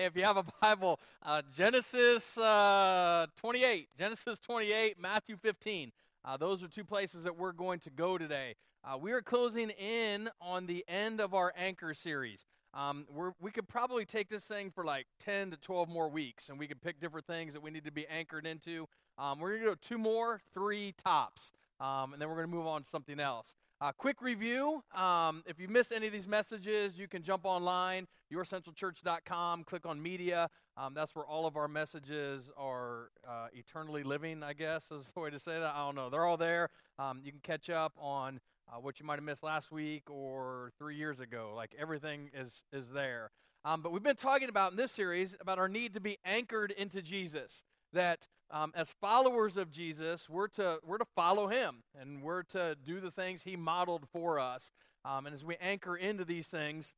Hey, 0.00 0.06
if 0.06 0.16
you 0.16 0.24
have 0.24 0.38
a 0.38 0.44
Bible, 0.62 0.98
uh, 1.22 1.42
Genesis 1.54 2.38
uh, 2.38 3.26
28, 3.36 3.90
Genesis 3.98 4.38
28, 4.38 4.98
Matthew 4.98 5.36
15. 5.36 5.92
Uh, 6.24 6.38
those 6.38 6.62
are 6.62 6.68
two 6.68 6.84
places 6.84 7.24
that 7.24 7.36
we're 7.36 7.52
going 7.52 7.80
to 7.80 7.90
go 7.90 8.16
today. 8.16 8.54
Uh, 8.82 8.96
we 8.96 9.12
are 9.12 9.20
closing 9.20 9.68
in 9.68 10.30
on 10.40 10.64
the 10.64 10.86
end 10.88 11.20
of 11.20 11.34
our 11.34 11.52
Anchor 11.54 11.92
series. 11.92 12.46
Um, 12.72 13.04
we 13.42 13.50
could 13.50 13.68
probably 13.68 14.06
take 14.06 14.30
this 14.30 14.44
thing 14.44 14.70
for 14.70 14.86
like 14.86 15.06
10 15.18 15.50
to 15.50 15.58
12 15.58 15.90
more 15.90 16.08
weeks, 16.08 16.48
and 16.48 16.58
we 16.58 16.66
could 16.66 16.80
pick 16.80 16.98
different 16.98 17.26
things 17.26 17.52
that 17.52 17.62
we 17.62 17.70
need 17.70 17.84
to 17.84 17.92
be 17.92 18.06
anchored 18.06 18.46
into. 18.46 18.88
Um, 19.18 19.38
we're 19.38 19.50
going 19.50 19.60
to 19.60 19.68
go 19.68 19.74
two 19.74 19.98
more, 19.98 20.40
three 20.54 20.94
tops, 21.04 21.52
um, 21.78 22.14
and 22.14 22.22
then 22.22 22.30
we're 22.30 22.36
going 22.36 22.48
to 22.48 22.56
move 22.56 22.66
on 22.66 22.84
to 22.84 22.88
something 22.88 23.20
else. 23.20 23.54
Uh, 23.82 23.92
quick 23.92 24.20
review 24.20 24.82
um, 24.94 25.42
if 25.46 25.58
you 25.58 25.66
miss 25.66 25.90
any 25.90 26.06
of 26.06 26.12
these 26.12 26.28
messages, 26.28 26.98
you 26.98 27.08
can 27.08 27.22
jump 27.22 27.46
online, 27.46 28.06
yourcentralchurch.com, 28.30 29.64
click 29.64 29.86
on 29.86 30.02
media. 30.02 30.50
Um, 30.76 30.92
that's 30.92 31.14
where 31.14 31.24
all 31.24 31.46
of 31.46 31.56
our 31.56 31.66
messages 31.66 32.50
are 32.58 33.08
uh, 33.26 33.46
eternally 33.54 34.02
living, 34.02 34.42
I 34.42 34.52
guess 34.52 34.90
is 34.90 35.10
the 35.14 35.20
way 35.20 35.30
to 35.30 35.38
say 35.38 35.58
that. 35.58 35.74
I 35.74 35.78
don't 35.86 35.94
know. 35.94 36.10
They're 36.10 36.26
all 36.26 36.36
there. 36.36 36.68
Um, 36.98 37.22
you 37.24 37.30
can 37.32 37.40
catch 37.40 37.70
up 37.70 37.94
on 37.98 38.40
uh, 38.68 38.78
what 38.80 39.00
you 39.00 39.06
might 39.06 39.14
have 39.14 39.24
missed 39.24 39.42
last 39.42 39.72
week 39.72 40.10
or 40.10 40.72
three 40.78 40.96
years 40.96 41.18
ago. 41.18 41.54
Like 41.56 41.74
everything 41.78 42.28
is, 42.34 42.64
is 42.74 42.90
there. 42.90 43.30
Um, 43.64 43.80
but 43.80 43.92
we've 43.92 44.02
been 44.02 44.14
talking 44.14 44.50
about 44.50 44.72
in 44.72 44.76
this 44.76 44.92
series 44.92 45.34
about 45.40 45.58
our 45.58 45.68
need 45.68 45.94
to 45.94 46.00
be 46.00 46.18
anchored 46.22 46.70
into 46.70 47.00
Jesus 47.00 47.64
that 47.94 48.28
um, 48.50 48.72
as 48.74 48.90
followers 49.00 49.56
of 49.56 49.70
Jesus, 49.70 50.28
we're 50.28 50.48
to, 50.48 50.78
we're 50.84 50.98
to 50.98 51.06
follow 51.16 51.48
him 51.48 51.82
and 51.98 52.22
we're 52.22 52.42
to 52.44 52.76
do 52.84 53.00
the 53.00 53.10
things 53.10 53.42
he 53.42 53.56
modeled 53.56 54.06
for 54.12 54.38
us. 54.38 54.70
Um, 55.04 55.26
and 55.26 55.34
as 55.34 55.44
we 55.44 55.56
anchor 55.60 55.96
into 55.96 56.24
these 56.24 56.48
things, 56.48 56.94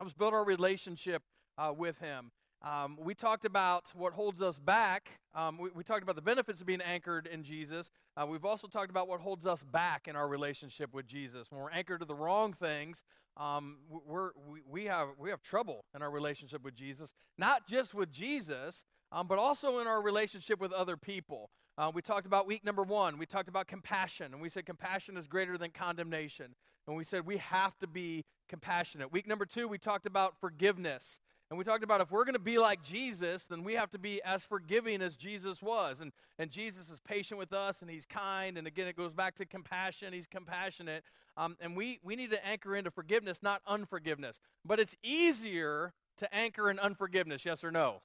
let's 0.00 0.14
build 0.14 0.32
our 0.32 0.44
relationship 0.44 1.22
uh, 1.58 1.72
with 1.76 1.98
him. 1.98 2.30
Um, 2.62 2.98
we 3.00 3.14
talked 3.14 3.46
about 3.46 3.90
what 3.94 4.12
holds 4.12 4.42
us 4.42 4.58
back. 4.58 5.18
Um, 5.34 5.56
we, 5.56 5.70
we, 5.74 5.82
talked 5.82 6.02
about 6.02 6.16
the 6.16 6.22
benefits 6.22 6.60
of 6.60 6.66
being 6.66 6.82
anchored 6.82 7.26
in 7.26 7.42
Jesus. 7.42 7.90
Uh, 8.16 8.26
we've 8.26 8.44
also 8.44 8.68
talked 8.68 8.90
about 8.90 9.08
what 9.08 9.20
holds 9.20 9.46
us 9.46 9.64
back 9.64 10.08
in 10.08 10.14
our 10.14 10.28
relationship 10.28 10.92
with 10.92 11.06
Jesus. 11.06 11.50
When 11.50 11.62
we're 11.62 11.70
anchored 11.70 12.00
to 12.00 12.06
the 12.06 12.14
wrong 12.14 12.52
things, 12.52 13.02
um, 13.38 13.78
we're, 13.88 14.32
we, 14.46 14.60
we, 14.68 14.84
have, 14.84 15.08
we 15.18 15.30
have 15.30 15.42
trouble 15.42 15.86
in 15.94 16.02
our 16.02 16.10
relationship 16.10 16.62
with 16.62 16.74
Jesus. 16.74 17.14
Not 17.38 17.66
just 17.66 17.94
with 17.94 18.12
Jesus, 18.12 18.84
um, 19.12 19.26
but 19.26 19.38
also 19.38 19.78
in 19.78 19.86
our 19.86 20.00
relationship 20.02 20.60
with 20.60 20.72
other 20.72 20.96
people. 20.96 21.50
Uh, 21.78 21.90
we 21.94 22.02
talked 22.02 22.26
about 22.26 22.46
week 22.46 22.64
number 22.64 22.82
one, 22.82 23.18
we 23.18 23.26
talked 23.26 23.48
about 23.48 23.66
compassion, 23.66 24.32
and 24.32 24.42
we 24.42 24.48
said 24.48 24.66
compassion 24.66 25.16
is 25.16 25.26
greater 25.26 25.56
than 25.56 25.70
condemnation. 25.70 26.54
And 26.86 26.96
we 26.96 27.04
said 27.04 27.26
we 27.26 27.36
have 27.38 27.78
to 27.78 27.86
be 27.86 28.24
compassionate. 28.48 29.12
Week 29.12 29.26
number 29.26 29.46
two, 29.46 29.68
we 29.68 29.78
talked 29.78 30.06
about 30.06 30.34
forgiveness. 30.40 31.20
And 31.50 31.58
we 31.58 31.64
talked 31.64 31.82
about 31.82 32.00
if 32.00 32.12
we're 32.12 32.24
going 32.24 32.34
to 32.34 32.38
be 32.38 32.58
like 32.58 32.80
Jesus, 32.80 33.46
then 33.46 33.64
we 33.64 33.74
have 33.74 33.90
to 33.90 33.98
be 33.98 34.22
as 34.22 34.44
forgiving 34.44 35.02
as 35.02 35.16
Jesus 35.16 35.60
was. 35.60 36.00
And, 36.00 36.12
and 36.38 36.48
Jesus 36.48 36.90
is 36.90 37.00
patient 37.00 37.38
with 37.38 37.52
us 37.52 37.82
and 37.82 37.90
he's 37.90 38.06
kind. 38.06 38.56
And 38.56 38.68
again, 38.68 38.86
it 38.86 38.96
goes 38.96 39.12
back 39.12 39.34
to 39.36 39.44
compassion. 39.44 40.12
He's 40.12 40.28
compassionate. 40.28 41.02
Um, 41.36 41.56
and 41.60 41.76
we, 41.76 41.98
we 42.04 42.14
need 42.14 42.30
to 42.30 42.46
anchor 42.46 42.76
into 42.76 42.92
forgiveness, 42.92 43.42
not 43.42 43.62
unforgiveness. 43.66 44.40
But 44.64 44.78
it's 44.78 44.94
easier 45.02 45.92
to 46.18 46.32
anchor 46.32 46.70
in 46.70 46.78
unforgiveness, 46.78 47.44
yes 47.44 47.64
or 47.64 47.72
no? 47.72 48.02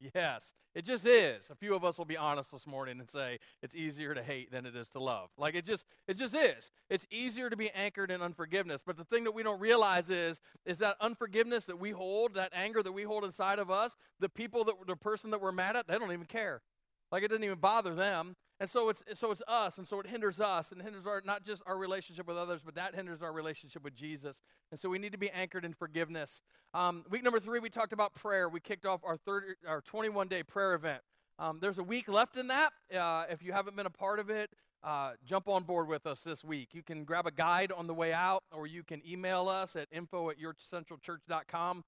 Yes, 0.00 0.54
it 0.74 0.84
just 0.84 1.06
is. 1.06 1.48
A 1.50 1.54
few 1.54 1.74
of 1.74 1.84
us 1.84 1.96
will 1.96 2.04
be 2.04 2.16
honest 2.16 2.52
this 2.52 2.66
morning 2.66 2.98
and 2.98 3.08
say 3.08 3.38
it's 3.62 3.74
easier 3.74 4.14
to 4.14 4.22
hate 4.22 4.50
than 4.50 4.66
it 4.66 4.76
is 4.76 4.88
to 4.90 4.98
love. 5.00 5.30
Like 5.38 5.54
it 5.54 5.64
just 5.64 5.86
it 6.08 6.14
just 6.14 6.34
is. 6.34 6.70
It's 6.90 7.06
easier 7.10 7.48
to 7.48 7.56
be 7.56 7.70
anchored 7.70 8.10
in 8.10 8.20
unforgiveness. 8.20 8.82
But 8.84 8.96
the 8.96 9.04
thing 9.04 9.24
that 9.24 9.32
we 9.32 9.42
don't 9.42 9.60
realize 9.60 10.10
is 10.10 10.40
is 10.66 10.78
that 10.78 10.96
unforgiveness 11.00 11.64
that 11.66 11.78
we 11.78 11.90
hold, 11.90 12.34
that 12.34 12.50
anger 12.54 12.82
that 12.82 12.92
we 12.92 13.04
hold 13.04 13.24
inside 13.24 13.58
of 13.58 13.70
us, 13.70 13.96
the 14.20 14.28
people 14.28 14.64
that 14.64 14.74
the 14.86 14.96
person 14.96 15.30
that 15.30 15.40
we're 15.40 15.52
mad 15.52 15.76
at, 15.76 15.86
they 15.86 15.98
don't 15.98 16.12
even 16.12 16.26
care. 16.26 16.60
Like 17.10 17.22
it 17.22 17.28
doesn't 17.28 17.44
even 17.44 17.58
bother 17.58 17.94
them. 17.94 18.36
And 18.60 18.70
so 18.70 18.88
it's 18.88 19.02
so 19.14 19.32
it's 19.32 19.42
us, 19.48 19.78
and 19.78 19.86
so 19.86 19.98
it 19.98 20.06
hinders 20.06 20.38
us, 20.38 20.70
and 20.70 20.80
hinders 20.80 21.06
our 21.06 21.20
not 21.24 21.44
just 21.44 21.60
our 21.66 21.76
relationship 21.76 22.28
with 22.28 22.36
others, 22.36 22.60
but 22.64 22.76
that 22.76 22.94
hinders 22.94 23.20
our 23.20 23.32
relationship 23.32 23.82
with 23.82 23.96
Jesus. 23.96 24.42
And 24.70 24.78
so 24.78 24.88
we 24.88 24.98
need 24.98 25.12
to 25.12 25.18
be 25.18 25.30
anchored 25.30 25.64
in 25.64 25.72
forgiveness. 25.72 26.40
Um, 26.72 27.04
week 27.10 27.24
number 27.24 27.40
three, 27.40 27.58
we 27.58 27.68
talked 27.68 27.92
about 27.92 28.14
prayer. 28.14 28.48
We 28.48 28.60
kicked 28.60 28.86
off 28.86 29.00
our 29.04 29.16
third, 29.16 29.56
our 29.66 29.80
21 29.80 30.28
day 30.28 30.44
prayer 30.44 30.74
event. 30.74 31.02
Um, 31.38 31.58
there's 31.60 31.78
a 31.78 31.82
week 31.82 32.08
left 32.08 32.36
in 32.36 32.46
that. 32.48 32.72
Uh, 32.96 33.24
if 33.28 33.42
you 33.42 33.52
haven't 33.52 33.74
been 33.74 33.86
a 33.86 33.90
part 33.90 34.20
of 34.20 34.30
it, 34.30 34.50
uh, 34.84 35.12
jump 35.24 35.48
on 35.48 35.64
board 35.64 35.88
with 35.88 36.06
us 36.06 36.20
this 36.20 36.44
week. 36.44 36.68
You 36.72 36.82
can 36.82 37.04
grab 37.04 37.26
a 37.26 37.30
guide 37.32 37.72
on 37.72 37.86
the 37.86 37.94
way 37.94 38.12
out, 38.12 38.44
or 38.52 38.66
you 38.66 38.84
can 38.84 39.02
email 39.08 39.48
us 39.48 39.74
at 39.76 39.88
info 39.90 40.30
at 40.30 40.36
yourcentralchurch.com. 40.38 41.84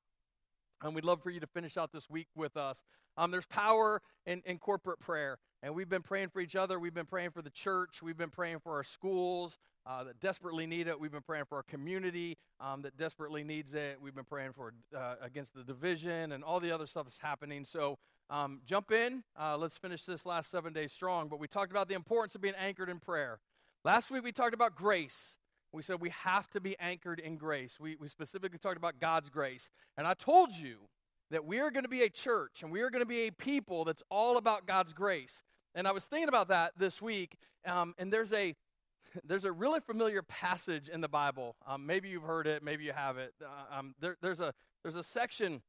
And 0.82 0.94
we'd 0.94 1.04
love 1.04 1.22
for 1.22 1.30
you 1.30 1.40
to 1.40 1.46
finish 1.46 1.76
out 1.76 1.92
this 1.92 2.10
week 2.10 2.28
with 2.34 2.56
us. 2.56 2.84
Um, 3.16 3.30
there's 3.30 3.46
power 3.46 4.02
in, 4.26 4.42
in 4.44 4.58
corporate 4.58 5.00
prayer. 5.00 5.38
And 5.62 5.74
we've 5.74 5.88
been 5.88 6.02
praying 6.02 6.28
for 6.28 6.40
each 6.40 6.54
other. 6.54 6.78
We've 6.78 6.94
been 6.94 7.06
praying 7.06 7.30
for 7.30 7.40
the 7.42 7.50
church. 7.50 8.02
We've 8.02 8.16
been 8.16 8.30
praying 8.30 8.58
for 8.58 8.74
our 8.74 8.84
schools 8.84 9.58
uh, 9.86 10.04
that 10.04 10.20
desperately 10.20 10.66
need 10.66 10.86
it. 10.86 11.00
We've 11.00 11.10
been 11.10 11.22
praying 11.22 11.46
for 11.48 11.56
our 11.56 11.62
community 11.62 12.36
um, 12.60 12.82
that 12.82 12.96
desperately 12.98 13.42
needs 13.42 13.74
it. 13.74 13.98
We've 14.00 14.14
been 14.14 14.24
praying 14.24 14.52
for 14.52 14.74
uh, 14.94 15.14
against 15.22 15.54
the 15.54 15.64
division 15.64 16.32
and 16.32 16.44
all 16.44 16.60
the 16.60 16.72
other 16.72 16.86
stuff 16.86 17.04
that's 17.06 17.18
happening. 17.18 17.64
So 17.64 17.98
um, 18.28 18.60
jump 18.66 18.92
in. 18.92 19.22
Uh, 19.40 19.56
let's 19.56 19.78
finish 19.78 20.04
this 20.04 20.26
last 20.26 20.50
seven 20.50 20.72
days 20.72 20.92
strong. 20.92 21.28
But 21.28 21.40
we 21.40 21.48
talked 21.48 21.70
about 21.70 21.88
the 21.88 21.94
importance 21.94 22.34
of 22.34 22.42
being 22.42 22.54
anchored 22.58 22.90
in 22.90 22.98
prayer. 23.00 23.38
Last 23.82 24.10
week 24.10 24.24
we 24.24 24.32
talked 24.32 24.54
about 24.54 24.74
grace. 24.74 25.38
We 25.76 25.82
said 25.82 26.00
we 26.00 26.10
have 26.24 26.48
to 26.52 26.60
be 26.60 26.74
anchored 26.78 27.20
in 27.20 27.36
grace. 27.36 27.78
We, 27.78 27.96
we 27.96 28.08
specifically 28.08 28.58
talked 28.58 28.78
about 28.78 28.98
God's 28.98 29.28
grace. 29.28 29.68
And 29.98 30.06
I 30.06 30.14
told 30.14 30.56
you 30.56 30.88
that 31.30 31.44
we 31.44 31.58
are 31.58 31.70
going 31.70 31.82
to 31.82 31.88
be 31.88 32.02
a 32.02 32.08
church 32.08 32.62
and 32.62 32.72
we 32.72 32.80
are 32.80 32.88
going 32.88 33.02
to 33.02 33.06
be 33.06 33.26
a 33.26 33.30
people 33.30 33.84
that's 33.84 34.02
all 34.10 34.38
about 34.38 34.66
God's 34.66 34.94
grace. 34.94 35.42
And 35.74 35.86
I 35.86 35.92
was 35.92 36.06
thinking 36.06 36.30
about 36.30 36.48
that 36.48 36.72
this 36.78 37.02
week, 37.02 37.36
um, 37.66 37.94
and 37.98 38.10
there's 38.10 38.32
a 38.32 38.54
there's 39.24 39.44
a 39.44 39.52
really 39.52 39.80
familiar 39.80 40.22
passage 40.22 40.88
in 40.88 41.02
the 41.02 41.08
Bible. 41.08 41.56
Um, 41.66 41.84
maybe 41.84 42.08
you've 42.08 42.22
heard 42.22 42.46
it, 42.46 42.62
maybe 42.62 42.84
you 42.84 42.92
haven't. 42.92 43.32
Uh, 43.42 43.78
um, 43.78 43.94
there, 44.00 44.16
there's 44.22 44.40
a 44.40 44.54
there's 44.82 44.96
a 44.96 45.02
section 45.02 45.60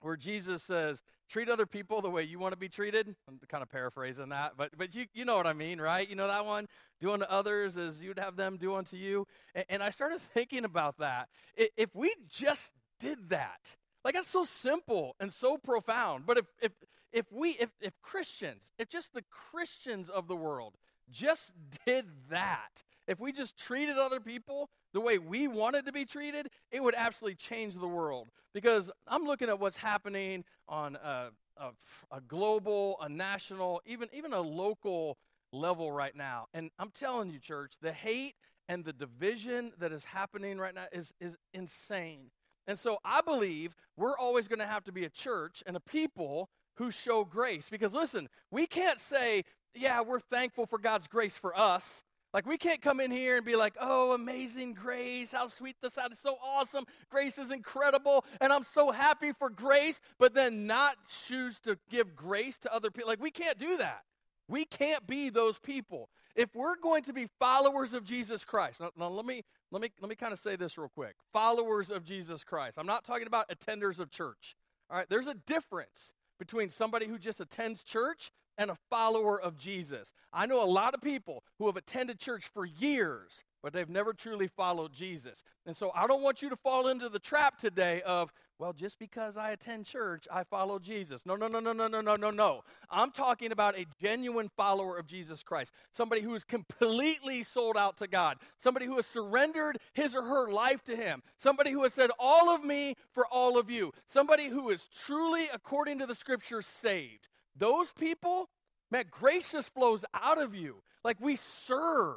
where 0.00 0.16
Jesus 0.16 0.62
says, 0.62 1.02
"Treat 1.28 1.48
other 1.48 1.66
people 1.66 2.00
the 2.00 2.10
way 2.10 2.22
you 2.22 2.38
want 2.38 2.52
to 2.52 2.58
be 2.58 2.68
treated." 2.68 3.14
I'm 3.28 3.40
kind 3.48 3.62
of 3.62 3.68
paraphrasing 3.68 4.30
that, 4.30 4.52
but 4.56 4.76
but 4.76 4.94
you 4.94 5.06
you 5.14 5.24
know 5.24 5.36
what 5.36 5.46
I 5.46 5.52
mean, 5.52 5.80
right? 5.80 6.08
You 6.08 6.16
know 6.16 6.26
that 6.26 6.44
one. 6.44 6.66
Do 7.00 7.12
unto 7.12 7.26
others 7.26 7.76
as 7.76 8.00
you'd 8.00 8.18
have 8.18 8.36
them 8.36 8.56
do 8.56 8.74
unto 8.74 8.96
you. 8.96 9.26
And, 9.54 9.64
and 9.68 9.82
I 9.82 9.90
started 9.90 10.20
thinking 10.34 10.64
about 10.64 10.98
that. 10.98 11.28
If 11.56 11.94
we 11.94 12.14
just 12.28 12.72
did 12.98 13.28
that, 13.28 13.76
like 14.04 14.14
that's 14.14 14.28
so 14.28 14.44
simple 14.44 15.14
and 15.20 15.32
so 15.32 15.58
profound. 15.58 16.26
But 16.26 16.38
if 16.38 16.46
if 16.60 16.72
if 17.12 17.32
we 17.32 17.50
if 17.50 17.70
if 17.80 17.92
Christians, 18.02 18.72
if 18.78 18.88
just 18.88 19.12
the 19.12 19.24
Christians 19.30 20.08
of 20.08 20.28
the 20.28 20.36
world 20.36 20.74
just 21.10 21.52
did 21.86 22.06
that, 22.30 22.84
if 23.08 23.18
we 23.18 23.32
just 23.32 23.56
treated 23.56 23.98
other 23.98 24.20
people 24.20 24.68
the 24.92 25.00
way 25.00 25.18
we 25.18 25.48
wanted 25.48 25.86
to 25.86 25.92
be 25.92 26.04
treated, 26.04 26.48
it 26.70 26.82
would 26.82 26.94
absolutely 26.94 27.36
change 27.36 27.74
the 27.74 27.88
world. 27.88 28.28
Because 28.54 28.90
I'm 29.06 29.24
looking 29.24 29.48
at 29.48 29.58
what's 29.58 29.78
happening 29.78 30.44
on 30.68 30.96
a, 30.96 31.30
a, 31.56 31.70
a 32.12 32.20
global, 32.20 32.96
a 33.00 33.08
national, 33.08 33.82
even 33.86 34.08
even 34.12 34.32
a 34.32 34.40
local 34.40 35.18
level 35.52 35.90
right 35.90 36.14
now. 36.14 36.46
And 36.54 36.70
I'm 36.78 36.90
telling 36.90 37.30
you, 37.30 37.38
church, 37.38 37.72
the 37.80 37.92
hate 37.92 38.34
and 38.68 38.84
the 38.84 38.92
division 38.92 39.72
that 39.78 39.92
is 39.92 40.04
happening 40.04 40.58
right 40.58 40.74
now 40.74 40.86
is, 40.92 41.12
is 41.20 41.36
insane. 41.54 42.30
And 42.66 42.78
so 42.78 42.98
I 43.04 43.22
believe 43.22 43.74
we're 43.96 44.18
always 44.18 44.46
going 44.46 44.58
to 44.58 44.66
have 44.66 44.84
to 44.84 44.92
be 44.92 45.04
a 45.04 45.08
church 45.08 45.62
and 45.66 45.74
a 45.74 45.80
people 45.80 46.50
who 46.76 46.90
show 46.90 47.24
grace. 47.24 47.68
Because 47.70 47.94
listen, 47.94 48.28
we 48.50 48.66
can't 48.66 49.00
say, 49.00 49.44
yeah, 49.74 50.02
we're 50.02 50.20
thankful 50.20 50.66
for 50.66 50.78
God's 50.78 51.08
grace 51.08 51.38
for 51.38 51.58
us. 51.58 52.04
Like, 52.38 52.46
we 52.46 52.56
can't 52.56 52.80
come 52.80 53.00
in 53.00 53.10
here 53.10 53.38
and 53.38 53.44
be 53.44 53.56
like, 53.56 53.74
oh, 53.80 54.12
amazing 54.12 54.74
grace. 54.74 55.32
How 55.32 55.48
sweet 55.48 55.74
the 55.82 55.90
sound 55.90 56.12
is. 56.12 56.20
So 56.20 56.36
awesome. 56.40 56.84
Grace 57.10 57.36
is 57.36 57.50
incredible. 57.50 58.24
And 58.40 58.52
I'm 58.52 58.62
so 58.62 58.92
happy 58.92 59.32
for 59.32 59.50
grace, 59.50 60.00
but 60.20 60.34
then 60.34 60.64
not 60.64 60.98
choose 61.26 61.58
to 61.64 61.76
give 61.90 62.14
grace 62.14 62.56
to 62.58 62.72
other 62.72 62.92
people. 62.92 63.08
Like, 63.08 63.20
we 63.20 63.32
can't 63.32 63.58
do 63.58 63.78
that. 63.78 64.04
We 64.46 64.64
can't 64.64 65.04
be 65.04 65.30
those 65.30 65.58
people. 65.58 66.10
If 66.36 66.54
we're 66.54 66.76
going 66.76 67.02
to 67.02 67.12
be 67.12 67.26
followers 67.40 67.92
of 67.92 68.04
Jesus 68.04 68.44
Christ, 68.44 68.78
now, 68.78 68.92
now 68.96 69.08
let 69.08 69.26
me 69.26 69.42
let 69.72 69.82
me 69.82 69.90
let 70.00 70.08
me 70.08 70.14
kind 70.14 70.32
of 70.32 70.38
say 70.38 70.54
this 70.54 70.78
real 70.78 70.90
quick. 70.94 71.16
Followers 71.32 71.90
of 71.90 72.04
Jesus 72.04 72.44
Christ. 72.44 72.78
I'm 72.78 72.86
not 72.86 73.02
talking 73.02 73.26
about 73.26 73.48
attenders 73.48 73.98
of 73.98 74.12
church. 74.12 74.54
All 74.88 74.96
right, 74.96 75.08
there's 75.08 75.26
a 75.26 75.34
difference 75.34 76.14
between 76.38 76.70
somebody 76.70 77.08
who 77.08 77.18
just 77.18 77.40
attends 77.40 77.82
church 77.82 78.30
and 78.58 78.70
a 78.70 78.76
follower 78.90 79.40
of 79.40 79.56
Jesus. 79.56 80.12
I 80.32 80.46
know 80.46 80.62
a 80.62 80.66
lot 80.66 80.92
of 80.92 81.00
people 81.00 81.44
who 81.58 81.66
have 81.66 81.76
attended 81.76 82.18
church 82.18 82.50
for 82.52 82.66
years, 82.66 83.44
but 83.62 83.72
they've 83.72 83.88
never 83.88 84.12
truly 84.12 84.48
followed 84.48 84.92
Jesus. 84.92 85.42
And 85.64 85.76
so 85.76 85.90
I 85.94 86.06
don't 86.06 86.22
want 86.22 86.42
you 86.42 86.50
to 86.50 86.56
fall 86.56 86.88
into 86.88 87.08
the 87.08 87.18
trap 87.18 87.58
today 87.58 88.02
of, 88.02 88.32
well, 88.58 88.72
just 88.72 88.98
because 88.98 89.36
I 89.36 89.50
attend 89.50 89.86
church, 89.86 90.26
I 90.32 90.42
follow 90.42 90.78
Jesus. 90.78 91.24
No, 91.24 91.36
no, 91.36 91.46
no, 91.46 91.60
no, 91.60 91.72
no, 91.72 91.86
no, 91.86 92.00
no, 92.00 92.14
no, 92.14 92.30
no. 92.30 92.64
I'm 92.90 93.12
talking 93.12 93.52
about 93.52 93.78
a 93.78 93.86
genuine 94.00 94.50
follower 94.56 94.96
of 94.98 95.06
Jesus 95.06 95.44
Christ, 95.44 95.72
somebody 95.92 96.22
who 96.22 96.34
is 96.34 96.42
completely 96.44 97.44
sold 97.44 97.76
out 97.76 97.96
to 97.98 98.08
God, 98.08 98.38
somebody 98.58 98.86
who 98.86 98.96
has 98.96 99.06
surrendered 99.06 99.78
his 99.92 100.14
or 100.14 100.22
her 100.22 100.50
life 100.50 100.82
to 100.84 100.96
Him, 100.96 101.22
somebody 101.36 101.70
who 101.70 101.82
has 101.84 101.94
said, 101.94 102.10
All 102.18 102.50
of 102.50 102.64
me 102.64 102.94
for 103.12 103.26
all 103.26 103.58
of 103.58 103.70
you, 103.70 103.92
somebody 104.06 104.48
who 104.48 104.70
is 104.70 104.88
truly, 104.96 105.46
according 105.52 105.98
to 106.00 106.06
the 106.06 106.14
scriptures, 106.14 106.66
saved. 106.66 107.28
Those 107.58 107.92
people, 107.92 108.48
man, 108.90 109.04
grace 109.10 109.52
just 109.52 109.74
flows 109.74 110.04
out 110.14 110.40
of 110.40 110.54
you. 110.54 110.82
Like 111.04 111.20
we 111.20 111.36
serve 111.36 112.16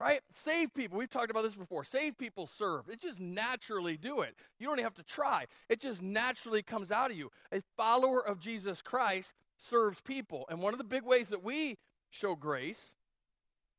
right? 0.00 0.20
Save 0.32 0.72
people. 0.72 0.98
We've 0.98 1.10
talked 1.10 1.30
about 1.30 1.44
this 1.44 1.54
before. 1.54 1.84
Save 1.84 2.16
people 2.16 2.46
serve. 2.46 2.88
It 2.88 3.00
just 3.00 3.20
naturally 3.20 3.98
do 3.98 4.22
it. 4.22 4.34
You 4.58 4.66
don't 4.66 4.76
even 4.76 4.84
have 4.84 4.94
to 4.94 5.02
try. 5.02 5.44
It 5.68 5.78
just 5.78 6.00
naturally 6.00 6.62
comes 6.62 6.90
out 6.90 7.10
of 7.10 7.16
you. 7.16 7.30
A 7.52 7.60
follower 7.76 8.26
of 8.26 8.40
Jesus 8.40 8.80
Christ 8.80 9.34
serves 9.58 10.00
people. 10.00 10.46
And 10.48 10.60
one 10.60 10.72
of 10.72 10.78
the 10.78 10.84
big 10.84 11.04
ways 11.04 11.28
that 11.28 11.44
we 11.44 11.76
show 12.08 12.34
grace 12.34 12.96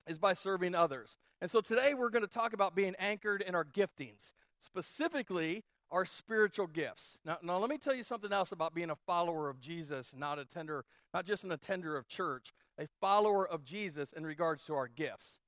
is 0.07 0.19
by 0.19 0.33
serving 0.33 0.75
others. 0.75 1.17
And 1.41 1.49
so 1.49 1.59
today 1.59 1.95
we're 1.95 2.11
going 2.11 2.23
to 2.23 2.31
talk 2.31 2.53
about 2.53 2.75
being 2.75 2.95
anchored 2.99 3.41
in 3.41 3.55
our 3.55 3.65
giftings, 3.65 4.33
specifically 4.59 5.63
our 5.91 6.05
spiritual 6.05 6.67
gifts. 6.67 7.17
Now, 7.25 7.37
now 7.43 7.57
let 7.57 7.69
me 7.69 7.77
tell 7.77 7.95
you 7.95 8.03
something 8.03 8.31
else 8.31 8.51
about 8.51 8.73
being 8.73 8.89
a 8.89 8.95
follower 8.95 9.49
of 9.49 9.59
Jesus, 9.59 10.13
not 10.15 10.39
a 10.39 10.45
tender, 10.45 10.85
not 11.13 11.25
just 11.25 11.43
an 11.43 11.51
attender 11.51 11.97
of 11.97 12.07
church, 12.07 12.53
a 12.79 12.87
follower 12.99 13.47
of 13.47 13.63
Jesus 13.63 14.13
in 14.13 14.25
regards 14.25 14.65
to 14.65 14.73
our 14.73 14.87
gifts. 14.87 15.39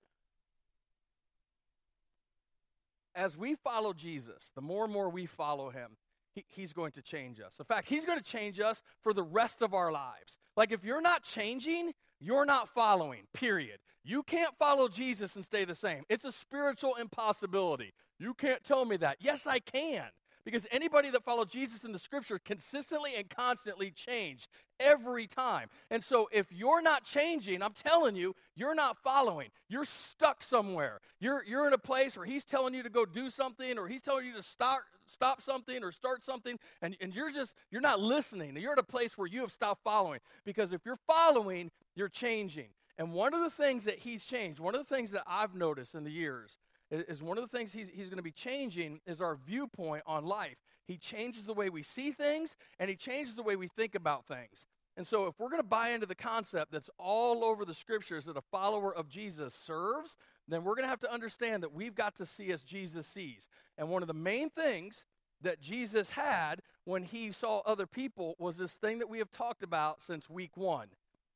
as 3.15 3.37
we 3.37 3.55
follow 3.55 3.93
Jesus, 3.93 4.51
the 4.55 4.61
more 4.61 4.85
and 4.85 4.93
more 4.93 5.09
we 5.09 5.25
follow 5.25 5.69
him, 5.69 5.91
he, 6.33 6.45
he's 6.47 6.73
going 6.73 6.91
to 6.93 7.01
change 7.01 7.39
us. 7.39 7.59
In 7.59 7.65
fact, 7.65 7.87
he's 7.87 8.05
going 8.05 8.17
to 8.17 8.23
change 8.23 8.59
us 8.59 8.81
for 9.01 9.13
the 9.13 9.23
rest 9.23 9.61
of 9.61 9.73
our 9.73 9.91
lives. 9.91 10.37
Like 10.57 10.71
if 10.71 10.83
you're 10.83 11.01
not 11.01 11.23
changing, 11.23 11.93
you're 12.19 12.45
not 12.45 12.69
following, 12.69 13.21
period. 13.33 13.79
You 14.03 14.23
can't 14.23 14.55
follow 14.57 14.87
Jesus 14.87 15.35
and 15.35 15.45
stay 15.45 15.65
the 15.65 15.75
same. 15.75 16.03
It's 16.09 16.25
a 16.25 16.31
spiritual 16.31 16.95
impossibility. 16.95 17.93
You 18.19 18.33
can't 18.33 18.63
tell 18.63 18.85
me 18.85 18.97
that. 18.97 19.17
Yes, 19.19 19.45
I 19.45 19.59
can. 19.59 20.05
Because 20.45 20.67
anybody 20.71 21.09
that 21.11 21.23
followed 21.23 21.49
Jesus 21.49 21.83
in 21.83 21.91
the 21.91 21.99
scripture 21.99 22.39
consistently 22.39 23.11
and 23.15 23.29
constantly 23.29 23.91
changed 23.91 24.47
every 24.79 25.27
time. 25.27 25.69
And 25.89 26.03
so 26.03 26.29
if 26.31 26.51
you're 26.51 26.81
not 26.81 27.05
changing, 27.05 27.61
I'm 27.61 27.73
telling 27.73 28.15
you, 28.15 28.35
you're 28.55 28.75
not 28.75 28.97
following. 28.97 29.49
You're 29.69 29.85
stuck 29.85 30.43
somewhere. 30.43 30.99
You're, 31.19 31.43
you're 31.45 31.67
in 31.67 31.73
a 31.73 31.77
place 31.77 32.17
where 32.17 32.25
he's 32.25 32.43
telling 32.43 32.73
you 32.73 32.83
to 32.83 32.89
go 32.89 33.05
do 33.05 33.29
something 33.29 33.77
or 33.77 33.87
he's 33.87 34.01
telling 34.01 34.25
you 34.25 34.33
to 34.33 34.43
start 34.43 34.83
stop 35.05 35.41
something 35.41 35.83
or 35.83 35.91
start 35.91 36.23
something 36.23 36.57
and, 36.81 36.95
and 37.01 37.13
you're 37.13 37.29
just 37.29 37.55
you're 37.69 37.81
not 37.81 37.99
listening 37.99 38.55
you're 38.55 38.71
at 38.71 38.79
a 38.79 38.83
place 38.83 39.17
where 39.17 39.27
you 39.27 39.41
have 39.41 39.51
stopped 39.51 39.83
following 39.83 40.21
because 40.45 40.71
if 40.71 40.85
you're 40.85 40.99
following 41.05 41.69
you're 41.93 42.07
changing 42.07 42.67
and 42.97 43.11
one 43.11 43.33
of 43.33 43.41
the 43.41 43.49
things 43.49 43.83
that 43.83 43.99
he's 43.99 44.23
changed 44.23 44.61
one 44.61 44.73
of 44.73 44.79
the 44.79 44.95
things 44.95 45.11
that 45.11 45.23
i've 45.27 45.55
noticed 45.55 45.93
in 45.93 46.05
the 46.05 46.09
years 46.09 46.57
is 47.01 47.23
one 47.23 47.37
of 47.37 47.49
the 47.49 47.57
things 47.57 47.73
he's, 47.73 47.89
he's 47.89 48.07
going 48.07 48.17
to 48.17 48.23
be 48.23 48.31
changing 48.31 49.01
is 49.05 49.21
our 49.21 49.35
viewpoint 49.35 50.03
on 50.05 50.25
life. 50.25 50.57
He 50.85 50.97
changes 50.97 51.45
the 51.45 51.53
way 51.53 51.69
we 51.69 51.81
see 51.81 52.11
things 52.11 52.55
and 52.79 52.89
he 52.89 52.95
changes 52.95 53.35
the 53.35 53.43
way 53.43 53.55
we 53.55 53.67
think 53.67 53.95
about 53.95 54.25
things. 54.25 54.65
And 54.95 55.07
so, 55.07 55.25
if 55.25 55.39
we're 55.39 55.49
going 55.49 55.61
to 55.61 55.67
buy 55.67 55.89
into 55.89 56.05
the 56.05 56.13
concept 56.13 56.71
that's 56.71 56.89
all 56.99 57.43
over 57.43 57.65
the 57.65 57.73
scriptures 57.73 58.25
that 58.25 58.37
a 58.37 58.41
follower 58.41 58.95
of 58.95 59.09
Jesus 59.09 59.55
serves, 59.55 60.17
then 60.47 60.63
we're 60.63 60.75
going 60.75 60.85
to 60.85 60.89
have 60.89 60.99
to 60.99 61.11
understand 61.11 61.63
that 61.63 61.73
we've 61.73 61.95
got 61.95 62.15
to 62.17 62.27
see 62.27 62.51
as 62.51 62.61
Jesus 62.61 63.07
sees. 63.07 63.49
And 63.75 63.89
one 63.89 64.03
of 64.03 64.07
the 64.07 64.13
main 64.13 64.51
things 64.51 65.07
that 65.41 65.59
Jesus 65.59 66.11
had 66.11 66.61
when 66.85 67.03
he 67.03 67.31
saw 67.31 67.61
other 67.65 67.87
people 67.87 68.35
was 68.37 68.57
this 68.57 68.75
thing 68.75 68.99
that 68.99 69.09
we 69.09 69.17
have 69.17 69.31
talked 69.31 69.63
about 69.63 70.03
since 70.03 70.29
week 70.29 70.55
one 70.55 70.89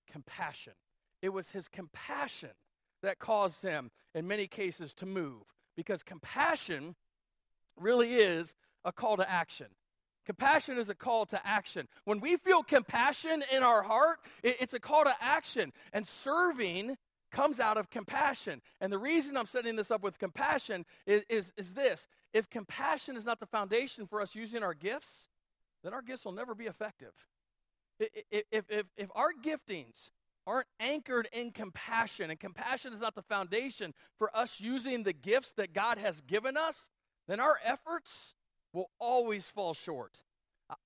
compassion. 0.09 0.73
It 1.21 1.29
was 1.29 1.51
his 1.51 1.67
compassion 1.67 2.51
that 3.07 3.19
caused 3.19 3.63
them, 3.63 3.89
in 4.13 4.27
many 4.27 4.47
cases, 4.47 4.93
to 4.95 5.05
move. 5.05 5.41
Because 5.75 6.03
compassion 6.03 6.95
really 7.79 8.15
is 8.15 8.55
a 8.83 8.91
call 8.91 9.15
to 9.17 9.29
action. 9.29 9.67
Compassion 10.25 10.77
is 10.77 10.89
a 10.89 10.95
call 10.95 11.25
to 11.27 11.47
action. 11.47 11.87
When 12.03 12.19
we 12.19 12.35
feel 12.35 12.61
compassion 12.61 13.43
in 13.53 13.63
our 13.63 13.81
heart, 13.81 14.17
it's 14.43 14.73
a 14.73 14.79
call 14.79 15.05
to 15.05 15.15
action. 15.21 15.71
And 15.93 16.05
serving 16.05 16.97
comes 17.31 17.61
out 17.61 17.77
of 17.77 17.89
compassion. 17.89 18.61
And 18.81 18.91
the 18.91 18.97
reason 18.97 19.37
I'm 19.37 19.45
setting 19.45 19.77
this 19.77 19.89
up 19.89 20.03
with 20.03 20.19
compassion 20.19 20.85
is, 21.05 21.23
is, 21.29 21.53
is, 21.55 21.73
this 21.73 22.09
if 22.33 22.49
compassion 22.49 23.15
is 23.15 23.25
not 23.25 23.39
the 23.39 23.45
foundation 23.45 24.05
for 24.05 24.21
us 24.21 24.35
using 24.35 24.63
our 24.63 24.73
gifts, 24.73 25.29
then 25.81 25.93
our 25.93 26.01
gifts 26.01 26.25
will 26.25 26.33
never 26.33 26.53
be 26.53 26.65
effective. 26.65 27.13
If, 27.99 28.65
if, 28.69 28.85
if 28.97 29.09
our 29.15 29.29
giftings 29.41 30.09
aren't 30.47 30.67
anchored 30.79 31.27
in 31.33 31.51
compassion, 31.51 32.31
and 32.31 32.39
compassion 32.39 32.93
is 32.93 33.01
not 33.01 33.13
the 33.13 33.21
foundation 33.21 33.93
for 34.17 34.35
us 34.35 34.59
using 34.59 35.03
the 35.03 35.13
gifts 35.13 35.51
that 35.53 35.73
God 35.73 35.97
has 35.97 36.21
given 36.21 36.55
us, 36.55 36.89
then 37.27 37.39
our 37.39 37.59
efforts 37.63 38.33
will 38.73 38.89
always 38.99 39.45
fall 39.45 39.73
short. 39.73 40.23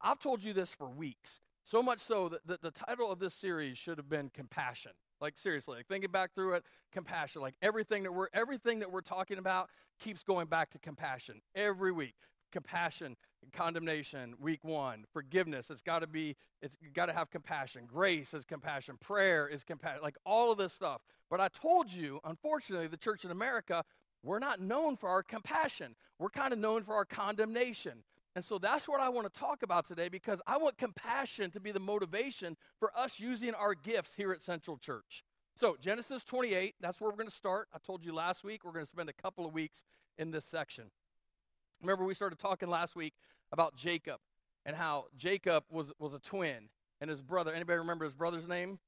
I've 0.01 0.19
told 0.19 0.43
you 0.43 0.53
this 0.53 0.71
for 0.71 0.89
weeks, 0.89 1.39
so 1.63 1.81
much 1.81 1.99
so 1.99 2.29
that 2.29 2.45
the, 2.45 2.59
the 2.61 2.71
title 2.71 3.11
of 3.11 3.19
this 3.19 3.33
series 3.33 3.77
should 3.77 3.97
have 3.97 4.09
been 4.09 4.29
Compassion. 4.29 4.91
Like 5.21 5.37
seriously, 5.37 5.77
like 5.77 5.87
thinking 5.87 6.09
back 6.09 6.33
through 6.33 6.55
it, 6.55 6.63
compassion. 6.91 7.43
Like 7.43 7.53
everything 7.61 8.01
that 8.03 8.11
we're 8.11 8.29
everything 8.33 8.79
that 8.79 8.91
we're 8.91 9.01
talking 9.01 9.37
about 9.37 9.69
keeps 9.99 10.23
going 10.23 10.47
back 10.47 10.71
to 10.71 10.79
compassion 10.79 11.41
every 11.53 11.91
week 11.91 12.15
compassion 12.51 13.15
condemnation 13.51 14.35
week 14.39 14.63
one. 14.63 15.05
Forgiveness 15.11 15.69
it's 15.69 15.81
got 15.81 15.99
to 15.99 16.07
be 16.07 16.35
it's 16.61 16.77
got 16.93 17.07
to 17.07 17.13
have 17.13 17.29
compassion. 17.29 17.83
Grace 17.87 18.33
is 18.33 18.45
compassion. 18.45 18.97
Prayer 18.99 19.47
is 19.47 19.63
compassion 19.63 20.01
like 20.01 20.17
all 20.25 20.51
of 20.51 20.57
this 20.57 20.73
stuff. 20.73 21.01
But 21.29 21.39
i 21.39 21.47
told 21.47 21.91
you 21.91 22.19
unfortunately 22.23 22.87
the 22.87 22.97
church 22.97 23.25
in 23.25 23.31
america 23.31 23.83
we're 24.23 24.39
not 24.39 24.61
known 24.61 24.97
for 24.97 25.09
our 25.09 25.23
compassion. 25.23 25.95
We're 26.19 26.29
kind 26.29 26.53
of 26.53 26.59
known 26.59 26.83
for 26.83 26.93
our 26.93 27.05
condemnation. 27.05 28.03
And 28.35 28.45
so 28.45 28.57
that's 28.57 28.87
what 28.87 29.01
i 29.01 29.09
want 29.09 29.31
to 29.31 29.39
talk 29.39 29.63
about 29.63 29.85
today 29.85 30.09
because 30.09 30.41
i 30.47 30.57
want 30.57 30.77
compassion 30.77 31.51
to 31.51 31.59
be 31.59 31.71
the 31.71 31.79
motivation 31.79 32.57
for 32.79 32.91
us 32.97 33.19
using 33.19 33.53
our 33.53 33.73
gifts 33.73 34.15
here 34.15 34.31
at 34.31 34.41
central 34.41 34.77
church. 34.77 35.23
So 35.55 35.77
genesis 35.81 36.23
28 36.23 36.75
that's 36.79 37.01
where 37.01 37.09
we're 37.09 37.17
going 37.17 37.29
to 37.29 37.35
start. 37.35 37.67
I 37.73 37.79
told 37.85 38.05
you 38.05 38.13
last 38.13 38.43
week 38.43 38.63
we're 38.63 38.71
going 38.71 38.85
to 38.85 38.91
spend 38.91 39.09
a 39.09 39.13
couple 39.13 39.45
of 39.45 39.53
weeks 39.53 39.83
in 40.17 40.31
this 40.31 40.45
section 40.45 40.91
Remember, 41.81 42.05
we 42.05 42.13
started 42.13 42.39
talking 42.39 42.69
last 42.69 42.95
week 42.95 43.13
about 43.51 43.75
Jacob 43.75 44.17
and 44.65 44.75
how 44.75 45.05
Jacob 45.17 45.63
was, 45.69 45.91
was 45.99 46.13
a 46.13 46.19
twin 46.19 46.69
and 46.99 47.09
his 47.09 47.21
brother. 47.21 47.53
Anybody 47.53 47.79
remember 47.79 48.05
his 48.05 48.13
brother's 48.13 48.47
name? 48.47 48.79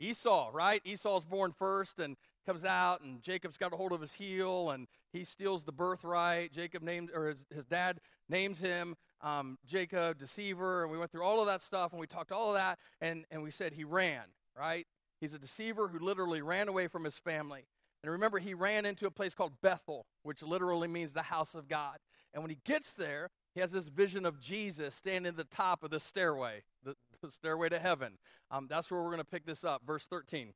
Esau, 0.00 0.50
right? 0.52 0.80
Esau's 0.84 1.24
born 1.24 1.52
first 1.52 1.98
and 1.98 2.16
comes 2.46 2.64
out, 2.64 3.00
and 3.00 3.20
Jacob's 3.20 3.56
got 3.56 3.72
a 3.72 3.76
hold 3.76 3.92
of 3.92 4.00
his 4.00 4.12
heel, 4.12 4.70
and 4.70 4.86
he 5.12 5.24
steals 5.24 5.64
the 5.64 5.72
birthright. 5.72 6.52
Jacob 6.52 6.82
named, 6.82 7.10
or 7.12 7.28
his, 7.28 7.44
his 7.52 7.64
dad 7.66 8.00
names 8.28 8.60
him 8.60 8.96
um, 9.20 9.58
Jacob, 9.66 10.18
deceiver, 10.18 10.82
and 10.82 10.92
we 10.92 10.98
went 10.98 11.10
through 11.10 11.24
all 11.24 11.40
of 11.40 11.46
that 11.46 11.62
stuff, 11.62 11.92
and 11.92 12.00
we 12.00 12.06
talked 12.06 12.32
all 12.32 12.48
of 12.48 12.54
that, 12.54 12.78
and, 13.00 13.24
and 13.30 13.42
we 13.42 13.50
said 13.50 13.72
he 13.72 13.84
ran, 13.84 14.22
right? 14.56 14.86
He's 15.20 15.34
a 15.34 15.38
deceiver 15.38 15.88
who 15.88 15.98
literally 15.98 16.42
ran 16.42 16.68
away 16.68 16.86
from 16.86 17.04
his 17.04 17.16
family. 17.16 17.66
And 18.02 18.12
remember, 18.12 18.38
he 18.38 18.54
ran 18.54 18.86
into 18.86 19.06
a 19.06 19.10
place 19.10 19.34
called 19.34 19.60
Bethel, 19.60 20.06
which 20.22 20.42
literally 20.42 20.88
means 20.88 21.12
the 21.12 21.22
house 21.22 21.54
of 21.54 21.68
God. 21.68 21.98
And 22.32 22.42
when 22.42 22.50
he 22.50 22.58
gets 22.64 22.92
there, 22.92 23.30
he 23.54 23.60
has 23.60 23.72
this 23.72 23.86
vision 23.86 24.24
of 24.24 24.38
Jesus 24.38 24.94
standing 24.94 25.30
at 25.30 25.36
the 25.36 25.44
top 25.44 25.82
of 25.82 25.90
the 25.90 25.98
stairway, 25.98 26.62
the, 26.84 26.94
the 27.22 27.30
stairway 27.30 27.68
to 27.70 27.78
heaven. 27.78 28.18
Um, 28.50 28.66
that's 28.68 28.90
where 28.90 29.00
we're 29.00 29.08
going 29.08 29.18
to 29.18 29.24
pick 29.24 29.46
this 29.46 29.64
up. 29.64 29.82
Verse 29.86 30.06
13. 30.06 30.52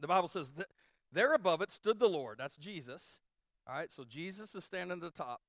The 0.00 0.08
Bible 0.08 0.28
says, 0.28 0.52
There 1.12 1.32
above 1.32 1.62
it 1.62 1.72
stood 1.72 1.98
the 1.98 2.08
Lord. 2.08 2.38
That's 2.38 2.56
Jesus. 2.56 3.20
All 3.66 3.74
right, 3.74 3.90
so 3.90 4.04
Jesus 4.04 4.54
is 4.54 4.64
standing 4.64 4.98
at 4.98 5.02
the 5.02 5.10
top. 5.10 5.40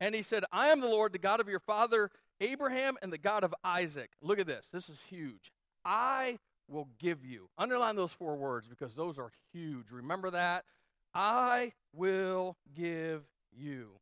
And 0.00 0.14
he 0.14 0.22
said, 0.22 0.44
I 0.52 0.68
am 0.68 0.80
the 0.80 0.88
Lord, 0.88 1.12
the 1.12 1.18
God 1.18 1.40
of 1.40 1.48
your 1.48 1.60
father 1.60 2.10
Abraham 2.40 2.96
and 3.02 3.12
the 3.12 3.18
God 3.18 3.44
of 3.44 3.54
Isaac. 3.62 4.10
Look 4.20 4.38
at 4.38 4.46
this. 4.46 4.68
This 4.72 4.88
is 4.88 4.98
huge. 5.08 5.52
I 5.84 6.38
will 6.68 6.88
give 6.98 7.24
you. 7.24 7.48
Underline 7.58 7.96
those 7.96 8.12
four 8.12 8.36
words 8.36 8.66
because 8.68 8.94
those 8.94 9.18
are 9.18 9.30
huge. 9.52 9.90
Remember 9.90 10.30
that. 10.30 10.64
I 11.14 11.72
will 11.92 12.56
give 12.74 13.22
you. 13.56 13.92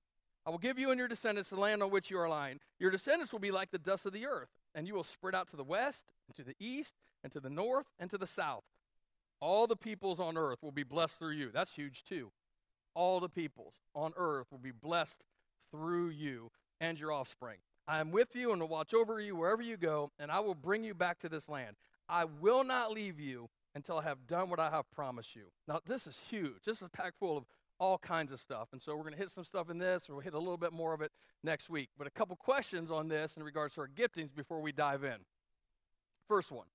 I 0.44 0.50
will 0.50 0.58
give 0.58 0.78
you 0.78 0.90
and 0.90 0.98
your 0.98 1.08
descendants 1.08 1.50
the 1.50 1.56
land 1.60 1.82
on 1.82 1.90
which 1.90 2.10
you 2.10 2.18
are 2.18 2.28
lying. 2.28 2.58
Your 2.78 2.90
descendants 2.90 3.32
will 3.32 3.40
be 3.40 3.50
like 3.50 3.70
the 3.70 3.78
dust 3.78 4.06
of 4.06 4.12
the 4.12 4.26
earth, 4.26 4.48
and 4.74 4.88
you 4.88 4.94
will 4.94 5.04
spread 5.04 5.34
out 5.34 5.48
to 5.50 5.56
the 5.56 5.64
west, 5.64 6.06
and 6.26 6.36
to 6.36 6.42
the 6.42 6.56
east, 6.58 6.94
and 7.22 7.32
to 7.32 7.40
the 7.40 7.50
north, 7.50 7.86
and 7.98 8.10
to 8.10 8.18
the 8.18 8.26
south. 8.26 8.64
All 9.40 9.66
the 9.66 9.76
peoples 9.76 10.18
on 10.18 10.36
earth 10.36 10.62
will 10.62 10.72
be 10.72 10.82
blessed 10.82 11.18
through 11.18 11.32
you. 11.32 11.50
That's 11.52 11.74
huge, 11.74 12.02
too. 12.02 12.32
All 12.94 13.20
the 13.20 13.28
peoples 13.28 13.80
on 13.94 14.12
earth 14.16 14.46
will 14.50 14.58
be 14.58 14.72
blessed 14.72 15.22
through 15.70 16.08
you 16.08 16.50
and 16.80 16.98
your 16.98 17.12
offspring. 17.12 17.58
I 17.86 18.00
am 18.00 18.10
with 18.10 18.34
you 18.34 18.52
and 18.52 18.60
will 18.60 18.68
watch 18.68 18.94
over 18.94 19.20
you 19.20 19.36
wherever 19.36 19.62
you 19.62 19.76
go, 19.76 20.10
and 20.18 20.30
I 20.30 20.40
will 20.40 20.54
bring 20.54 20.84
you 20.84 20.94
back 20.94 21.18
to 21.20 21.28
this 21.28 21.48
land. 21.48 21.76
I 22.08 22.24
will 22.24 22.64
not 22.64 22.92
leave 22.92 23.18
you 23.18 23.48
until 23.74 23.98
I 23.98 24.02
have 24.02 24.26
done 24.26 24.50
what 24.50 24.60
I 24.60 24.70
have 24.70 24.90
promised 24.90 25.34
you. 25.34 25.44
Now, 25.66 25.80
this 25.86 26.06
is 26.06 26.18
huge. 26.28 26.64
This 26.64 26.82
is 26.82 26.88
packed 26.92 27.18
full 27.18 27.38
of 27.38 27.44
all 27.78 27.98
kinds 27.98 28.32
of 28.32 28.38
stuff. 28.38 28.68
And 28.72 28.80
so 28.80 28.94
we're 28.94 29.02
going 29.02 29.14
to 29.14 29.18
hit 29.18 29.30
some 29.30 29.44
stuff 29.44 29.70
in 29.70 29.78
this, 29.78 30.08
or 30.08 30.14
we'll 30.14 30.22
hit 30.22 30.34
a 30.34 30.38
little 30.38 30.56
bit 30.56 30.72
more 30.72 30.94
of 30.94 31.00
it 31.00 31.10
next 31.42 31.70
week. 31.70 31.88
But 31.96 32.06
a 32.06 32.10
couple 32.10 32.36
questions 32.36 32.90
on 32.90 33.08
this 33.08 33.36
in 33.36 33.42
regards 33.42 33.74
to 33.74 33.80
our 33.82 33.88
giftings 33.88 34.34
before 34.34 34.60
we 34.60 34.72
dive 34.72 35.04
in. 35.04 35.16
First 36.28 36.52
one 36.52 36.66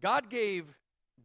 God 0.00 0.30
gave 0.30 0.74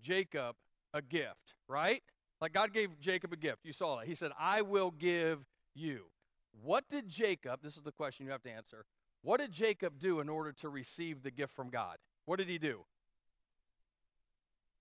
Jacob 0.01 0.55
a 0.93 1.01
gift, 1.01 1.55
right? 1.67 2.03
Like 2.41 2.53
God 2.53 2.73
gave 2.73 2.99
Jacob 2.99 3.33
a 3.33 3.37
gift. 3.37 3.59
You 3.63 3.73
saw 3.73 3.97
that. 3.97 4.07
He 4.07 4.15
said, 4.15 4.31
I 4.39 4.61
will 4.61 4.91
give 4.91 5.45
you. 5.75 6.05
What 6.61 6.89
did 6.89 7.07
Jacob, 7.07 7.61
this 7.61 7.77
is 7.77 7.83
the 7.83 7.91
question 7.91 8.25
you 8.25 8.31
have 8.31 8.43
to 8.43 8.51
answer, 8.51 8.85
what 9.21 9.39
did 9.39 9.51
Jacob 9.51 9.99
do 9.99 10.19
in 10.19 10.29
order 10.29 10.51
to 10.53 10.69
receive 10.69 11.23
the 11.23 11.31
gift 11.31 11.53
from 11.53 11.69
God? 11.69 11.97
What 12.29 12.37
did 12.37 12.47
he 12.47 12.59
do? 12.59 12.81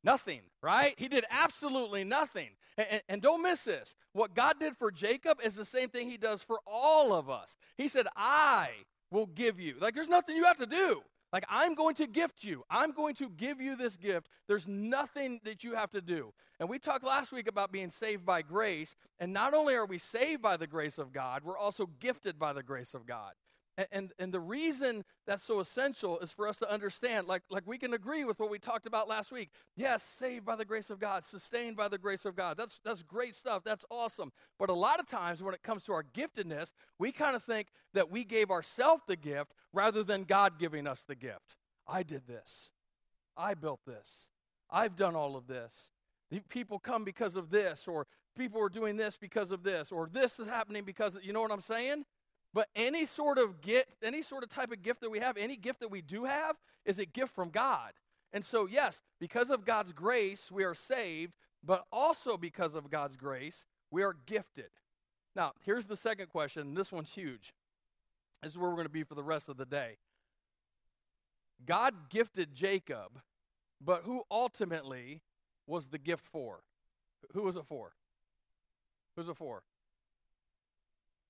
Nothing, 0.05 0.43
right? 0.63 0.93
He 0.99 1.09
did 1.09 1.25
absolutely 1.31 2.05
nothing. 2.05 2.51
And, 2.77 3.01
and, 3.09 3.23
don't 3.23 3.43
miss 3.43 3.65
this. 3.65 3.97
What 4.13 4.35
God 4.35 4.57
did 4.61 4.77
for 4.77 4.91
Jacob 4.91 5.39
is 5.43 5.57
the 5.57 5.65
same 5.65 5.89
thing 5.89 6.11
he 6.11 6.19
does 6.19 6.43
for 6.43 6.61
all 6.67 7.15
of 7.15 7.31
us. 7.31 7.57
He 7.79 7.89
said, 7.89 8.07
I 8.15 8.69
will 9.11 9.25
give 9.25 9.59
you. 9.59 9.77
Like, 9.81 9.95
there's 9.95 10.09
nothing 10.09 10.37
you 10.37 10.45
have 10.45 10.59
to 10.59 10.67
do. 10.67 11.01
Like, 11.33 11.47
I'm 11.49 11.75
going 11.75 11.95
to 11.95 12.07
gift 12.07 12.45
you. 12.45 12.65
I'm 12.69 12.93
going 12.93 13.15
to 13.15 13.31
give 13.31 13.63
you 13.63 13.77
this 13.77 13.97
gift. 13.97 14.29
There's 14.47 14.69
nothing 14.69 15.41
that 15.45 15.65
you 15.65 15.75
have 15.75 15.91
to 15.93 16.03
do. 16.03 16.35
And 16.61 16.69
we 16.69 16.79
talked 16.79 17.03
last 17.03 17.33
week 17.33 17.49
about 17.49 17.73
being 17.73 17.91
saved 17.91 18.27
by 18.27 18.43
grace. 18.43 18.95
And 19.19 19.33
not 19.33 19.55
only 19.55 19.75
are 19.75 19.87
we 19.87 19.97
saved 19.97 20.43
by 20.43 20.59
the 20.59 20.67
grace 20.67 20.99
of 20.99 21.15
God, 21.15 21.45
we're 21.45 21.57
also 21.57 21.89
gifted 21.99 22.39
by 22.39 22.53
the 22.53 22.63
grace 22.63 22.93
of 22.93 23.07
God. 23.07 23.33
And, 23.93 24.13
and, 24.19 24.35
the 24.35 24.41
reason 24.41 25.05
that's 25.25 25.45
so 25.45 25.61
essential 25.61 26.19
is 26.19 26.33
for 26.33 26.49
us 26.49 26.57
to 26.57 26.69
understand, 26.69 27.29
like, 27.29 27.43
like 27.49 27.63
we 27.65 27.79
can 27.79 27.95
agree 27.95 28.25
with 28.25 28.41
what 28.41 28.51
we 28.51 28.59
talked 28.59 28.87
about 28.87 29.07
last 29.07 29.31
week. 29.31 29.51
Yes, 29.77 30.03
saved 30.03 30.45
by 30.45 30.57
the 30.57 30.65
grace 30.65 30.91
of 30.91 30.99
God, 30.99 31.23
sustained 31.23 31.77
by 31.77 31.87
the 31.87 31.97
grace 31.97 32.25
of 32.25 32.35
God. 32.35 32.57
That's, 32.57 32.81
that's 32.85 33.05
great 33.05 33.37
stuff. 33.37 33.63
That's 33.65 33.85
awesome. 33.89 34.33
But 34.59 34.69
a 34.69 34.75
lot 34.75 34.99
of 34.99 35.07
times 35.07 35.45
when 35.45 35.55
it 35.55 35.63
comes 35.63 35.85
to 35.85 35.93
our 35.93 36.03
giftedness, 36.03 36.73
we 36.99 37.13
kind 37.13 37.37
of 37.37 37.45
think 37.45 37.69
that 37.95 38.11
we 38.11 38.25
gave 38.25 38.51
ourselves 38.51 39.05
the 39.07 39.15
gift 39.15 39.53
rather 39.73 40.03
than 40.03 40.25
God 40.25 40.59
giving 40.59 40.89
us 40.89 41.05
the 41.07 41.15
gift. 41.15 41.55
I 41.87 42.03
did 42.03 42.27
this. 42.27 42.71
I 43.37 43.55
built 43.55 43.81
this. 43.87 44.27
I've 44.69 44.97
done 44.97 45.15
all 45.15 45.37
of 45.37 45.47
this. 45.47 45.91
People 46.49 46.81
come 46.81 47.05
because 47.05 47.37
of 47.37 47.51
this, 47.51 47.87
or 47.87 48.09
people 48.37 48.61
are 48.61 48.69
doing 48.69 48.97
this 48.97 49.17
because 49.17 49.51
of 49.51 49.63
this, 49.63 49.93
or 49.93 50.09
this 50.13 50.41
is 50.41 50.49
happening 50.49 50.85
because 50.85 51.15
of, 51.15 51.25
you 51.25 51.33
know 51.33 51.41
what 51.41 51.53
I'm 51.53 51.61
saying? 51.61 52.05
But 52.59 52.71
any 52.75 53.07
sort 53.07 53.39
of 53.39 53.61
gift, 53.61 53.87
any 54.03 54.21
sort 54.21 54.43
of 54.43 54.49
type 54.49 54.73
of 54.73 54.83
gift 54.83 55.01
that 55.03 55.11
we 55.11 55.21
have, 55.21 55.37
any 55.37 55.55
gift 55.55 55.79
that 55.79 55.93
we 55.93 56.03
do 56.03 56.25
have, 56.25 56.57
is 56.85 56.99
a 56.99 57.07
gift 57.07 57.33
from 57.33 57.51
God. 57.51 57.93
And 58.33 58.45
so, 58.45 58.67
yes, 58.67 59.01
because 59.21 59.49
of 59.49 59.65
God's 59.65 59.93
grace, 59.93 60.51
we 60.51 60.65
are 60.65 60.75
saved, 60.75 61.35
but 61.63 61.85
also 61.93 62.37
because 62.37 62.75
of 62.75 62.91
God's 62.91 63.17
grace, 63.17 63.65
we 63.93 64.03
are 64.03 64.17
gifted. 64.27 64.71
Now, 65.37 65.53
here's 65.65 65.87
the 65.87 65.97
second 65.97 66.31
question. 66.31 66.75
This 66.75 66.91
one's 66.91 67.11
huge. 67.11 67.55
This 68.43 68.55
is 68.55 68.59
where 68.59 68.71
we're 68.71 68.75
going 68.75 68.87
to 68.87 68.93
be 68.93 69.05
for 69.05 69.15
the 69.15 69.23
rest 69.23 69.49
of 69.49 69.57
the 69.57 69.65
day. 69.65 69.99
God 71.65 72.11
gifted 72.11 72.57
Jacob, 72.57 73.21
but 73.81 74.03
who 74.03 74.25
ultimately 74.33 75.23
was 75.69 75.91
the 75.91 75.99
gift 75.99 76.27
for? 76.27 76.65
Who 77.35 77.43
was 77.43 77.55
it 77.55 77.67
for? 77.69 77.93
Who's 79.15 79.29
it 79.29 79.37
for? 79.37 79.63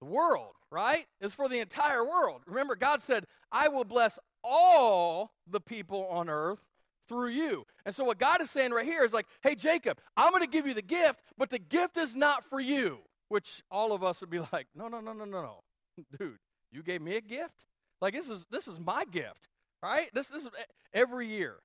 The 0.01 0.07
world, 0.07 0.55
right? 0.71 1.07
Is 1.21 1.33
for 1.33 1.49
the 1.49 1.59
entire 1.59 2.05
world. 2.05 2.43
Remember, 2.47 2.77
God 2.77 3.03
said, 3.03 3.25
I 3.51 3.69
will 3.69 3.85
bless 3.85 4.19
all 4.45 5.33
the 5.47 5.61
people 5.61 6.07
on 6.09 6.29
earth 6.29 6.61
through 7.09 7.29
you. 7.31 7.67
And 7.85 7.95
so, 7.95 8.05
what 8.05 8.19
God 8.19 8.41
is 8.41 8.51
saying 8.51 8.73
right 8.73 8.85
here 8.85 9.05
is 9.05 9.13
like, 9.13 9.27
hey, 9.43 9.55
Jacob, 9.55 9.99
I'm 10.17 10.31
going 10.31 10.43
to 10.43 10.49
give 10.49 10.67
you 10.67 10.75
the 10.75 10.83
gift, 10.83 11.21
but 11.37 11.51
the 11.51 11.59
gift 11.59 11.97
is 11.97 12.15
not 12.15 12.45
for 12.45 12.61
you. 12.61 12.99
Which 13.29 13.63
all 13.71 13.93
of 13.93 14.03
us 14.03 14.21
would 14.21 14.31
be 14.31 14.41
like, 14.53 14.67
no, 14.75 14.89
no, 14.89 15.01
no, 15.01 15.13
no, 15.13 15.25
no, 15.25 15.43
no. 15.43 15.61
Dude, 16.19 16.39
you 16.71 16.83
gave 16.83 17.03
me 17.03 17.17
a 17.17 17.21
gift? 17.21 17.67
Like, 18.01 18.15
this 18.15 18.29
is, 18.29 18.47
this 18.51 18.69
is 18.69 18.79
my 18.79 19.05
gift, 19.05 19.49
right? 19.83 20.09
This, 20.15 20.29
this 20.29 20.45
is 20.45 20.51
every 20.93 21.29
year. 21.29 21.57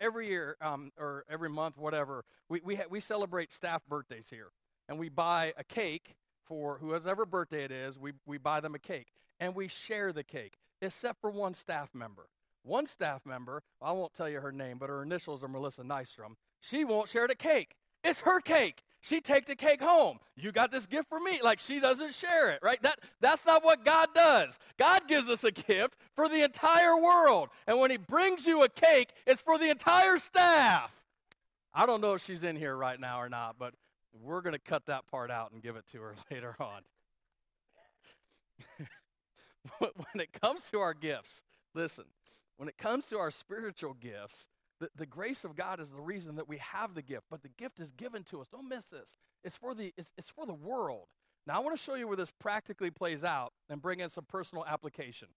Every 0.00 0.28
year, 0.28 0.56
um, 0.60 0.92
or 0.96 1.24
every 1.28 1.48
month, 1.50 1.76
whatever, 1.76 2.24
we, 2.48 2.60
we, 2.64 2.76
ha- 2.76 2.84
we 2.88 3.00
celebrate 3.00 3.52
staff 3.52 3.82
birthdays 3.88 4.30
here. 4.30 4.52
And 4.88 5.00
we 5.00 5.08
buy 5.08 5.52
a 5.58 5.64
cake 5.64 6.14
for 6.46 6.78
whoever 6.78 7.26
birthday 7.26 7.64
it 7.64 7.72
is, 7.72 7.98
we, 7.98 8.12
we 8.26 8.38
buy 8.38 8.60
them 8.60 8.74
a 8.74 8.78
cake 8.78 9.08
and 9.40 9.54
we 9.54 9.68
share 9.68 10.12
the 10.12 10.24
cake, 10.24 10.58
except 10.80 11.20
for 11.20 11.30
one 11.30 11.54
staff 11.54 11.90
member. 11.94 12.28
One 12.62 12.86
staff 12.86 13.26
member, 13.26 13.62
I 13.82 13.92
won't 13.92 14.14
tell 14.14 14.28
you 14.28 14.40
her 14.40 14.52
name, 14.52 14.78
but 14.78 14.88
her 14.88 15.02
initials 15.02 15.42
are 15.42 15.48
Melissa 15.48 15.82
Nystrom. 15.82 16.36
She 16.60 16.84
won't 16.84 17.08
share 17.08 17.28
the 17.28 17.34
cake. 17.34 17.76
It's 18.02 18.20
her 18.20 18.40
cake. 18.40 18.82
She 19.00 19.20
take 19.20 19.44
the 19.44 19.54
cake 19.54 19.82
home. 19.82 20.18
You 20.34 20.50
got 20.50 20.70
this 20.70 20.86
gift 20.86 21.10
for 21.10 21.20
me. 21.20 21.40
Like 21.42 21.58
she 21.58 21.78
doesn't 21.78 22.14
share 22.14 22.50
it, 22.50 22.60
right? 22.62 22.80
That 22.82 23.00
that's 23.20 23.44
not 23.44 23.62
what 23.62 23.84
God 23.84 24.08
does. 24.14 24.58
God 24.78 25.06
gives 25.08 25.28
us 25.28 25.44
a 25.44 25.50
gift 25.50 25.96
for 26.14 26.26
the 26.26 26.42
entire 26.42 26.96
world. 26.96 27.50
And 27.66 27.78
when 27.78 27.90
he 27.90 27.98
brings 27.98 28.46
you 28.46 28.62
a 28.62 28.68
cake, 28.68 29.10
it's 29.26 29.42
for 29.42 29.58
the 29.58 29.68
entire 29.68 30.18
staff. 30.18 30.94
I 31.74 31.84
don't 31.84 32.00
know 32.00 32.14
if 32.14 32.24
she's 32.24 32.44
in 32.44 32.56
here 32.56 32.74
right 32.74 32.98
now 32.98 33.20
or 33.20 33.28
not, 33.28 33.56
but 33.58 33.74
we're 34.22 34.40
going 34.40 34.54
to 34.54 34.58
cut 34.58 34.86
that 34.86 35.06
part 35.06 35.30
out 35.30 35.52
and 35.52 35.62
give 35.62 35.76
it 35.76 35.86
to 35.92 36.00
her 36.00 36.14
later 36.30 36.54
on. 36.60 36.82
when 39.78 40.20
it 40.22 40.32
comes 40.40 40.62
to 40.70 40.78
our 40.78 40.94
gifts, 40.94 41.42
listen, 41.74 42.04
when 42.56 42.68
it 42.68 42.78
comes 42.78 43.06
to 43.06 43.18
our 43.18 43.30
spiritual 43.30 43.94
gifts, 43.94 44.48
the, 44.80 44.88
the 44.96 45.06
grace 45.06 45.44
of 45.44 45.56
God 45.56 45.80
is 45.80 45.90
the 45.90 46.00
reason 46.00 46.36
that 46.36 46.48
we 46.48 46.58
have 46.58 46.94
the 46.94 47.02
gift, 47.02 47.24
but 47.30 47.42
the 47.42 47.48
gift 47.48 47.80
is 47.80 47.92
given 47.92 48.22
to 48.24 48.40
us. 48.40 48.48
Don't 48.48 48.68
miss 48.68 48.86
this. 48.86 49.16
It's 49.42 49.56
for 49.56 49.74
the, 49.74 49.92
it's, 49.96 50.12
it's 50.16 50.30
for 50.30 50.46
the 50.46 50.54
world. 50.54 51.06
Now, 51.46 51.56
I 51.56 51.58
want 51.60 51.76
to 51.76 51.82
show 51.82 51.94
you 51.94 52.08
where 52.08 52.16
this 52.16 52.32
practically 52.38 52.90
plays 52.90 53.22
out 53.22 53.52
and 53.68 53.80
bring 53.82 54.00
in 54.00 54.10
some 54.10 54.24
personal 54.24 54.64
application. 54.66 55.28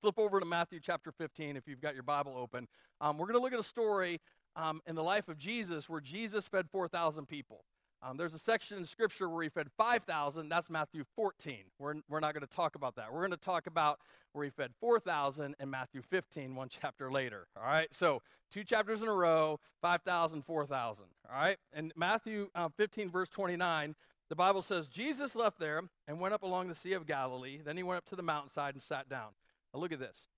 Flip 0.00 0.18
over 0.18 0.38
to 0.38 0.46
Matthew 0.46 0.78
chapter 0.80 1.10
15 1.10 1.56
if 1.56 1.66
you've 1.66 1.80
got 1.80 1.94
your 1.94 2.04
Bible 2.04 2.34
open. 2.36 2.68
Um, 3.00 3.18
we're 3.18 3.26
going 3.26 3.38
to 3.38 3.42
look 3.42 3.52
at 3.52 3.58
a 3.58 3.64
story 3.64 4.20
um, 4.54 4.80
in 4.86 4.94
the 4.94 5.02
life 5.02 5.28
of 5.28 5.38
Jesus 5.38 5.88
where 5.88 6.00
Jesus 6.00 6.46
fed 6.46 6.68
4,000 6.70 7.26
people. 7.26 7.64
Um, 8.00 8.16
there's 8.16 8.34
a 8.34 8.38
section 8.38 8.78
in 8.78 8.84
Scripture 8.84 9.28
where 9.28 9.42
he 9.42 9.48
fed 9.48 9.68
5,000. 9.76 10.48
That's 10.48 10.70
Matthew 10.70 11.04
14. 11.16 11.64
We're, 11.78 11.94
we're 12.08 12.20
not 12.20 12.32
going 12.32 12.46
to 12.46 12.54
talk 12.54 12.76
about 12.76 12.94
that. 12.96 13.12
We're 13.12 13.20
going 13.20 13.32
to 13.32 13.36
talk 13.36 13.66
about 13.66 13.98
where 14.32 14.44
he 14.44 14.50
fed 14.50 14.70
4,000 14.80 15.56
in 15.58 15.70
Matthew 15.70 16.02
15, 16.02 16.54
one 16.54 16.68
chapter 16.68 17.10
later. 17.10 17.48
All 17.56 17.64
right? 17.64 17.88
So, 17.92 18.22
two 18.52 18.62
chapters 18.62 19.02
in 19.02 19.08
a 19.08 19.12
row 19.12 19.58
5,000, 19.82 20.42
4,000. 20.42 21.04
All 21.28 21.40
right? 21.40 21.58
And 21.72 21.92
Matthew 21.96 22.50
uh, 22.54 22.68
15, 22.76 23.10
verse 23.10 23.28
29, 23.28 23.96
the 24.28 24.36
Bible 24.36 24.62
says, 24.62 24.88
Jesus 24.88 25.34
left 25.34 25.58
there 25.58 25.82
and 26.06 26.20
went 26.20 26.34
up 26.34 26.42
along 26.44 26.68
the 26.68 26.74
Sea 26.74 26.92
of 26.92 27.06
Galilee. 27.06 27.60
Then 27.64 27.76
he 27.76 27.82
went 27.82 27.98
up 27.98 28.06
to 28.10 28.16
the 28.16 28.22
mountainside 28.22 28.74
and 28.74 28.82
sat 28.82 29.08
down. 29.08 29.30
Now, 29.74 29.80
look 29.80 29.92
at 29.92 29.98
this. 29.98 30.28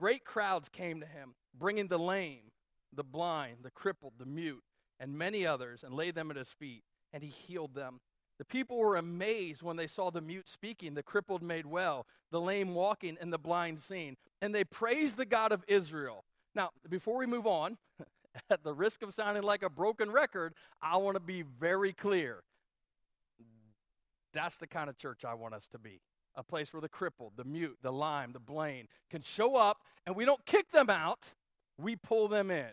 Great 0.00 0.24
crowds 0.24 0.68
came 0.68 0.98
to 0.98 1.06
him, 1.06 1.34
bringing 1.56 1.86
the 1.86 1.98
lame, 1.98 2.50
the 2.92 3.04
blind, 3.04 3.58
the 3.62 3.70
crippled, 3.70 4.14
the 4.18 4.26
mute 4.26 4.64
and 5.02 5.18
many 5.18 5.44
others 5.44 5.82
and 5.82 5.92
laid 5.92 6.14
them 6.14 6.30
at 6.30 6.36
his 6.36 6.48
feet, 6.48 6.84
and 7.12 7.24
he 7.24 7.28
healed 7.28 7.74
them. 7.74 8.00
The 8.38 8.44
people 8.44 8.78
were 8.78 8.96
amazed 8.96 9.62
when 9.62 9.76
they 9.76 9.88
saw 9.88 10.10
the 10.10 10.20
mute 10.20 10.48
speaking, 10.48 10.94
the 10.94 11.02
crippled 11.02 11.42
made 11.42 11.66
well, 11.66 12.06
the 12.30 12.40
lame 12.40 12.72
walking, 12.72 13.18
and 13.20 13.32
the 13.32 13.38
blind 13.38 13.80
seeing. 13.80 14.16
And 14.40 14.54
they 14.54 14.64
praised 14.64 15.16
the 15.16 15.26
God 15.26 15.50
of 15.50 15.64
Israel. 15.66 16.24
Now, 16.54 16.70
before 16.88 17.18
we 17.18 17.26
move 17.26 17.46
on, 17.46 17.78
at 18.50 18.62
the 18.62 18.72
risk 18.72 19.02
of 19.02 19.12
sounding 19.12 19.42
like 19.42 19.62
a 19.62 19.68
broken 19.68 20.10
record, 20.10 20.54
I 20.80 20.96
want 20.98 21.16
to 21.16 21.20
be 21.20 21.42
very 21.42 21.92
clear. 21.92 22.44
That's 24.32 24.56
the 24.56 24.68
kind 24.68 24.88
of 24.88 24.96
church 24.96 25.24
I 25.24 25.34
want 25.34 25.52
us 25.52 25.68
to 25.68 25.78
be. 25.78 26.00
A 26.36 26.44
place 26.44 26.72
where 26.72 26.80
the 26.80 26.88
crippled, 26.88 27.32
the 27.36 27.44
mute, 27.44 27.76
the 27.82 27.92
lame, 27.92 28.32
the 28.32 28.40
blind 28.40 28.88
can 29.10 29.20
show 29.20 29.56
up, 29.56 29.78
and 30.06 30.16
we 30.16 30.24
don't 30.24 30.46
kick 30.46 30.70
them 30.70 30.88
out, 30.88 31.34
we 31.76 31.96
pull 31.96 32.28
them 32.28 32.50
in. 32.50 32.70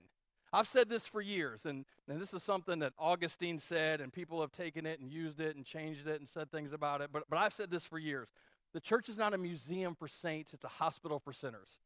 I've 0.52 0.68
said 0.68 0.90
this 0.90 1.06
for 1.06 1.22
years, 1.22 1.66
and, 1.66 1.86
and 2.08 2.20
this 2.20 2.34
is 2.34 2.42
something 2.44 2.80
that 2.80 2.94
Augustine 2.98 3.60
said, 3.60 4.02
and 4.02 4.12
people 4.12 4.42
have 4.42 4.52
taken 4.52 4.86
it 4.86 5.00
and 5.00 5.12
used 5.12 5.40
it 5.40 5.56
and 5.56 5.66
changed 5.66 6.08
it 6.08 6.20
and 6.20 6.28
said 6.28 6.52
things 6.52 6.74
about 6.74 7.02
it, 7.02 7.10
but, 7.12 7.24
but 7.30 7.38
I've 7.38 7.54
said 7.54 7.70
this 7.70 7.86
for 7.86 8.00
years. 8.00 8.30
The 8.74 8.80
church 8.80 9.10
is 9.10 9.18
not 9.18 9.34
a 9.34 9.38
museum 9.38 9.96
for 9.96 10.08
saints, 10.08 10.54
it's 10.54 10.66
a 10.66 10.70
hospital 10.70 11.20
for 11.20 11.34
sinners, 11.34 11.80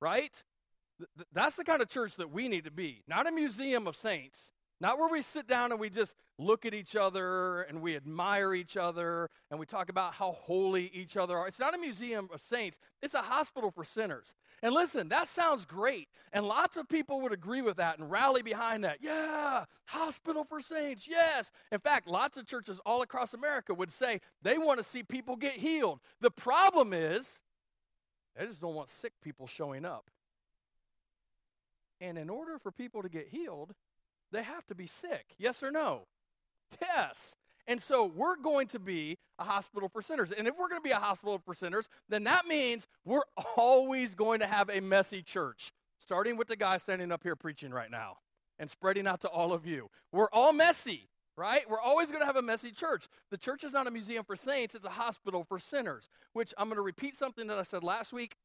right? 0.00 0.42
Th- 0.98 1.28
that's 1.32 1.56
the 1.56 1.64
kind 1.64 1.82
of 1.82 1.88
church 1.88 2.16
that 2.16 2.30
we 2.30 2.48
need 2.48 2.64
to 2.64 2.70
be, 2.70 3.02
not 3.06 3.26
a 3.26 3.32
museum 3.32 3.86
of 3.86 3.96
saints, 3.96 4.52
not 4.80 4.98
where 4.98 5.08
we 5.08 5.22
sit 5.22 5.46
down 5.46 5.72
and 5.72 5.80
we 5.80 5.90
just 5.90 6.14
look 6.38 6.64
at 6.64 6.72
each 6.72 6.94
other 6.94 7.62
and 7.62 7.82
we 7.82 7.96
admire 7.96 8.54
each 8.54 8.76
other 8.76 9.28
and 9.50 9.58
we 9.58 9.66
talk 9.66 9.88
about 9.88 10.14
how 10.14 10.32
holy 10.32 10.90
each 10.94 11.16
other 11.16 11.36
are. 11.36 11.48
It's 11.48 11.58
not 11.58 11.74
a 11.74 11.78
museum 11.78 12.28
of 12.32 12.40
saints, 12.40 12.78
it's 13.02 13.14
a 13.14 13.22
hospital 13.22 13.70
for 13.70 13.84
sinners. 13.84 14.34
And 14.62 14.74
listen, 14.74 15.08
that 15.08 15.28
sounds 15.28 15.64
great. 15.64 16.08
And 16.32 16.46
lots 16.46 16.76
of 16.76 16.88
people 16.88 17.20
would 17.22 17.32
agree 17.32 17.62
with 17.62 17.76
that 17.76 17.98
and 17.98 18.10
rally 18.10 18.42
behind 18.42 18.84
that. 18.84 18.98
Yeah, 19.00 19.64
hospital 19.86 20.44
for 20.44 20.60
saints, 20.60 21.06
yes. 21.08 21.50
In 21.72 21.80
fact, 21.80 22.08
lots 22.08 22.36
of 22.36 22.46
churches 22.46 22.80
all 22.86 23.02
across 23.02 23.34
America 23.34 23.74
would 23.74 23.92
say 23.92 24.20
they 24.42 24.58
want 24.58 24.78
to 24.78 24.84
see 24.84 25.02
people 25.02 25.36
get 25.36 25.54
healed. 25.54 26.00
The 26.20 26.30
problem 26.30 26.92
is, 26.92 27.40
they 28.36 28.46
just 28.46 28.60
don't 28.60 28.74
want 28.74 28.90
sick 28.90 29.12
people 29.22 29.48
showing 29.48 29.84
up. 29.84 30.10
And 32.00 32.16
in 32.16 32.30
order 32.30 32.58
for 32.58 32.70
people 32.70 33.02
to 33.02 33.08
get 33.08 33.28
healed, 33.28 33.74
they 34.32 34.42
have 34.42 34.66
to 34.66 34.74
be 34.74 34.86
sick. 34.86 35.34
Yes 35.38 35.62
or 35.62 35.70
no? 35.70 36.02
Yes. 36.80 37.36
And 37.66 37.82
so 37.82 38.06
we're 38.06 38.36
going 38.36 38.66
to 38.68 38.78
be 38.78 39.18
a 39.38 39.44
hospital 39.44 39.90
for 39.90 40.00
sinners. 40.00 40.32
And 40.32 40.48
if 40.48 40.54
we're 40.58 40.68
going 40.68 40.80
to 40.80 40.88
be 40.88 40.90
a 40.90 40.98
hospital 40.98 41.38
for 41.44 41.54
sinners, 41.54 41.88
then 42.08 42.24
that 42.24 42.46
means 42.46 42.86
we're 43.04 43.26
always 43.56 44.14
going 44.14 44.40
to 44.40 44.46
have 44.46 44.70
a 44.70 44.80
messy 44.80 45.22
church, 45.22 45.72
starting 45.98 46.36
with 46.36 46.48
the 46.48 46.56
guy 46.56 46.78
standing 46.78 47.12
up 47.12 47.22
here 47.22 47.36
preaching 47.36 47.70
right 47.70 47.90
now 47.90 48.16
and 48.58 48.70
spreading 48.70 49.06
out 49.06 49.20
to 49.20 49.28
all 49.28 49.52
of 49.52 49.66
you. 49.66 49.90
We're 50.12 50.30
all 50.32 50.52
messy, 50.54 51.08
right? 51.36 51.68
We're 51.68 51.80
always 51.80 52.10
going 52.10 52.22
to 52.22 52.26
have 52.26 52.36
a 52.36 52.42
messy 52.42 52.70
church. 52.70 53.06
The 53.30 53.36
church 53.36 53.64
is 53.64 53.72
not 53.72 53.86
a 53.86 53.90
museum 53.90 54.24
for 54.24 54.34
saints, 54.34 54.74
it's 54.74 54.86
a 54.86 54.90
hospital 54.90 55.44
for 55.44 55.58
sinners, 55.58 56.08
which 56.32 56.54
I'm 56.56 56.68
going 56.68 56.76
to 56.76 56.82
repeat 56.82 57.16
something 57.16 57.46
that 57.48 57.58
I 57.58 57.62
said 57.62 57.84
last 57.84 58.14
week. 58.14 58.36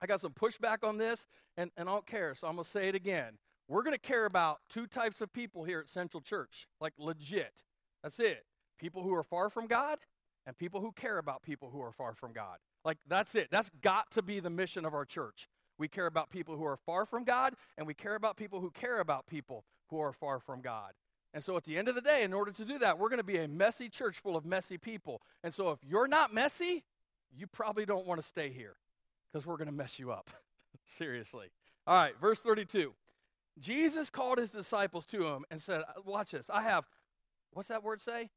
I 0.00 0.06
got 0.06 0.20
some 0.20 0.32
pushback 0.32 0.82
on 0.82 0.98
this, 0.98 1.28
and, 1.56 1.70
and 1.76 1.88
I 1.88 1.92
don't 1.92 2.06
care, 2.06 2.34
so 2.34 2.48
I'm 2.48 2.54
going 2.54 2.64
to 2.64 2.70
say 2.70 2.88
it 2.88 2.96
again. 2.96 3.38
We're 3.72 3.82
going 3.82 3.94
to 3.94 3.98
care 3.98 4.26
about 4.26 4.60
two 4.68 4.86
types 4.86 5.22
of 5.22 5.32
people 5.32 5.64
here 5.64 5.80
at 5.80 5.88
Central 5.88 6.20
Church, 6.20 6.68
like 6.78 6.92
legit. 6.98 7.62
That's 8.02 8.20
it. 8.20 8.44
People 8.78 9.02
who 9.02 9.14
are 9.14 9.22
far 9.22 9.48
from 9.48 9.66
God 9.66 9.98
and 10.44 10.58
people 10.58 10.82
who 10.82 10.92
care 10.92 11.16
about 11.16 11.42
people 11.42 11.70
who 11.70 11.80
are 11.80 11.90
far 11.90 12.12
from 12.12 12.34
God. 12.34 12.58
Like, 12.84 12.98
that's 13.08 13.34
it. 13.34 13.48
That's 13.50 13.70
got 13.80 14.10
to 14.10 14.20
be 14.20 14.40
the 14.40 14.50
mission 14.50 14.84
of 14.84 14.92
our 14.92 15.06
church. 15.06 15.48
We 15.78 15.88
care 15.88 16.04
about 16.04 16.28
people 16.28 16.54
who 16.54 16.66
are 16.66 16.76
far 16.76 17.06
from 17.06 17.24
God, 17.24 17.54
and 17.78 17.86
we 17.86 17.94
care 17.94 18.14
about 18.14 18.36
people 18.36 18.60
who 18.60 18.70
care 18.70 19.00
about 19.00 19.26
people 19.26 19.64
who 19.88 19.98
are 20.00 20.12
far 20.12 20.38
from 20.38 20.60
God. 20.60 20.92
And 21.32 21.42
so 21.42 21.56
at 21.56 21.64
the 21.64 21.78
end 21.78 21.88
of 21.88 21.94
the 21.94 22.02
day, 22.02 22.24
in 22.24 22.34
order 22.34 22.52
to 22.52 22.66
do 22.66 22.78
that, 22.80 22.98
we're 22.98 23.08
going 23.08 23.20
to 23.20 23.24
be 23.24 23.38
a 23.38 23.48
messy 23.48 23.88
church 23.88 24.20
full 24.20 24.36
of 24.36 24.44
messy 24.44 24.76
people. 24.76 25.22
And 25.42 25.54
so 25.54 25.70
if 25.70 25.78
you're 25.82 26.08
not 26.08 26.34
messy, 26.34 26.84
you 27.34 27.46
probably 27.46 27.86
don't 27.86 28.06
want 28.06 28.20
to 28.20 28.26
stay 28.26 28.50
here 28.50 28.76
because 29.32 29.46
we're 29.46 29.56
going 29.56 29.70
to 29.70 29.74
mess 29.74 29.98
you 29.98 30.12
up. 30.12 30.28
Seriously. 30.84 31.46
All 31.86 31.96
right, 31.96 32.12
verse 32.20 32.38
32. 32.38 32.92
Jesus 33.58 34.10
called 34.10 34.38
his 34.38 34.52
disciples 34.52 35.06
to 35.06 35.26
him 35.26 35.44
and 35.50 35.60
said, 35.60 35.82
uh, 35.82 36.00
Watch 36.04 36.32
this. 36.32 36.50
I 36.50 36.62
have, 36.62 36.86
what's 37.52 37.68
that 37.68 37.84
word 37.84 38.00
say? 38.00 38.30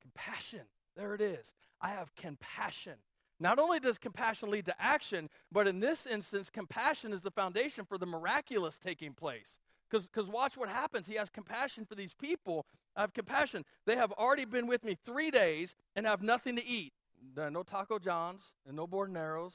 Compassion. 0.00 0.62
There 0.96 1.14
it 1.14 1.20
is. 1.20 1.54
I 1.80 1.90
have 1.90 2.14
compassion. 2.14 2.94
Not 3.40 3.58
only 3.58 3.80
does 3.80 3.98
compassion 3.98 4.50
lead 4.50 4.66
to 4.66 4.74
action, 4.80 5.28
but 5.50 5.66
in 5.66 5.80
this 5.80 6.06
instance, 6.06 6.50
compassion 6.50 7.12
is 7.12 7.22
the 7.22 7.30
foundation 7.30 7.84
for 7.84 7.98
the 7.98 8.06
miraculous 8.06 8.78
taking 8.78 9.12
place. 9.12 9.58
Because 9.90 10.28
watch 10.28 10.56
what 10.56 10.68
happens. 10.68 11.06
He 11.06 11.14
has 11.14 11.30
compassion 11.30 11.84
for 11.84 11.94
these 11.94 12.14
people. 12.14 12.66
I 12.96 13.02
have 13.02 13.12
compassion. 13.12 13.64
They 13.86 13.96
have 13.96 14.12
already 14.12 14.44
been 14.44 14.66
with 14.66 14.84
me 14.84 14.96
three 15.04 15.30
days 15.30 15.74
and 15.94 16.06
have 16.06 16.22
nothing 16.22 16.56
to 16.56 16.64
eat. 16.64 16.92
No 17.36 17.62
Taco 17.62 17.98
John's 17.98 18.54
and 18.66 18.76
no 18.76 18.86
Bordeneros, 18.86 19.54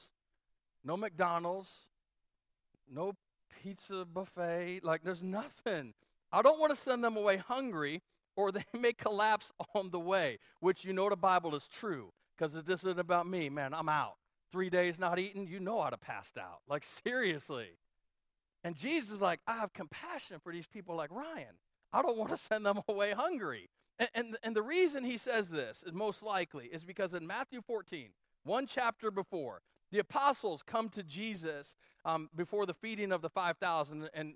no 0.84 0.96
McDonald's, 0.96 1.70
no 2.92 3.14
pizza 3.62 4.04
buffet. 4.04 4.80
Like, 4.82 5.02
there's 5.02 5.22
nothing. 5.22 5.94
I 6.32 6.42
don't 6.42 6.60
want 6.60 6.70
to 6.70 6.76
send 6.76 7.02
them 7.02 7.16
away 7.16 7.36
hungry 7.36 8.02
or 8.36 8.52
they 8.52 8.64
may 8.78 8.92
collapse 8.92 9.52
on 9.74 9.90
the 9.90 10.00
way, 10.00 10.38
which 10.60 10.84
you 10.84 10.92
know 10.92 11.08
the 11.08 11.16
Bible 11.16 11.54
is 11.54 11.66
true 11.66 12.12
because 12.36 12.54
this 12.64 12.80
isn't 12.80 12.98
about 12.98 13.28
me. 13.28 13.48
Man, 13.48 13.74
I'm 13.74 13.88
out. 13.88 14.14
Three 14.50 14.70
days 14.70 14.98
not 14.98 15.18
eating, 15.18 15.46
you 15.46 15.60
know 15.60 15.80
I'd 15.80 15.92
have 15.92 16.00
passed 16.00 16.38
out. 16.38 16.60
Like, 16.68 16.84
seriously. 17.04 17.78
And 18.62 18.76
Jesus 18.76 19.10
is 19.10 19.20
like, 19.20 19.40
I 19.46 19.56
have 19.56 19.72
compassion 19.72 20.38
for 20.42 20.52
these 20.52 20.66
people 20.66 20.94
like 20.96 21.10
Ryan. 21.10 21.56
I 21.92 22.02
don't 22.02 22.16
want 22.16 22.30
to 22.30 22.38
send 22.50 22.66
them 22.66 22.80
away 22.88 23.12
hungry. 23.12 23.70
And, 23.98 24.08
and, 24.14 24.36
and 24.42 24.56
the 24.56 24.62
reason 24.62 25.04
he 25.04 25.18
says 25.18 25.48
this 25.48 25.82
is 25.86 25.92
most 25.92 26.22
likely 26.22 26.66
is 26.66 26.84
because 26.84 27.14
in 27.14 27.26
Matthew 27.26 27.60
14, 27.60 28.10
one 28.44 28.66
chapter 28.66 29.10
before, 29.10 29.60
the 29.90 29.98
apostles 29.98 30.62
come 30.62 30.88
to 30.90 31.02
Jesus 31.02 31.76
um, 32.04 32.30
before 32.34 32.66
the 32.66 32.74
feeding 32.74 33.12
of 33.12 33.22
the 33.22 33.28
5,000, 33.28 34.08
and, 34.14 34.34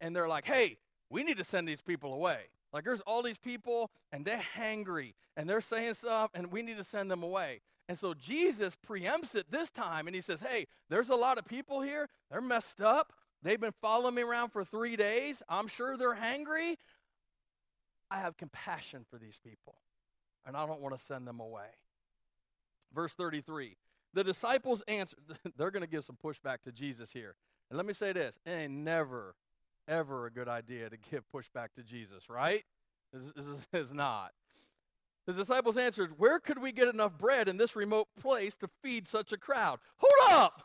and, 0.00 0.14
they're 0.14 0.28
like, 0.28 0.46
hey, 0.46 0.78
we 1.10 1.22
need 1.22 1.38
to 1.38 1.44
send 1.44 1.68
these 1.68 1.80
people 1.80 2.12
away. 2.12 2.40
Like, 2.72 2.84
there's 2.84 3.00
all 3.02 3.22
these 3.22 3.38
people, 3.38 3.90
and 4.12 4.24
they're 4.24 4.42
hangry, 4.58 5.14
and 5.36 5.48
they're 5.48 5.60
saying 5.60 5.94
stuff, 5.94 6.30
and 6.34 6.50
we 6.50 6.62
need 6.62 6.76
to 6.76 6.84
send 6.84 7.10
them 7.10 7.22
away. 7.22 7.60
And 7.88 7.98
so 7.98 8.14
Jesus 8.14 8.76
preempts 8.86 9.34
it 9.34 9.50
this 9.50 9.70
time, 9.70 10.06
and 10.08 10.14
he 10.14 10.20
says, 10.20 10.40
hey, 10.40 10.66
there's 10.90 11.08
a 11.08 11.14
lot 11.14 11.38
of 11.38 11.46
people 11.46 11.80
here. 11.80 12.08
They're 12.30 12.40
messed 12.40 12.80
up. 12.80 13.12
They've 13.42 13.60
been 13.60 13.74
following 13.80 14.14
me 14.14 14.22
around 14.22 14.50
for 14.50 14.64
three 14.64 14.96
days. 14.96 15.42
I'm 15.48 15.68
sure 15.68 15.96
they're 15.96 16.16
hangry. 16.16 16.76
I 18.10 18.18
have 18.18 18.36
compassion 18.36 19.04
for 19.08 19.18
these 19.18 19.38
people, 19.38 19.76
and 20.44 20.56
I 20.56 20.66
don't 20.66 20.80
want 20.80 20.98
to 20.98 21.04
send 21.04 21.26
them 21.26 21.40
away. 21.40 21.68
Verse 22.92 23.12
33 23.12 23.76
the 24.16 24.24
disciples 24.24 24.82
answered, 24.88 25.18
they're 25.56 25.70
going 25.70 25.82
to 25.82 25.88
give 25.88 26.04
some 26.04 26.16
pushback 26.16 26.62
to 26.64 26.72
Jesus 26.72 27.12
here. 27.12 27.36
And 27.70 27.76
let 27.76 27.86
me 27.86 27.92
say 27.92 28.12
this 28.12 28.38
it 28.44 28.50
ain't 28.50 28.72
never, 28.72 29.36
ever 29.86 30.26
a 30.26 30.30
good 30.30 30.48
idea 30.48 30.88
to 30.90 30.96
give 30.96 31.24
pushback 31.32 31.68
to 31.76 31.82
Jesus, 31.82 32.28
right? 32.28 32.64
This 33.12 33.66
is 33.72 33.92
not. 33.92 34.32
The 35.26 35.32
disciples 35.32 35.76
answered, 35.76 36.18
Where 36.18 36.40
could 36.40 36.60
we 36.60 36.72
get 36.72 36.88
enough 36.88 37.18
bread 37.18 37.48
in 37.48 37.56
this 37.56 37.76
remote 37.76 38.08
place 38.18 38.56
to 38.56 38.70
feed 38.82 39.06
such 39.06 39.32
a 39.32 39.36
crowd? 39.36 39.80
Hold 39.96 40.32
up! 40.32 40.62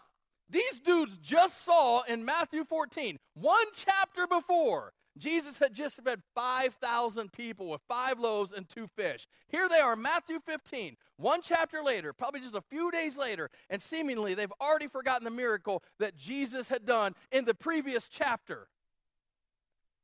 These 0.50 0.80
dudes 0.80 1.18
just 1.18 1.64
saw 1.64 2.04
in 2.04 2.26
Matthew 2.26 2.64
14, 2.66 3.18
one 3.34 3.66
chapter 3.76 4.28
before, 4.28 4.94
Jesus 5.18 5.58
had 5.58 5.74
just 5.74 5.98
fed 5.98 6.22
5,000 6.36 7.32
people 7.34 7.68
with 7.68 7.82
five 7.88 8.20
loaves 8.20 8.54
and 8.54 8.68
two 8.68 8.88
fish. 8.88 9.28
Here 9.50 9.68
they 9.68 9.80
are, 9.80 9.96
Matthew 9.96 10.40
15, 10.40 10.96
one 11.18 11.42
chapter 11.44 11.84
later, 11.84 12.14
probably 12.14 12.40
just 12.40 12.56
a 12.56 12.62
few 12.62 12.92
days 12.92 13.18
later, 13.18 13.50
and 13.70 13.82
seemingly 13.82 14.34
they've 14.34 14.54
already 14.62 14.88
forgotten 14.88 15.26
the 15.26 15.32
miracle 15.32 15.84
that 16.00 16.16
Jesus 16.16 16.70
had 16.70 16.86
done 16.86 17.14
in 17.32 17.46
the 17.46 17.54
previous 17.54 18.08
chapter. 18.08 18.68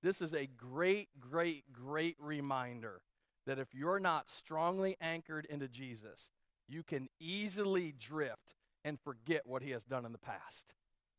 This 0.04 0.22
is 0.22 0.34
a 0.34 0.48
great, 0.48 1.10
great, 1.20 1.63
great 1.72 2.17
reminder 2.20 3.02
that 3.46 3.60
if 3.60 3.74
you're 3.74 4.00
not 4.00 4.30
strongly 4.30 4.98
anchored 5.00 5.46
into 5.46 5.67
Jesus, 5.67 6.32
you 6.67 6.84
can 6.84 7.08
easily 7.20 7.93
drift 7.98 8.56
and 8.84 9.00
forget 9.00 9.43
what 9.46 9.63
he 9.63 9.72
has 9.72 9.86
done 9.86 10.06
in 10.06 10.12
the 10.12 10.17
past. 10.17 10.74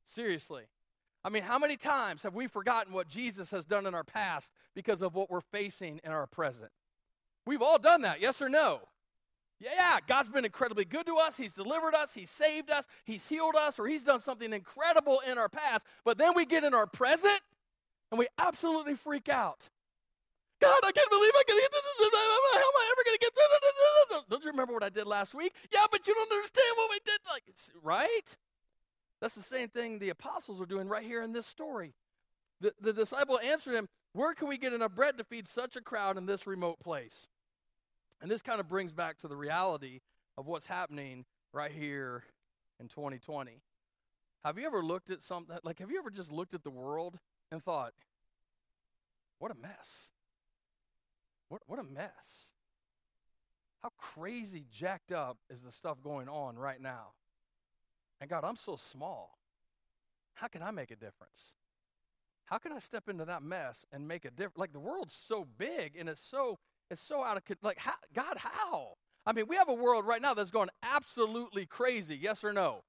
Seriously. 0.05 0.65
I 1.25 1.31
mean, 1.31 1.43
how 1.43 1.59
many 1.59 1.77
times 1.77 2.23
have 2.23 2.35
we 2.35 2.47
forgotten 2.47 2.93
what 2.93 3.09
Jesus 3.09 3.51
has 3.51 3.65
done 3.65 3.87
in 3.87 3.95
our 3.95 4.05
past 4.05 4.53
because 4.75 5.03
of 5.03 5.15
what 5.15 5.31
we're 5.31 5.41
facing 5.41 6.01
in 6.05 6.13
our 6.13 6.27
present? 6.27 6.71
We've 7.47 7.63
all 7.63 7.79
done 7.79 8.03
that, 8.03 8.21
yes 8.21 8.41
or 8.41 8.49
no? 8.49 8.81
Yeah, 9.61 9.99
God's 10.07 10.29
been 10.29 10.45
incredibly 10.45 10.85
good 10.85 11.07
to 11.07 11.17
us. 11.17 11.37
He's 11.37 11.53
delivered 11.53 11.95
us. 11.95 12.13
He's 12.15 12.31
saved 12.31 12.71
us. 12.71 12.87
He's 13.05 13.27
healed 13.27 13.57
us, 13.57 13.79
or 13.79 13.89
He's 13.89 14.05
done 14.05 14.21
something 14.21 14.53
incredible 14.53 15.21
in 15.29 15.37
our 15.37 15.49
past. 15.49 15.85
But 16.05 16.19
then 16.19 16.35
we 16.37 16.47
get 16.47 16.63
in 16.63 16.75
our 16.75 16.87
present 16.87 17.41
and 18.13 18.19
we 18.19 18.29
absolutely 18.39 18.95
freak 18.95 19.29
out. 19.29 19.69
God, 20.61 20.81
I 20.85 20.93
can't 20.93 21.11
believe 21.11 21.33
I 21.35 21.43
can 21.47 21.57
get 21.57 21.71
this. 21.71 21.83
How 21.99 22.59
am 22.59 22.79
I 22.79 22.93
ever 22.93 23.05
going 23.05 23.17
to 23.17 23.21
get 23.21 23.35
this? 23.35 24.25
Don't 24.29 24.45
you 24.45 24.51
remember 24.51 24.73
what 24.73 24.83
I 24.83 24.89
did 24.89 25.07
last 25.07 25.35
week? 25.35 25.53
Yeah, 25.73 25.87
but 25.91 26.07
you 26.07 26.15
don't 26.15 26.33
understand 26.33 26.73
what 26.77 26.91
we 26.91 27.01
did. 27.05 27.21
Like, 27.29 27.43
right? 27.83 28.37
That's 29.21 29.35
the 29.35 29.43
same 29.43 29.69
thing 29.69 29.99
the 29.99 30.11
apostles 30.11 30.61
are 30.61 30.67
doing 30.67 30.89
right 30.89 31.05
here 31.05 31.23
in 31.23 31.33
this 31.33 31.47
story. 31.47 31.95
The, 32.61 32.73
the 32.81 32.93
disciple 32.93 33.39
answered 33.39 33.75
him, 33.75 33.89
Where 34.13 34.35
can 34.35 34.49
we 34.49 34.59
get 34.59 34.73
enough 34.73 34.95
bread 34.95 35.19
to 35.19 35.25
feed 35.25 35.49
such 35.49 35.77
a 35.77 35.81
crowd 35.81 36.17
in 36.17 36.27
this 36.27 36.47
remote 36.47 36.81
place? 36.81 37.29
And 38.21 38.31
this 38.31 38.43
kind 38.43 38.61
of 38.61 38.69
brings 38.69 38.93
back 38.93 39.19
to 39.19 39.29
the 39.29 39.37
reality 39.37 40.01
of 40.37 40.47
what's 40.47 40.67
happening 40.67 41.25
right 41.53 41.73
here 41.73 42.25
in 42.81 42.89
2020. 42.89 43.63
Have 44.45 44.59
you 44.59 44.67
ever 44.67 44.83
looked 44.83 45.11
at 45.11 45.23
something, 45.23 45.57
like, 45.63 45.81
have 45.81 45.91
you 45.91 45.99
ever 45.99 46.11
just 46.11 46.33
looked 46.33 46.55
at 46.55 46.63
the 46.63 46.71
world 46.71 47.19
and 47.51 47.63
thought, 47.63 47.93
what 49.39 49.51
a 49.51 49.55
mess? 49.55 50.11
What, 51.49 51.63
what 51.67 51.79
a 51.79 51.85
mess. 51.85 52.51
How 53.83 53.91
crazy 53.97 54.65
jacked 54.73 55.13
up 55.13 55.39
is 55.51 55.63
the 55.63 55.73
stuff 55.73 56.03
going 56.03 56.29
on 56.29 56.57
right 56.57 56.81
now? 56.81 57.13
And 58.21 58.29
God, 58.29 58.45
I'm 58.45 58.57
so 58.57 58.77
small. 58.77 59.39
How 60.35 60.49
can 60.49 60.63
I 60.63 60.71
make 60.71 60.91
a 60.91 60.97
difference? 60.97 61.55
How 62.45 62.59
can 62.59 62.73
I 62.73 62.79
step 62.79 63.09
into 63.09 63.25
that 63.27 63.43
mess 63.43 63.85
and 63.93 64.09
make 64.09 64.25
a 64.25 64.31
difference? 64.31 64.59
Like 64.59 64.73
the 64.73 64.81
world's 64.81 65.15
so 65.15 65.47
big 65.59 65.97
and 65.99 66.09
it's 66.09 66.23
so 66.23 66.59
it's 66.91 67.03
so 67.03 67.23
out 67.23 67.37
of 67.37 67.45
control. 67.45 67.69
like 67.69 67.79
how, 67.79 67.95
God, 68.15 68.39
how? 68.39 68.95
I 69.27 69.33
mean, 69.33 69.47
we 69.47 69.57
have 69.57 69.69
a 69.69 69.75
world 69.75 70.07
right 70.07 70.23
now 70.23 70.33
that's 70.33 70.51
going 70.51 70.71
absolutely 70.83 71.67
crazy. 71.67 72.17
Yes 72.17 72.43
or 72.43 72.53
no? 72.53 72.83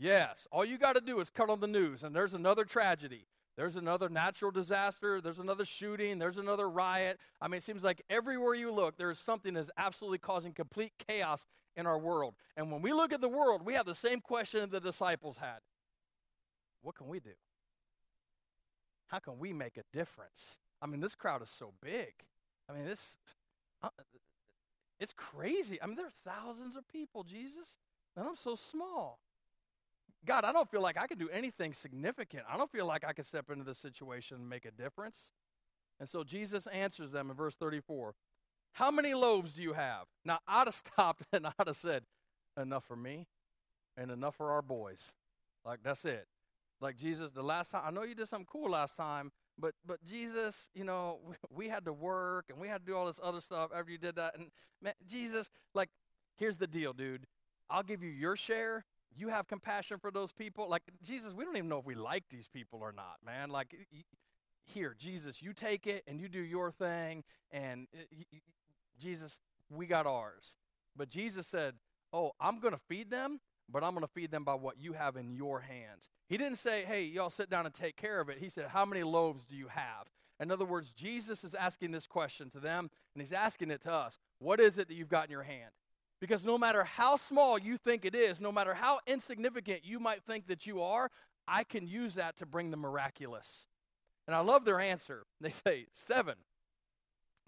Yes. 0.00 0.48
All 0.50 0.64
you 0.64 0.78
got 0.78 0.94
to 0.94 1.00
do 1.00 1.20
is 1.20 1.30
cut 1.30 1.50
on 1.50 1.60
the 1.60 1.68
news, 1.68 2.02
and 2.02 2.16
there's 2.16 2.34
another 2.34 2.64
tragedy. 2.64 3.26
There's 3.60 3.76
another 3.76 4.08
natural 4.08 4.50
disaster. 4.50 5.20
There's 5.20 5.38
another 5.38 5.66
shooting. 5.66 6.18
There's 6.18 6.38
another 6.38 6.66
riot. 6.66 7.20
I 7.42 7.48
mean, 7.48 7.58
it 7.58 7.62
seems 7.62 7.84
like 7.84 8.00
everywhere 8.08 8.54
you 8.54 8.72
look, 8.72 8.96
there 8.96 9.10
is 9.10 9.18
something 9.18 9.52
that's 9.52 9.68
absolutely 9.76 10.16
causing 10.16 10.54
complete 10.54 10.94
chaos 11.06 11.44
in 11.76 11.86
our 11.86 11.98
world. 11.98 12.36
And 12.56 12.72
when 12.72 12.80
we 12.80 12.94
look 12.94 13.12
at 13.12 13.20
the 13.20 13.28
world, 13.28 13.60
we 13.62 13.74
have 13.74 13.84
the 13.84 13.94
same 13.94 14.22
question 14.22 14.66
the 14.70 14.80
disciples 14.80 15.36
had 15.36 15.58
What 16.80 16.94
can 16.94 17.06
we 17.06 17.20
do? 17.20 17.34
How 19.08 19.18
can 19.18 19.38
we 19.38 19.52
make 19.52 19.76
a 19.76 19.84
difference? 19.92 20.58
I 20.80 20.86
mean, 20.86 21.00
this 21.02 21.14
crowd 21.14 21.42
is 21.42 21.50
so 21.50 21.74
big. 21.82 22.14
I 22.66 22.72
mean, 22.72 22.86
this, 22.86 23.18
uh, 23.82 23.90
it's 24.98 25.12
crazy. 25.12 25.82
I 25.82 25.86
mean, 25.86 25.96
there 25.96 26.06
are 26.06 26.12
thousands 26.24 26.76
of 26.76 26.88
people, 26.88 27.24
Jesus, 27.24 27.76
and 28.16 28.26
I'm 28.26 28.36
so 28.36 28.56
small. 28.56 29.18
God, 30.26 30.44
I 30.44 30.52
don't 30.52 30.70
feel 30.70 30.82
like 30.82 30.98
I 30.98 31.06
can 31.06 31.18
do 31.18 31.28
anything 31.30 31.72
significant. 31.72 32.44
I 32.50 32.56
don't 32.56 32.70
feel 32.70 32.86
like 32.86 33.04
I 33.06 33.12
can 33.12 33.24
step 33.24 33.50
into 33.50 33.64
this 33.64 33.78
situation 33.78 34.36
and 34.36 34.48
make 34.48 34.64
a 34.64 34.70
difference. 34.70 35.32
And 35.98 36.08
so 36.08 36.24
Jesus 36.24 36.66
answers 36.66 37.12
them 37.12 37.30
in 37.30 37.36
verse 37.36 37.56
34 37.56 38.14
How 38.72 38.90
many 38.90 39.14
loaves 39.14 39.52
do 39.52 39.62
you 39.62 39.74
have? 39.74 40.06
Now, 40.24 40.40
I'd 40.48 40.66
have 40.66 40.74
stopped 40.74 41.22
and 41.32 41.46
I'd 41.46 41.66
have 41.66 41.76
said, 41.76 42.04
Enough 42.60 42.84
for 42.84 42.96
me 42.96 43.26
and 43.96 44.10
enough 44.10 44.36
for 44.36 44.50
our 44.50 44.62
boys. 44.62 45.12
Like, 45.64 45.80
that's 45.82 46.04
it. 46.04 46.26
Like, 46.80 46.96
Jesus, 46.96 47.30
the 47.32 47.42
last 47.42 47.70
time, 47.70 47.82
I 47.86 47.90
know 47.90 48.02
you 48.02 48.14
did 48.14 48.28
something 48.28 48.48
cool 48.50 48.70
last 48.70 48.96
time, 48.96 49.30
but 49.58 49.74
but 49.86 50.02
Jesus, 50.04 50.70
you 50.74 50.84
know, 50.84 51.20
we, 51.24 51.34
we 51.50 51.68
had 51.68 51.84
to 51.84 51.92
work 51.92 52.46
and 52.48 52.58
we 52.58 52.68
had 52.68 52.84
to 52.84 52.86
do 52.86 52.96
all 52.96 53.06
this 53.06 53.20
other 53.22 53.40
stuff 53.40 53.70
after 53.74 53.92
you 53.92 53.98
did 53.98 54.16
that. 54.16 54.36
And 54.36 54.50
man, 54.82 54.94
Jesus, 55.06 55.50
like, 55.74 55.90
here's 56.36 56.56
the 56.56 56.66
deal, 56.66 56.92
dude. 56.92 57.26
I'll 57.68 57.82
give 57.82 58.02
you 58.02 58.10
your 58.10 58.36
share. 58.36 58.84
You 59.16 59.28
have 59.28 59.48
compassion 59.48 59.98
for 59.98 60.10
those 60.10 60.32
people. 60.32 60.68
Like, 60.68 60.82
Jesus, 61.02 61.32
we 61.32 61.44
don't 61.44 61.56
even 61.56 61.68
know 61.68 61.78
if 61.78 61.86
we 61.86 61.94
like 61.94 62.24
these 62.30 62.48
people 62.48 62.80
or 62.82 62.92
not, 62.92 63.16
man. 63.24 63.50
Like, 63.50 63.74
here, 64.64 64.94
Jesus, 64.98 65.42
you 65.42 65.52
take 65.52 65.86
it 65.86 66.04
and 66.06 66.20
you 66.20 66.28
do 66.28 66.40
your 66.40 66.70
thing. 66.70 67.24
And 67.50 67.86
uh, 67.94 68.02
Jesus, 68.98 69.40
we 69.68 69.86
got 69.86 70.06
ours. 70.06 70.56
But 70.96 71.08
Jesus 71.08 71.46
said, 71.46 71.74
Oh, 72.12 72.32
I'm 72.40 72.58
going 72.58 72.74
to 72.74 72.80
feed 72.88 73.10
them, 73.10 73.40
but 73.68 73.84
I'm 73.84 73.92
going 73.92 74.02
to 74.04 74.12
feed 74.12 74.32
them 74.32 74.42
by 74.42 74.54
what 74.54 74.80
you 74.80 74.94
have 74.94 75.16
in 75.16 75.30
your 75.30 75.60
hands. 75.60 76.10
He 76.28 76.36
didn't 76.36 76.58
say, 76.58 76.84
Hey, 76.84 77.04
y'all 77.04 77.30
sit 77.30 77.50
down 77.50 77.66
and 77.66 77.74
take 77.74 77.96
care 77.96 78.20
of 78.20 78.28
it. 78.28 78.38
He 78.38 78.48
said, 78.48 78.68
How 78.68 78.84
many 78.84 79.02
loaves 79.02 79.44
do 79.44 79.56
you 79.56 79.68
have? 79.68 80.10
In 80.40 80.50
other 80.50 80.64
words, 80.64 80.92
Jesus 80.92 81.44
is 81.44 81.54
asking 81.54 81.90
this 81.90 82.06
question 82.06 82.48
to 82.50 82.60
them, 82.60 82.90
and 83.14 83.20
he's 83.20 83.32
asking 83.32 83.70
it 83.70 83.82
to 83.82 83.92
us. 83.92 84.18
What 84.38 84.58
is 84.58 84.78
it 84.78 84.88
that 84.88 84.94
you've 84.94 85.08
got 85.08 85.26
in 85.26 85.30
your 85.30 85.42
hand? 85.42 85.70
Because 86.20 86.44
no 86.44 86.58
matter 86.58 86.84
how 86.84 87.16
small 87.16 87.58
you 87.58 87.78
think 87.78 88.04
it 88.04 88.14
is, 88.14 88.40
no 88.40 88.52
matter 88.52 88.74
how 88.74 89.00
insignificant 89.06 89.84
you 89.84 89.98
might 89.98 90.22
think 90.22 90.46
that 90.48 90.66
you 90.66 90.82
are, 90.82 91.10
I 91.48 91.64
can 91.64 91.86
use 91.86 92.14
that 92.14 92.36
to 92.36 92.46
bring 92.46 92.70
the 92.70 92.76
miraculous. 92.76 93.66
And 94.26 94.36
I 94.36 94.40
love 94.40 94.64
their 94.64 94.80
answer. 94.80 95.24
They 95.40 95.50
say, 95.50 95.86
Seven. 95.92 96.36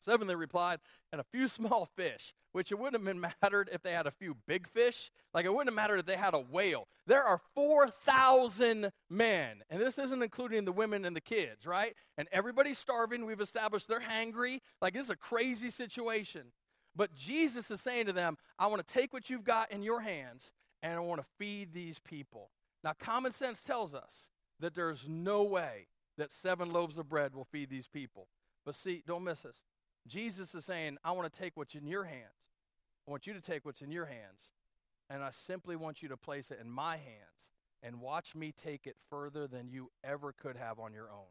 Seven, 0.00 0.26
they 0.26 0.34
replied, 0.34 0.80
and 1.12 1.20
a 1.20 1.24
few 1.24 1.46
small 1.48 1.88
fish, 1.96 2.34
which 2.50 2.72
it 2.72 2.78
wouldn't 2.78 2.94
have 2.94 3.04
been 3.04 3.20
mattered 3.42 3.70
if 3.72 3.82
they 3.82 3.92
had 3.92 4.06
a 4.06 4.10
few 4.10 4.36
big 4.48 4.68
fish. 4.68 5.10
Like 5.32 5.44
it 5.44 5.50
wouldn't 5.50 5.68
have 5.68 5.76
mattered 5.76 6.00
if 6.00 6.06
they 6.06 6.16
had 6.16 6.34
a 6.34 6.40
whale. 6.40 6.88
There 7.06 7.22
are 7.22 7.40
4,000 7.54 8.90
men, 9.08 9.62
and 9.70 9.80
this 9.80 9.98
isn't 9.98 10.22
including 10.22 10.64
the 10.64 10.72
women 10.72 11.04
and 11.04 11.14
the 11.14 11.20
kids, 11.20 11.66
right? 11.66 11.94
And 12.18 12.26
everybody's 12.32 12.78
starving. 12.78 13.26
We've 13.26 13.40
established 13.40 13.86
they're 13.86 14.00
hangry. 14.00 14.58
Like 14.80 14.94
this 14.94 15.04
is 15.04 15.10
a 15.10 15.16
crazy 15.16 15.70
situation. 15.70 16.52
But 16.94 17.14
Jesus 17.14 17.70
is 17.70 17.80
saying 17.80 18.06
to 18.06 18.12
them, 18.12 18.36
I 18.58 18.66
want 18.66 18.86
to 18.86 18.92
take 18.92 19.12
what 19.12 19.30
you've 19.30 19.44
got 19.44 19.72
in 19.72 19.82
your 19.82 20.00
hands 20.00 20.52
and 20.82 20.94
I 20.94 21.00
want 21.00 21.20
to 21.20 21.26
feed 21.38 21.72
these 21.72 21.98
people. 21.98 22.50
Now, 22.84 22.92
common 22.98 23.32
sense 23.32 23.62
tells 23.62 23.94
us 23.94 24.28
that 24.60 24.74
there's 24.74 25.06
no 25.08 25.42
way 25.42 25.86
that 26.18 26.32
seven 26.32 26.72
loaves 26.72 26.98
of 26.98 27.08
bread 27.08 27.34
will 27.34 27.44
feed 27.44 27.70
these 27.70 27.88
people. 27.88 28.28
But 28.64 28.74
see, 28.74 29.02
don't 29.06 29.24
miss 29.24 29.40
this. 29.40 29.64
Jesus 30.06 30.54
is 30.54 30.64
saying, 30.64 30.98
I 31.04 31.12
want 31.12 31.32
to 31.32 31.40
take 31.40 31.56
what's 31.56 31.74
in 31.74 31.86
your 31.86 32.04
hands. 32.04 32.42
I 33.06 33.10
want 33.10 33.26
you 33.26 33.34
to 33.34 33.40
take 33.40 33.64
what's 33.64 33.82
in 33.82 33.90
your 33.90 34.06
hands, 34.06 34.52
and 35.10 35.24
I 35.24 35.30
simply 35.30 35.74
want 35.74 36.02
you 36.02 36.08
to 36.08 36.16
place 36.16 36.50
it 36.50 36.58
in 36.60 36.70
my 36.70 36.92
hands 36.92 37.50
and 37.82 38.00
watch 38.00 38.34
me 38.34 38.52
take 38.52 38.86
it 38.86 38.96
further 39.10 39.48
than 39.48 39.68
you 39.68 39.90
ever 40.04 40.32
could 40.32 40.56
have 40.56 40.78
on 40.78 40.92
your 40.92 41.10
own. 41.10 41.30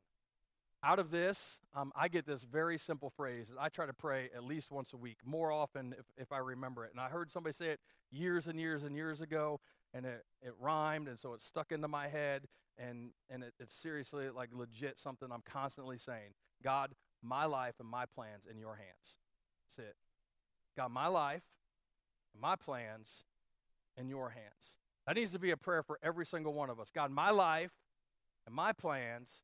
Out 0.84 0.98
of 0.98 1.12
this, 1.12 1.60
um, 1.76 1.92
I 1.96 2.08
get 2.08 2.26
this 2.26 2.42
very 2.44 2.80
simple 2.80 3.12
phrase 3.12 3.50
that 3.50 3.62
I 3.62 3.70
try 3.70 3.86
to 3.86 3.94
pray 3.94 4.30
at 4.36 4.44
least 4.44 4.72
once 4.72 4.94
a 4.94 4.98
week, 4.98 5.18
more 5.24 5.52
often 5.52 5.94
if, 5.98 6.06
if 6.18 6.32
I 6.32 6.40
remember 6.40 6.86
it. 6.86 6.92
And 6.92 7.00
I 7.00 7.10
heard 7.10 7.32
somebody 7.32 7.54
say 7.54 7.68
it 7.68 7.80
years 8.10 8.48
and 8.48 8.60
years 8.60 8.82
and 8.82 8.96
years 8.96 9.22
ago, 9.22 9.60
and 9.94 10.08
it, 10.08 10.26
it 10.42 10.54
rhymed, 10.60 11.08
and 11.08 11.20
so 11.20 11.34
it 11.34 11.42
stuck 11.42 11.72
into 11.72 11.88
my 11.88 12.08
head, 12.08 12.48
and, 12.80 13.12
and 13.30 13.44
it, 13.44 13.54
it's 13.60 13.76
seriously 13.76 14.30
like 14.36 14.50
legit 14.54 15.00
something 15.00 15.30
I'm 15.32 15.44
constantly 15.46 16.00
saying. 16.00 16.34
God, 16.64 16.96
my 17.22 17.46
life 17.46 17.76
and 17.80 17.88
my 17.88 18.06
plans 18.08 18.46
in 18.50 18.58
your 18.58 18.76
hands. 18.76 19.18
That's 19.68 19.88
it. 19.88 19.96
God, 20.76 20.92
my 20.92 21.08
life 21.08 21.44
and 22.34 22.42
my 22.42 22.56
plans 22.56 23.26
in 23.98 24.10
your 24.10 24.30
hands. 24.32 24.80
That 25.06 25.16
needs 25.16 25.32
to 25.34 25.40
be 25.40 25.52
a 25.52 25.58
prayer 25.58 25.84
for 25.84 26.00
every 26.02 26.26
single 26.26 26.54
one 26.54 26.72
of 26.72 26.80
us. 26.80 26.90
God, 26.90 27.12
my 27.12 27.30
life 27.30 27.72
and 28.48 28.56
my 28.56 28.72
plans 28.72 29.44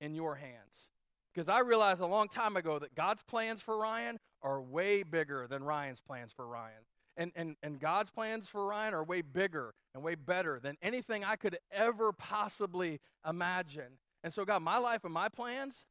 in 0.00 0.14
your 0.14 0.36
hands. 0.36 0.90
Because 1.34 1.48
I 1.48 1.60
realized 1.60 2.00
a 2.00 2.06
long 2.06 2.28
time 2.28 2.56
ago 2.56 2.78
that 2.78 2.94
God's 2.94 3.22
plans 3.22 3.60
for 3.60 3.76
Ryan 3.76 4.18
are 4.42 4.60
way 4.60 5.02
bigger 5.02 5.46
than 5.48 5.64
Ryan's 5.64 6.00
plans 6.00 6.32
for 6.32 6.46
Ryan. 6.46 6.84
And, 7.18 7.32
and, 7.34 7.56
and 7.62 7.80
God's 7.80 8.10
plans 8.10 8.48
for 8.48 8.66
Ryan 8.66 8.94
are 8.94 9.04
way 9.04 9.22
bigger 9.22 9.74
and 9.94 10.02
way 10.02 10.14
better 10.14 10.60
than 10.60 10.76
anything 10.82 11.24
I 11.24 11.36
could 11.36 11.58
ever 11.70 12.12
possibly 12.12 13.00
imagine. 13.26 13.98
And 14.22 14.32
so, 14.32 14.44
God, 14.44 14.62
my 14.62 14.78
life 14.78 15.04
and 15.04 15.12
my 15.12 15.28
plans, 15.28 15.84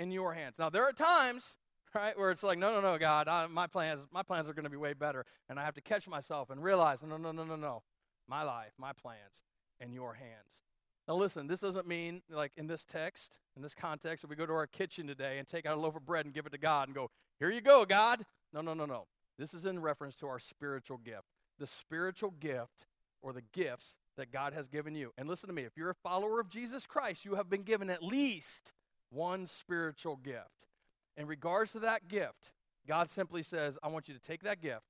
in 0.00 0.10
your 0.10 0.32
hands. 0.32 0.58
Now, 0.58 0.70
there 0.70 0.84
are 0.84 0.92
times, 0.92 1.56
right, 1.94 2.18
where 2.18 2.30
it's 2.30 2.42
like, 2.42 2.58
no, 2.58 2.72
no, 2.72 2.80
no, 2.80 2.98
God, 2.98 3.28
I, 3.28 3.46
my 3.46 3.66
plans, 3.66 4.06
my 4.10 4.22
plans 4.22 4.48
are 4.48 4.54
going 4.54 4.64
to 4.64 4.70
be 4.70 4.78
way 4.78 4.94
better, 4.94 5.26
and 5.48 5.60
I 5.60 5.64
have 5.64 5.74
to 5.74 5.82
catch 5.82 6.08
myself 6.08 6.48
and 6.48 6.62
realize, 6.62 6.98
no, 7.06 7.18
no, 7.18 7.32
no, 7.32 7.44
no, 7.44 7.56
no, 7.56 7.82
my 8.26 8.42
life, 8.42 8.72
my 8.78 8.92
plans, 8.94 9.42
in 9.78 9.92
your 9.92 10.14
hands. 10.14 10.62
Now, 11.10 11.16
listen, 11.16 11.48
this 11.48 11.58
doesn't 11.58 11.88
mean, 11.88 12.22
like 12.30 12.52
in 12.56 12.68
this 12.68 12.84
text, 12.84 13.40
in 13.56 13.62
this 13.62 13.74
context, 13.74 14.22
if 14.22 14.30
we 14.30 14.36
go 14.36 14.46
to 14.46 14.52
our 14.52 14.68
kitchen 14.68 15.08
today 15.08 15.38
and 15.38 15.48
take 15.48 15.66
out 15.66 15.76
a 15.76 15.80
loaf 15.80 15.96
of 15.96 16.06
bread 16.06 16.24
and 16.24 16.32
give 16.32 16.46
it 16.46 16.52
to 16.52 16.58
God 16.58 16.86
and 16.86 16.94
go, 16.94 17.10
here 17.40 17.50
you 17.50 17.60
go, 17.60 17.84
God. 17.84 18.24
No, 18.52 18.60
no, 18.60 18.74
no, 18.74 18.86
no. 18.86 19.08
This 19.36 19.52
is 19.52 19.66
in 19.66 19.80
reference 19.80 20.14
to 20.18 20.28
our 20.28 20.38
spiritual 20.38 20.98
gift. 20.98 21.24
The 21.58 21.66
spiritual 21.66 22.30
gift 22.38 22.86
or 23.22 23.32
the 23.32 23.42
gifts 23.52 23.98
that 24.16 24.30
God 24.30 24.52
has 24.52 24.68
given 24.68 24.94
you. 24.94 25.12
And 25.18 25.28
listen 25.28 25.48
to 25.48 25.52
me, 25.52 25.64
if 25.64 25.76
you're 25.76 25.90
a 25.90 25.94
follower 25.96 26.38
of 26.38 26.48
Jesus 26.48 26.86
Christ, 26.86 27.24
you 27.24 27.34
have 27.34 27.50
been 27.50 27.64
given 27.64 27.90
at 27.90 28.04
least 28.04 28.72
one 29.10 29.48
spiritual 29.48 30.14
gift. 30.14 30.68
In 31.16 31.26
regards 31.26 31.72
to 31.72 31.80
that 31.80 32.06
gift, 32.06 32.52
God 32.86 33.10
simply 33.10 33.42
says, 33.42 33.76
I 33.82 33.88
want 33.88 34.06
you 34.06 34.14
to 34.14 34.20
take 34.20 34.44
that 34.44 34.62
gift, 34.62 34.86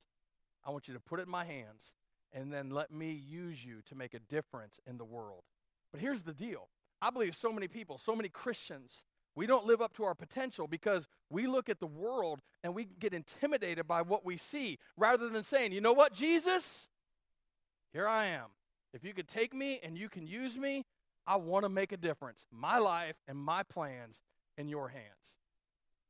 I 0.66 0.70
want 0.70 0.86
you 0.86 0.92
to 0.92 1.00
put 1.00 1.18
it 1.18 1.22
in 1.22 1.30
my 1.30 1.46
hands, 1.46 1.94
and 2.30 2.52
then 2.52 2.68
let 2.68 2.92
me 2.92 3.10
use 3.10 3.64
you 3.64 3.80
to 3.88 3.94
make 3.94 4.12
a 4.12 4.20
difference 4.20 4.80
in 4.86 4.98
the 4.98 5.04
world. 5.06 5.44
But 5.92 6.00
here's 6.00 6.22
the 6.22 6.34
deal 6.34 6.68
I 7.02 7.10
believe 7.10 7.34
so 7.34 7.52
many 7.52 7.68
people, 7.68 7.98
so 7.98 8.14
many 8.14 8.28
Christians, 8.28 9.04
we 9.34 9.46
don't 9.46 9.66
live 9.66 9.80
up 9.80 9.94
to 9.94 10.04
our 10.04 10.14
potential 10.14 10.66
because 10.66 11.06
we 11.30 11.46
look 11.46 11.68
at 11.68 11.80
the 11.80 11.86
world 11.86 12.40
and 12.62 12.74
we 12.74 12.88
get 12.98 13.14
intimidated 13.14 13.86
by 13.86 14.02
what 14.02 14.24
we 14.24 14.36
see 14.36 14.78
rather 14.96 15.28
than 15.28 15.44
saying, 15.44 15.72
you 15.72 15.80
know 15.80 15.92
what, 15.92 16.12
Jesus? 16.12 16.88
Here 17.92 18.08
I 18.08 18.26
am. 18.26 18.46
If 18.92 19.04
you 19.04 19.14
could 19.14 19.28
take 19.28 19.54
me 19.54 19.80
and 19.82 19.96
you 19.96 20.08
can 20.08 20.26
use 20.26 20.56
me, 20.56 20.84
I 21.26 21.36
want 21.36 21.64
to 21.64 21.68
make 21.68 21.92
a 21.92 21.96
difference. 21.96 22.44
My 22.50 22.78
life 22.78 23.16
and 23.28 23.38
my 23.38 23.62
plans 23.62 24.22
in 24.58 24.68
your 24.68 24.88
hands. 24.88 25.38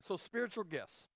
So, 0.01 0.17
spiritual 0.17 0.65
gifts. 0.65 1.09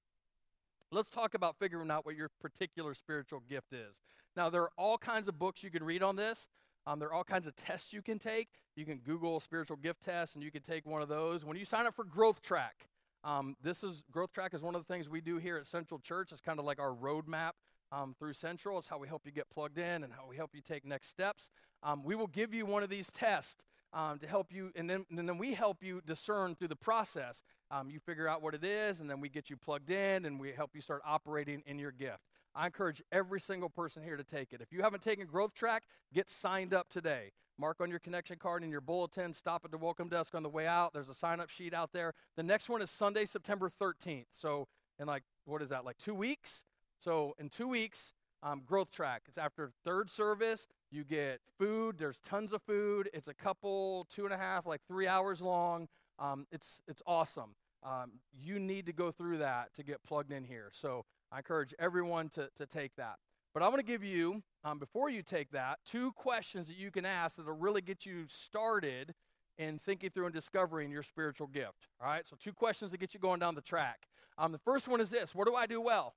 Let's 0.91 1.09
talk 1.09 1.35
about 1.35 1.57
figuring 1.59 1.91
out 1.91 2.05
what 2.05 2.15
your 2.15 2.31
particular 2.41 2.95
spiritual 2.95 3.41
gift 3.49 3.73
is. 3.73 4.03
Now, 4.37 4.51
there 4.51 4.63
are 4.63 4.73
all 4.77 4.99
kinds 4.99 5.27
of 5.27 5.39
books 5.39 5.63
you 5.63 5.71
can 5.71 5.83
read 5.83 6.03
on 6.03 6.17
this. 6.17 6.49
Um, 6.87 6.99
there 6.99 7.09
are 7.09 7.15
all 7.15 7.25
kinds 7.25 7.47
of 7.47 7.57
tests 7.57 7.93
you 7.93 8.03
can 8.03 8.19
take. 8.19 8.49
You 8.77 8.85
can 8.85 8.99
Google 8.99 9.41
spiritual 9.41 9.77
gift 9.77 10.03
test, 10.03 10.35
and 10.35 10.45
you 10.45 10.51
can 10.51 10.63
take 10.63 10.85
one 10.87 11.03
of 11.03 11.09
those. 11.09 11.45
When 11.45 11.57
you 11.57 11.65
sign 11.65 11.87
up 11.87 11.95
for 11.95 12.05
Growth 12.05 12.43
Track, 12.43 12.89
um, 13.23 13.57
this 13.63 13.83
is 13.83 14.03
Growth 14.11 14.33
Track 14.33 14.53
is 14.53 14.63
one 14.63 14.75
of 14.75 14.87
the 14.87 14.93
things 14.93 15.09
we 15.09 15.23
do 15.23 15.39
here 15.39 15.57
at 15.57 15.67
Central 15.67 15.99
Church. 15.99 16.31
It's 16.31 16.43
kind 16.43 16.59
of 16.59 16.67
like 16.67 16.79
our 16.79 16.93
roadmap 16.95 17.53
um, 17.91 18.15
through 18.19 18.35
Central. 18.35 18.79
It's 18.79 18.89
how 18.89 18.99
we 18.99 19.09
help 19.09 19.23
you 19.25 19.33
get 19.33 19.49
plugged 19.49 19.79
in 19.79 20.05
and 20.05 20.13
how 20.13 20.27
we 20.29 20.37
help 20.37 20.51
you 20.55 20.61
take 20.61 20.85
next 20.85 21.09
steps. 21.09 21.51
Um, 21.83 22.03
we 22.03 22.15
will 22.15 22.27
give 22.27 22.53
you 22.53 22.67
one 22.67 22.83
of 22.83 22.91
these 22.91 23.11
tests 23.11 23.65
um, 23.95 24.19
to 24.19 24.27
help 24.27 24.53
you, 24.53 24.73
and 24.75 24.91
then, 24.91 25.07
and 25.17 25.29
then 25.29 25.39
we 25.39 25.55
help 25.55 25.83
you 25.83 26.03
discern 26.05 26.55
through 26.55 26.69
the 26.69 26.77
process. 26.77 27.43
Um, 27.71 27.91
you 27.91 28.01
figure 28.01 28.29
out 28.29 28.43
what 28.43 28.55
it 28.55 28.65
is, 28.65 29.01
and 29.01 29.09
then 29.09 29.21
we 29.21 29.29
get 29.29 29.49
you 29.49 29.57
plugged 29.57 29.91
in, 29.91 30.25
and 30.25 30.39
we 30.39 30.53
help 30.53 30.73
you 30.75 30.81
start 30.81 31.01
operating 31.07 31.63
in 31.67 31.79
your 31.79 31.93
gift. 31.93 32.25
I 32.55 32.67
encourage 32.67 33.03
every 33.11 33.41
single 33.41 33.69
person 33.69 34.03
here 34.03 34.17
to 34.17 34.25
take 34.25 34.53
it. 34.53 34.61
If 34.61 34.73
you 34.73 34.83
haven't 34.83 35.03
taken 35.03 35.27
Growth 35.27 35.55
Track, 35.55 35.85
get 36.13 36.31
signed 36.31 36.73
up 36.73 36.89
today. 36.89 37.33
Mark 37.59 37.81
on 37.81 37.91
your 37.91 37.99
connection 37.99 38.37
card 38.37 38.63
in 38.65 38.71
your 38.71 38.81
bulletin. 38.81 39.33
Stop 39.33 39.65
at 39.65 39.71
the 39.71 39.79
welcome 39.79 40.09
desk 40.09 40.35
on 40.35 40.43
the 40.43 40.49
way 40.49 40.67
out. 40.67 40.93
There's 40.93 41.09
a 41.09 41.15
sign 41.15 41.41
up 41.41 41.49
sheet 41.49 41.75
out 41.75 41.93
there. 41.93 42.13
The 42.37 42.43
next 42.43 42.69
one 42.69 42.83
is 42.83 42.91
Sunday, 42.91 43.25
September 43.27 43.71
13th. 43.81 44.27
So, 44.33 44.67
in 44.99 45.07
like, 45.07 45.23
what 45.45 45.63
is 45.63 45.69
that, 45.71 45.85
like 45.85 45.99
two 45.99 46.15
weeks? 46.15 46.65
So, 46.99 47.35
in 47.39 47.49
two 47.49 47.69
weeks, 47.69 48.13
um, 48.43 48.63
Growth 48.65 48.91
Track. 48.91 49.23
It's 49.27 49.39
after 49.39 49.71
third 49.85 50.11
service. 50.11 50.67
You 50.91 51.05
get 51.05 51.41
food. 51.59 51.97
There's 51.99 52.21
tons 52.21 52.53
of 52.53 52.63
food. 52.63 53.09
It's 53.13 53.29
a 53.29 53.35
couple, 53.35 54.07
two 54.15 54.25
and 54.25 54.35
a 54.35 54.37
half, 54.37 54.67
like 54.67 54.83
three 54.87 55.07
hours 55.09 55.41
long. 55.41 55.89
Um, 56.19 56.47
it's 56.53 56.83
it's 56.87 57.03
awesome. 57.07 57.57
Um, 57.83 58.13
you 58.33 58.59
need 58.59 58.87
to 58.87 58.93
go 58.93 59.11
through 59.11 59.39
that 59.39 59.75
to 59.75 59.83
get 59.83 60.03
plugged 60.05 60.33
in 60.33 60.45
here. 60.45 60.71
So 60.73 61.05
I 61.35 61.39
encourage 61.39 61.75
everyone 61.81 62.29
to, 62.31 62.49
to 62.59 62.65
take 62.65 62.95
that. 62.95 63.17
But 63.53 63.65
I 63.65 63.69
want 63.69 63.81
to 63.81 63.85
give 63.85 64.05
you, 64.05 64.45
um, 64.63 64.79
before 64.79 65.11
you 65.11 65.21
take 65.21 65.51
that, 65.51 65.81
two 65.85 66.13
questions 66.13 66.69
that 66.69 66.77
you 66.77 66.93
can 66.93 67.05
ask 67.05 67.37
that'll 67.37 67.57
really 67.57 67.81
get 67.81 68.07
you 68.07 68.27
started 68.29 69.15
in 69.59 69.81
thinking 69.81 70.11
through 70.11 70.27
and 70.27 70.35
discovering 70.35 70.93
your 70.93 71.03
spiritual 71.03 71.49
gift. 71.49 71.89
All 72.01 72.07
right, 72.07 72.25
so 72.25 72.37
two 72.41 72.53
questions 72.53 72.93
that 72.93 72.99
get 72.99 73.15
you 73.15 73.21
going 73.21 73.41
down 73.41 73.57
the 73.57 73.61
track. 73.61 74.07
Um, 74.39 74.53
the 74.53 74.59
first 74.59 74.87
one 74.87 75.01
is 75.01 75.11
this 75.11 75.35
What 75.35 75.49
do 75.49 75.57
I 75.57 75.67
do 75.67 75.81
well? 75.81 76.15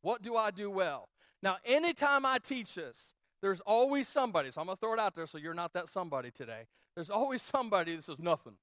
What 0.00 0.20
do 0.20 0.34
I 0.34 0.50
do 0.50 0.68
well? 0.68 1.08
Now, 1.40 1.58
anytime 1.64 2.26
I 2.26 2.38
teach 2.38 2.74
this, 2.74 3.14
there's 3.40 3.60
always 3.60 4.08
somebody, 4.08 4.50
so 4.50 4.60
I'm 4.60 4.66
going 4.66 4.76
to 4.76 4.80
throw 4.80 4.94
it 4.94 4.98
out 4.98 5.14
there 5.14 5.28
so 5.28 5.38
you're 5.38 5.54
not 5.54 5.74
that 5.74 5.88
somebody 5.88 6.32
today. 6.32 6.66
There's 6.96 7.10
always 7.10 7.40
somebody 7.40 7.94
that 7.94 8.02
says, 8.02 8.18
Nothing. 8.18 8.54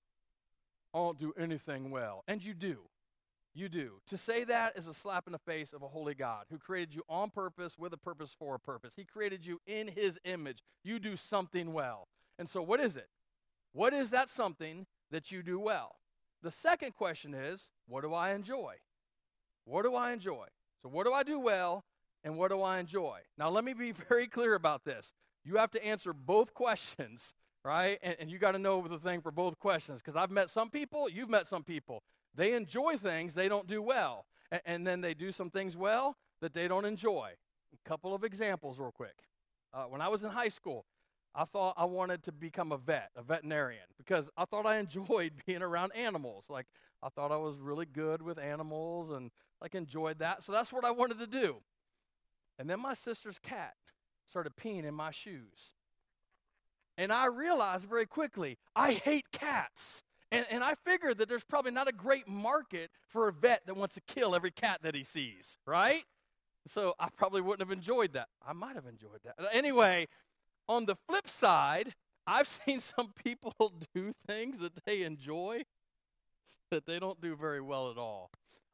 I 0.93 0.97
don't 0.97 1.17
do 1.17 1.31
anything 1.39 1.91
well. 1.91 2.25
And 2.27 2.43
you 2.43 2.53
do. 2.53 2.79
You 3.53 3.67
do. 3.67 4.01
To 4.07 4.17
say 4.17 4.43
that 4.43 4.77
is 4.77 4.87
a 4.87 4.93
slap 4.93 5.25
in 5.27 5.33
the 5.33 5.39
face 5.39 5.73
of 5.73 5.81
a 5.81 5.87
holy 5.87 6.13
God 6.13 6.45
who 6.49 6.57
created 6.57 6.93
you 6.93 7.03
on 7.09 7.29
purpose, 7.29 7.77
with 7.77 7.93
a 7.93 7.97
purpose, 7.97 8.35
for 8.37 8.55
a 8.55 8.59
purpose. 8.59 8.93
He 8.95 9.05
created 9.05 9.45
you 9.45 9.59
in 9.65 9.87
his 9.87 10.19
image. 10.23 10.63
You 10.83 10.99
do 10.99 11.15
something 11.15 11.73
well. 11.73 12.07
And 12.37 12.49
so, 12.49 12.61
what 12.61 12.79
is 12.79 12.95
it? 12.95 13.09
What 13.73 13.93
is 13.93 14.11
that 14.11 14.29
something 14.29 14.85
that 15.11 15.31
you 15.31 15.43
do 15.43 15.59
well? 15.59 15.95
The 16.41 16.51
second 16.51 16.95
question 16.95 17.33
is, 17.33 17.69
what 17.87 18.01
do 18.01 18.13
I 18.13 18.31
enjoy? 18.31 18.75
What 19.65 19.83
do 19.83 19.95
I 19.95 20.13
enjoy? 20.13 20.47
So, 20.81 20.89
what 20.89 21.05
do 21.05 21.13
I 21.13 21.23
do 21.23 21.39
well 21.39 21.83
and 22.23 22.37
what 22.37 22.49
do 22.51 22.61
I 22.61 22.79
enjoy? 22.79 23.19
Now, 23.37 23.49
let 23.49 23.63
me 23.63 23.73
be 23.73 23.91
very 24.09 24.27
clear 24.27 24.55
about 24.55 24.85
this. 24.85 25.11
You 25.43 25.57
have 25.57 25.71
to 25.71 25.85
answer 25.85 26.13
both 26.13 26.53
questions, 26.53 27.33
right? 27.65 27.99
And, 28.01 28.15
and 28.19 28.31
you 28.31 28.37
got 28.37 28.53
to 28.53 28.59
know 28.59 28.85
the 28.87 28.99
thing 28.99 29.21
for 29.21 29.31
both 29.31 29.59
questions 29.59 30.01
because 30.01 30.15
I've 30.15 30.31
met 30.31 30.49
some 30.49 30.69
people, 30.69 31.09
you've 31.09 31.29
met 31.29 31.47
some 31.47 31.63
people. 31.63 32.03
They 32.39 32.53
enjoy 32.53 32.95
things 32.95 33.33
they 33.33 33.49
don't 33.49 33.67
do 33.67 33.81
well, 33.81 34.25
and, 34.49 34.61
and 34.65 34.87
then 34.87 35.01
they 35.01 35.13
do 35.13 35.29
some 35.33 35.49
things 35.49 35.75
well 35.75 36.15
that 36.39 36.53
they 36.53 36.69
don't 36.69 36.85
enjoy. 36.85 37.31
A 37.73 37.89
couple 37.89 38.15
of 38.15 38.23
examples, 38.23 38.79
real 38.79 38.93
quick. 38.93 39.25
Uh, 39.73 39.83
when 39.83 39.99
I 39.99 40.07
was 40.07 40.23
in 40.23 40.29
high 40.29 40.47
school, 40.47 40.85
I 41.35 41.43
thought 41.43 41.73
I 41.75 41.83
wanted 41.83 42.23
to 42.23 42.31
become 42.31 42.71
a 42.71 42.77
vet, 42.77 43.09
a 43.17 43.23
veterinarian, 43.23 43.83
because 43.97 44.29
I 44.37 44.45
thought 44.45 44.65
I 44.65 44.77
enjoyed 44.79 45.33
being 45.45 45.61
around 45.61 45.91
animals. 45.93 46.45
Like, 46.49 46.67
I 47.03 47.09
thought 47.09 47.33
I 47.33 47.35
was 47.35 47.57
really 47.59 47.85
good 47.85 48.21
with 48.21 48.39
animals 48.39 49.09
and, 49.09 49.31
like, 49.61 49.75
enjoyed 49.75 50.19
that. 50.19 50.41
So 50.41 50.53
that's 50.53 50.71
what 50.71 50.85
I 50.85 50.91
wanted 50.91 51.19
to 51.19 51.27
do. 51.27 51.57
And 52.57 52.69
then 52.69 52.79
my 52.79 52.93
sister's 52.93 53.37
cat 53.37 53.73
started 54.25 54.53
peeing 54.55 54.85
in 54.85 54.93
my 54.93 55.11
shoes. 55.11 55.73
And 56.97 57.11
I 57.11 57.25
realized 57.25 57.85
very 57.85 58.05
quickly, 58.05 58.57
I 58.77 58.93
hate 58.93 59.29
cats. 59.33 60.03
And, 60.31 60.45
and 60.49 60.63
I 60.63 60.75
figured 60.85 61.17
that 61.17 61.27
there's 61.27 61.43
probably 61.43 61.71
not 61.71 61.87
a 61.87 61.91
great 61.91 62.27
market 62.27 62.91
for 63.07 63.27
a 63.27 63.33
vet 63.33 63.65
that 63.65 63.75
wants 63.75 63.95
to 63.95 64.01
kill 64.01 64.35
every 64.35 64.51
cat 64.51 64.79
that 64.83 64.93
he 64.93 65.03
sees, 65.03 65.57
right? 65.65 66.03
So 66.67 66.93
I 66.99 67.07
probably 67.15 67.41
wouldn't 67.41 67.67
have 67.67 67.75
enjoyed 67.75 68.13
that. 68.13 68.27
I 68.45 68.53
might 68.53 68.75
have 68.75 68.85
enjoyed 68.85 69.21
that. 69.23 69.35
Anyway, 69.51 70.07
on 70.67 70.85
the 70.85 70.95
flip 71.07 71.27
side, 71.27 71.95
I've 72.27 72.47
seen 72.65 72.79
some 72.79 73.11
people 73.23 73.53
do 73.95 74.13
things 74.27 74.59
that 74.59 74.85
they 74.85 75.01
enjoy 75.01 75.63
that 76.69 76.85
they 76.85 76.99
don't 76.99 77.19
do 77.19 77.35
very 77.35 77.61
well 77.61 77.89
at 77.89 77.97
all. 77.97 78.29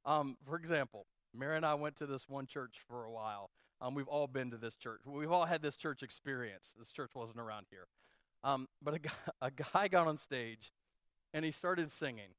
Um, 0.06 0.36
for 0.46 0.58
example, 0.58 1.06
Mary 1.34 1.56
and 1.56 1.66
I 1.66 1.76
went 1.76 1.96
to 1.98 2.06
this 2.06 2.28
one 2.28 2.46
church 2.46 2.78
for 2.88 3.06
a 3.06 3.12
while. 3.12 3.50
Um, 3.82 3.96
we've 3.96 4.08
all 4.08 4.28
been 4.28 4.52
to 4.52 4.58
this 4.58 4.76
church. 4.76 5.02
We've 5.06 5.32
all 5.32 5.46
had 5.46 5.62
this 5.62 5.78
church 5.78 6.04
experience. 6.04 6.74
This 6.78 6.92
church 6.92 7.12
wasn't 7.16 7.40
around 7.40 7.68
here. 7.70 7.88
Um, 8.44 8.68
but 8.82 8.94
a 8.94 9.00
guy, 9.00 9.12
a 9.42 9.52
guy 9.52 9.88
got 9.88 10.08
on 10.08 10.18
stage 10.18 10.72
and 11.36 11.44
he 11.44 11.52
started 11.52 11.92
singing. 11.92 12.34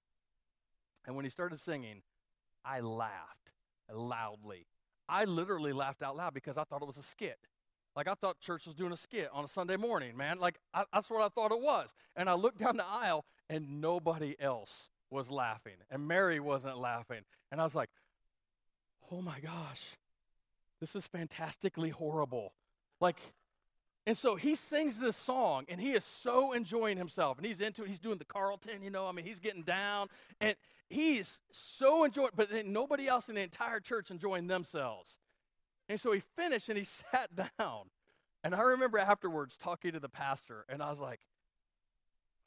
And 1.06 1.14
when 1.14 1.26
he 1.26 1.30
started 1.30 1.60
singing, 1.60 2.00
I 2.64 2.80
laughed 2.80 3.52
loudly. 3.92 4.66
I 5.06 5.26
literally 5.26 5.74
laughed 5.74 6.02
out 6.02 6.16
loud 6.16 6.32
because 6.32 6.56
I 6.56 6.64
thought 6.64 6.80
it 6.80 6.86
was 6.86 6.96
a 6.96 7.02
skit. 7.02 7.38
Like 7.94 8.08
I 8.08 8.14
thought 8.14 8.40
church 8.40 8.66
was 8.66 8.74
doing 8.74 8.92
a 8.92 8.96
skit 8.96 9.28
on 9.34 9.44
a 9.44 9.48
Sunday 9.48 9.76
morning, 9.76 10.16
man. 10.16 10.38
Like 10.40 10.58
I, 10.72 10.84
that's 10.92 11.10
what 11.10 11.22
I 11.22 11.28
thought 11.28 11.52
it 11.52 11.60
was. 11.60 11.92
And 12.16 12.28
I 12.28 12.32
looked 12.32 12.58
down 12.58 12.78
the 12.78 12.86
aisle 12.86 13.26
and 13.50 13.82
nobody 13.82 14.34
else 14.40 14.88
was 15.10 15.30
laughing. 15.30 15.76
And 15.90 16.08
Mary 16.08 16.40
wasn't 16.40 16.78
laughing. 16.78 17.20
And 17.52 17.60
I 17.60 17.64
was 17.64 17.74
like, 17.74 17.90
oh 19.12 19.20
my 19.20 19.40
gosh, 19.40 19.98
this 20.80 20.96
is 20.96 21.06
fantastically 21.06 21.90
horrible. 21.90 22.54
Like, 22.98 23.18
and 24.06 24.16
so 24.16 24.36
he 24.36 24.54
sings 24.54 24.98
this 24.98 25.16
song 25.16 25.64
and 25.68 25.80
he 25.80 25.92
is 25.92 26.04
so 26.04 26.52
enjoying 26.52 26.96
himself 26.96 27.38
and 27.38 27.46
he's 27.46 27.60
into 27.60 27.82
it. 27.82 27.88
He's 27.88 27.98
doing 27.98 28.18
the 28.18 28.24
Carlton, 28.24 28.82
you 28.82 28.90
know, 28.90 29.08
I 29.08 29.12
mean, 29.12 29.26
he's 29.26 29.40
getting 29.40 29.62
down 29.62 30.08
and 30.40 30.54
he's 30.88 31.38
so 31.50 32.04
enjoying, 32.04 32.30
but 32.36 32.48
nobody 32.66 33.08
else 33.08 33.28
in 33.28 33.34
the 33.34 33.40
entire 33.40 33.80
church 33.80 34.12
enjoying 34.12 34.46
themselves. 34.46 35.18
And 35.88 36.00
so 36.00 36.12
he 36.12 36.20
finished 36.36 36.68
and 36.68 36.78
he 36.78 36.84
sat 37.12 37.30
down. 37.34 37.90
And 38.44 38.54
I 38.54 38.62
remember 38.62 38.98
afterwards 38.98 39.56
talking 39.56 39.92
to 39.92 40.00
the 40.00 40.08
pastor, 40.08 40.64
and 40.68 40.80
I 40.80 40.88
was 40.88 41.00
like, 41.00 41.20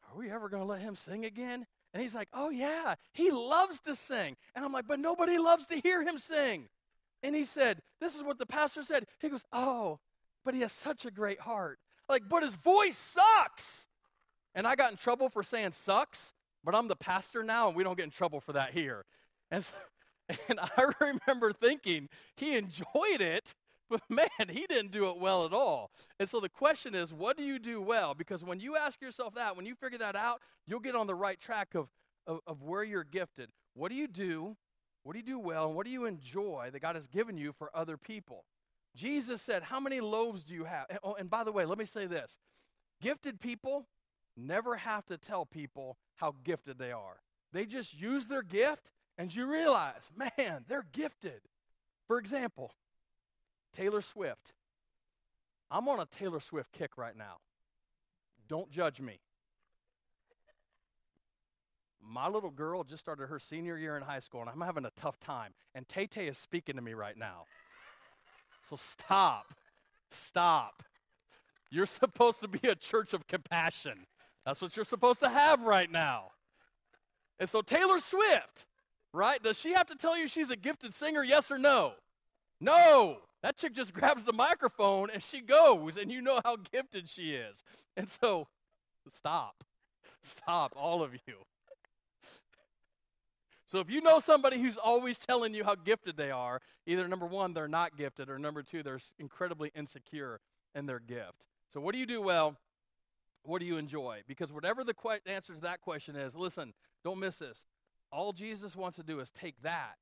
Are 0.09 0.17
we 0.17 0.29
ever 0.29 0.47
going 0.47 0.63
to 0.63 0.67
let 0.67 0.79
him 0.79 0.95
sing 0.95 1.25
again? 1.25 1.65
And 1.93 2.01
he's 2.01 2.15
like, 2.15 2.29
Oh, 2.31 2.49
yeah, 2.49 2.95
he 3.11 3.31
loves 3.31 3.81
to 3.81 3.97
sing. 3.97 4.37
And 4.55 4.63
I'm 4.63 4.71
like, 4.71 4.87
But 4.87 4.99
nobody 4.99 5.37
loves 5.37 5.65
to 5.67 5.75
hear 5.75 6.03
him 6.03 6.17
sing. 6.17 6.69
And 7.21 7.35
he 7.35 7.43
said, 7.43 7.81
This 7.99 8.15
is 8.15 8.23
what 8.23 8.37
the 8.37 8.45
pastor 8.45 8.81
said. 8.81 9.07
He 9.19 9.27
goes, 9.27 9.43
Oh, 9.51 9.99
but 10.43 10.53
he 10.53 10.61
has 10.61 10.71
such 10.71 11.05
a 11.05 11.11
great 11.11 11.41
heart. 11.41 11.79
Like, 12.07 12.23
but 12.27 12.43
his 12.43 12.55
voice 12.55 12.97
sucks. 12.97 13.87
And 14.55 14.65
I 14.65 14.75
got 14.75 14.91
in 14.91 14.97
trouble 14.97 15.29
for 15.29 15.43
saying 15.43 15.71
sucks, 15.71 16.33
but 16.63 16.73
I'm 16.75 16.87
the 16.87 16.95
pastor 16.95 17.43
now, 17.43 17.67
and 17.67 17.77
we 17.77 17.83
don't 17.83 17.95
get 17.95 18.03
in 18.03 18.09
trouble 18.09 18.39
for 18.39 18.53
that 18.53 18.71
here. 18.73 19.05
And 19.51 19.63
so, 19.63 19.73
and 20.49 20.59
I 20.59 20.85
remember 20.99 21.53
thinking 21.53 22.09
he 22.35 22.57
enjoyed 22.57 23.21
it, 23.21 23.53
but 23.89 24.01
man, 24.09 24.27
he 24.49 24.65
didn't 24.67 24.91
do 24.91 25.09
it 25.09 25.17
well 25.17 25.45
at 25.45 25.53
all. 25.53 25.91
And 26.19 26.29
so 26.29 26.39
the 26.39 26.49
question 26.49 26.95
is, 26.95 27.13
what 27.13 27.37
do 27.37 27.43
you 27.43 27.59
do 27.59 27.81
well? 27.81 28.13
Because 28.13 28.43
when 28.43 28.59
you 28.59 28.75
ask 28.77 29.01
yourself 29.01 29.35
that, 29.35 29.55
when 29.55 29.65
you 29.65 29.75
figure 29.75 29.99
that 29.99 30.15
out, 30.15 30.41
you'll 30.65 30.79
get 30.79 30.95
on 30.95 31.07
the 31.07 31.15
right 31.15 31.39
track 31.39 31.75
of, 31.75 31.89
of, 32.27 32.39
of 32.47 32.61
where 32.61 32.83
you're 32.83 33.03
gifted. 33.03 33.49
What 33.73 33.89
do 33.89 33.95
you 33.95 34.07
do? 34.07 34.55
What 35.03 35.13
do 35.13 35.19
you 35.19 35.25
do 35.25 35.39
well? 35.39 35.67
And 35.67 35.75
what 35.75 35.85
do 35.85 35.91
you 35.91 36.05
enjoy 36.05 36.69
that 36.71 36.81
God 36.81 36.95
has 36.95 37.07
given 37.07 37.37
you 37.37 37.53
for 37.53 37.71
other 37.73 37.97
people? 37.97 38.45
Jesus 38.95 39.41
said, 39.41 39.63
How 39.63 39.79
many 39.79 39.99
loaves 39.99 40.43
do 40.43 40.53
you 40.53 40.65
have? 40.65 40.85
Oh, 41.03 41.13
and 41.13 41.29
by 41.29 41.43
the 41.43 41.51
way, 41.51 41.65
let 41.65 41.77
me 41.77 41.85
say 41.85 42.05
this 42.05 42.37
gifted 43.01 43.39
people 43.39 43.87
never 44.35 44.75
have 44.75 45.05
to 45.07 45.17
tell 45.17 45.45
people 45.45 45.97
how 46.15 46.35
gifted 46.43 46.77
they 46.77 46.91
are. 46.91 47.21
They 47.51 47.65
just 47.65 47.99
use 47.99 48.27
their 48.27 48.43
gift 48.43 48.91
and 49.17 49.33
you 49.33 49.51
realize, 49.51 50.09
man, 50.15 50.65
they're 50.67 50.85
gifted. 50.91 51.41
For 52.07 52.17
example, 52.17 52.71
Taylor 53.73 54.01
Swift. 54.01 54.53
I'm 55.71 55.87
on 55.87 55.99
a 55.99 56.05
Taylor 56.05 56.39
Swift 56.39 56.71
kick 56.71 56.97
right 56.97 57.15
now. 57.15 57.37
Don't 58.47 58.71
judge 58.71 58.99
me. 58.99 59.19
My 62.01 62.27
little 62.27 62.49
girl 62.49 62.83
just 62.83 63.01
started 63.01 63.27
her 63.27 63.37
senior 63.37 63.77
year 63.77 63.95
in 63.95 64.01
high 64.01 64.19
school, 64.19 64.41
and 64.41 64.49
I'm 64.49 64.61
having 64.61 64.85
a 64.85 64.91
tough 64.95 65.19
time. 65.19 65.53
And 65.75 65.87
Tay 65.87 66.07
Tay 66.07 66.27
is 66.27 66.37
speaking 66.39 66.75
to 66.75 66.81
me 66.81 66.93
right 66.93 67.15
now. 67.15 67.43
So 68.67 68.75
stop. 68.75 69.53
Stop. 70.09 70.83
You're 71.69 71.85
supposed 71.85 72.39
to 72.41 72.47
be 72.47 72.67
a 72.67 72.75
church 72.75 73.13
of 73.13 73.27
compassion. 73.27 74.07
That's 74.45 74.61
what 74.61 74.75
you're 74.75 74.85
supposed 74.85 75.19
to 75.19 75.29
have 75.29 75.61
right 75.61 75.91
now. 75.91 76.31
And 77.39 77.47
so 77.47 77.61
Taylor 77.61 77.99
Swift, 77.99 78.65
right? 79.13 79.41
Does 79.41 79.59
she 79.59 79.73
have 79.73 79.87
to 79.87 79.95
tell 79.95 80.17
you 80.17 80.27
she's 80.27 80.49
a 80.49 80.55
gifted 80.55 80.93
singer? 80.93 81.23
Yes 81.23 81.51
or 81.51 81.57
no? 81.57 81.93
No. 82.59 83.19
That 83.41 83.57
chick 83.57 83.73
just 83.73 83.93
grabs 83.95 84.23
the 84.23 84.33
microphone 84.33 85.09
and 85.09 85.23
she 85.23 85.41
goes, 85.41 85.97
and 85.97 86.11
you 86.11 86.21
know 86.21 86.41
how 86.43 86.57
gifted 86.71 87.09
she 87.09 87.31
is. 87.31 87.63
And 87.95 88.07
so, 88.21 88.47
stop. 89.07 89.63
Stop, 90.21 90.73
all 90.75 91.01
of 91.01 91.13
you. 91.13 91.35
So 93.69 93.79
if 93.79 93.89
you 93.91 94.01
know 94.01 94.19
somebody 94.19 94.59
who's 94.59 94.77
always 94.77 95.19
telling 95.19 95.53
you 95.53 95.63
how 95.63 95.75
gifted 95.75 96.17
they 96.17 96.31
are, 96.31 96.59
either 96.87 97.07
number 97.07 97.27
one, 97.27 97.53
they're 97.53 97.67
not 97.67 97.95
gifted, 97.95 98.27
or 98.27 98.39
number 98.39 98.63
two, 98.63 98.81
they're 98.81 98.99
incredibly 99.19 99.71
insecure 99.75 100.39
in 100.73 100.87
their 100.87 100.99
gift. 100.99 101.45
So 101.71 101.79
what 101.79 101.93
do 101.93 101.99
you 101.99 102.07
do 102.07 102.19
well? 102.19 102.57
What 103.43 103.59
do 103.59 103.67
you 103.67 103.77
enjoy? 103.77 104.21
Because 104.27 104.51
whatever 104.51 104.83
the 104.83 104.95
answer 105.27 105.53
to 105.53 105.61
that 105.61 105.81
question 105.81 106.15
is, 106.15 106.35
listen, 106.35 106.73
don't 107.03 107.19
miss 107.19 107.37
this. 107.37 107.67
All 108.11 108.33
Jesus 108.33 108.75
wants 108.75 108.97
to 108.97 109.03
do 109.03 109.19
is 109.19 109.29
take 109.29 109.61
that 109.61 109.97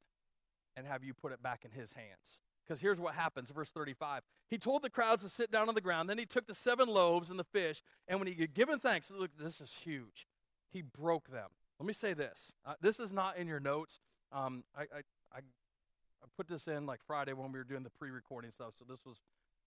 and 0.77 0.88
have 0.88 1.03
you 1.03 1.13
put 1.13 1.34
it 1.34 1.43
back 1.43 1.65
in 1.65 1.71
his 1.71 1.91
hands. 1.91 2.41
Because 2.65 2.80
here's 2.80 3.01
what 3.01 3.15
happens, 3.15 3.49
verse 3.49 3.69
35. 3.69 4.23
He 4.49 4.58
told 4.58 4.82
the 4.82 4.89
crowds 4.89 5.23
to 5.23 5.30
sit 5.30 5.51
down 5.51 5.67
on 5.67 5.75
the 5.75 5.82
ground. 5.82 6.10
Then 6.10 6.17
he 6.17 6.25
took 6.25 6.47
the 6.47 6.56
seven 6.56 6.88
loaves 6.88 7.30
and 7.30 7.38
the 7.38 7.43
fish, 7.43 7.82
and 8.08 8.17
when 8.19 8.27
he 8.27 8.34
had 8.34 8.53
given 8.53 8.80
thanks, 8.80 9.12
look, 9.12 9.32
this 9.38 9.60
is 9.60 9.73
huge. 9.84 10.25
He 10.69 10.82
broke 10.82 11.30
them. 11.30 11.49
Let 11.80 11.86
me 11.86 11.94
say 11.94 12.13
this. 12.13 12.52
Uh, 12.66 12.74
this 12.82 13.00
is 13.00 13.12
not 13.12 13.38
in 13.38 13.48
your 13.48 13.60
notes. 13.60 14.00
Um, 14.32 14.63
I, 14.76 14.82
I, 14.82 15.02
I, 15.34 15.38
I 15.38 16.26
put 16.36 16.48
this 16.48 16.68
in 16.68 16.86
like 16.86 17.02
Friday 17.06 17.34
when 17.34 17.52
we 17.52 17.60
were 17.60 17.63
doing 17.63 17.84
the 17.84 17.90
pre-recording 17.90 18.52
stuff, 18.52 18.74
so 18.78 18.86
this 18.88 19.06
was 19.06 19.18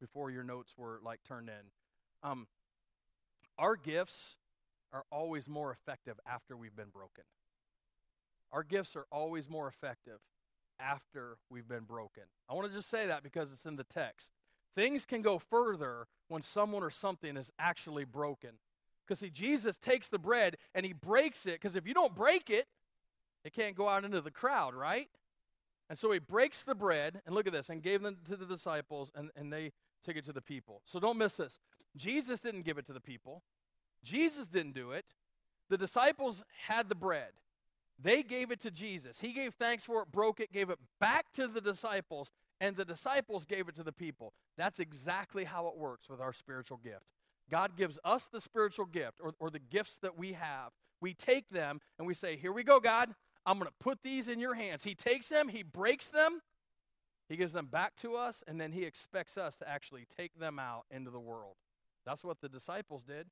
before 0.01 0.31
your 0.31 0.43
notes 0.43 0.75
were 0.77 1.01
like 1.05 1.21
turned 1.27 1.49
in. 1.49 2.29
Um, 2.29 2.47
our 3.59 3.77
gifts 3.77 4.37
are 4.93 5.05
always 5.13 5.49
more 5.49 5.71
effective 5.71 6.19
after 6.27 6.57
we've 6.57 6.75
been 6.75 6.89
broken. 6.89 7.25
Our 8.53 8.65
gifts 8.65 8.97
are 8.97 9.07
always 9.13 9.49
more 9.49 9.69
effective 9.69 10.19
after 10.81 11.37
we've 11.49 11.69
been 11.69 11.85
broken. 11.85 12.25
I 12.49 12.55
want 12.55 12.69
to 12.69 12.75
just 12.75 12.91
say 12.91 13.07
that 13.07 13.23
because 13.23 13.53
it's 13.53 13.67
in 13.67 13.77
the 13.77 13.85
text. 13.85 14.33
Things 14.75 15.05
can 15.05 15.23
go 15.23 15.39
further 15.39 16.07
when 16.29 16.43
someone 16.43 16.83
or 16.83 16.91
something 16.91 17.37
is 17.37 17.51
actually 17.59 18.05
broken. 18.05 18.51
Because, 19.11 19.19
see, 19.19 19.31
Jesus 19.31 19.77
takes 19.77 20.07
the 20.07 20.21
bread 20.21 20.57
and 20.73 20.87
he 20.87 20.93
breaks 20.93 21.45
it, 21.45 21.55
because 21.55 21.75
if 21.75 21.85
you 21.85 21.93
don't 21.93 22.15
break 22.15 22.49
it, 22.49 22.69
it 23.45 23.53
can't 23.53 23.75
go 23.75 23.89
out 23.89 24.05
into 24.05 24.21
the 24.21 24.31
crowd, 24.31 24.73
right? 24.73 25.09
And 25.89 25.99
so 25.99 26.13
he 26.13 26.21
breaks 26.21 26.63
the 26.63 26.77
bread, 26.77 27.21
and 27.27 27.35
look 27.35 27.49
at 27.49 27.53
this, 27.53 27.71
and 27.71 27.83
gave 27.83 28.03
them 28.03 28.19
to 28.29 28.37
the 28.37 28.47
disciples, 28.47 29.11
and, 29.17 29.31
and 29.35 29.53
they 29.53 29.73
took 30.05 30.15
it 30.15 30.25
to 30.27 30.33
the 30.33 30.41
people. 30.41 30.83
So 30.85 31.01
don't 31.01 31.19
miss 31.19 31.33
this. 31.33 31.59
Jesus 31.97 32.41
didn't 32.41 32.63
give 32.63 32.79
it 32.79 32.87
to 32.87 32.93
the 32.93 33.01
people, 33.01 33.43
Jesus 34.05 34.47
didn't 34.47 34.77
do 34.77 34.93
it. 34.93 35.07
The 35.71 35.79
disciples 35.79 36.45
had 36.69 36.89
the 36.89 36.95
bread. 36.95 37.33
They 38.01 38.23
gave 38.23 38.53
it 38.53 38.61
to 38.61 38.71
Jesus. 38.71 39.19
He 39.19 39.33
gave 39.33 39.55
thanks 39.55 39.83
for 39.83 40.03
it, 40.03 40.13
broke 40.13 40.39
it, 40.39 40.53
gave 40.53 40.71
it 40.71 40.79
back 41.01 41.33
to 41.33 41.49
the 41.49 41.61
disciples, 41.61 42.31
and 42.61 42.77
the 42.77 42.85
disciples 42.85 43.45
gave 43.45 43.69
it 43.69 43.75
to 43.75 43.83
the 43.83 43.93
people. 43.93 44.35
That's 44.57 44.79
exactly 44.79 45.43
how 45.43 45.67
it 45.67 45.77
works 45.77 46.09
with 46.09 46.21
our 46.21 46.33
spiritual 46.33 46.77
gift. 46.77 47.07
God 47.51 47.77
gives 47.77 47.99
us 48.05 48.29
the 48.33 48.41
spiritual 48.41 48.87
gift 48.87 49.21
or, 49.23 49.35
or 49.39 49.51
the 49.51 49.59
gifts 49.59 49.99
that 50.03 50.17
we 50.17 50.35
have. 50.35 50.71
We 51.01 51.15
take 51.15 51.49
them 51.51 51.81
and 51.99 52.07
we 52.07 52.15
say, 52.15 52.37
Here 52.37 52.53
we 52.53 52.63
go, 52.63 52.81
God. 52.81 53.15
I'm 53.47 53.59
going 53.59 53.69
to 53.69 53.75
put 53.81 54.03
these 54.03 54.29
in 54.29 54.39
your 54.39 54.55
hands. 54.55 54.85
He 54.85 54.95
takes 54.95 55.29
them, 55.29 55.49
He 55.49 55.63
breaks 55.63 56.11
them, 56.11 56.41
He 57.29 57.37
gives 57.37 57.53
them 57.53 57.67
back 57.67 57.97
to 57.97 58.15
us, 58.15 58.45
and 58.47 58.61
then 58.61 58.73
He 58.73 58.85
expects 58.85 59.39
us 59.39 59.57
to 59.57 59.69
actually 59.69 60.07
take 60.17 60.39
them 60.39 60.59
out 60.59 60.85
into 60.91 61.11
the 61.11 61.21
world. 61.21 61.55
That's 62.05 62.25
what 62.25 62.41
the 62.41 62.49
disciples 62.49 63.03
did. 63.03 63.29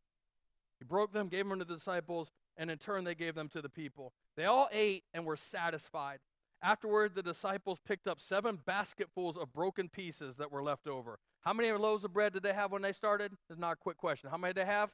He 0.78 0.84
broke 0.84 1.12
them, 1.12 1.28
gave 1.28 1.48
them 1.48 1.58
to 1.58 1.64
the 1.64 1.74
disciples, 1.74 2.30
and 2.56 2.70
in 2.70 2.78
turn 2.78 3.04
they 3.04 3.14
gave 3.14 3.34
them 3.34 3.48
to 3.50 3.60
the 3.60 3.68
people. 3.68 4.12
They 4.36 4.44
all 4.44 4.68
ate 4.72 5.04
and 5.12 5.24
were 5.24 5.36
satisfied. 5.36 6.20
Afterward, 6.62 7.14
the 7.14 7.22
disciples 7.22 7.78
picked 7.86 8.08
up 8.08 8.20
seven 8.20 8.58
basketfuls 8.64 9.36
of 9.36 9.52
broken 9.52 9.88
pieces 9.88 10.36
that 10.36 10.50
were 10.50 10.62
left 10.62 10.86
over. 10.86 11.18
How 11.40 11.52
many 11.52 11.70
loaves 11.72 12.04
of 12.04 12.12
bread 12.12 12.32
did 12.32 12.42
they 12.42 12.52
have 12.52 12.72
when 12.72 12.82
they 12.82 12.92
started? 12.92 13.32
It's 13.48 13.58
not 13.58 13.72
a 13.72 13.76
quick 13.76 13.96
question. 13.96 14.30
How 14.30 14.36
many 14.36 14.52
did 14.54 14.66
they 14.66 14.70
have? 14.70 14.90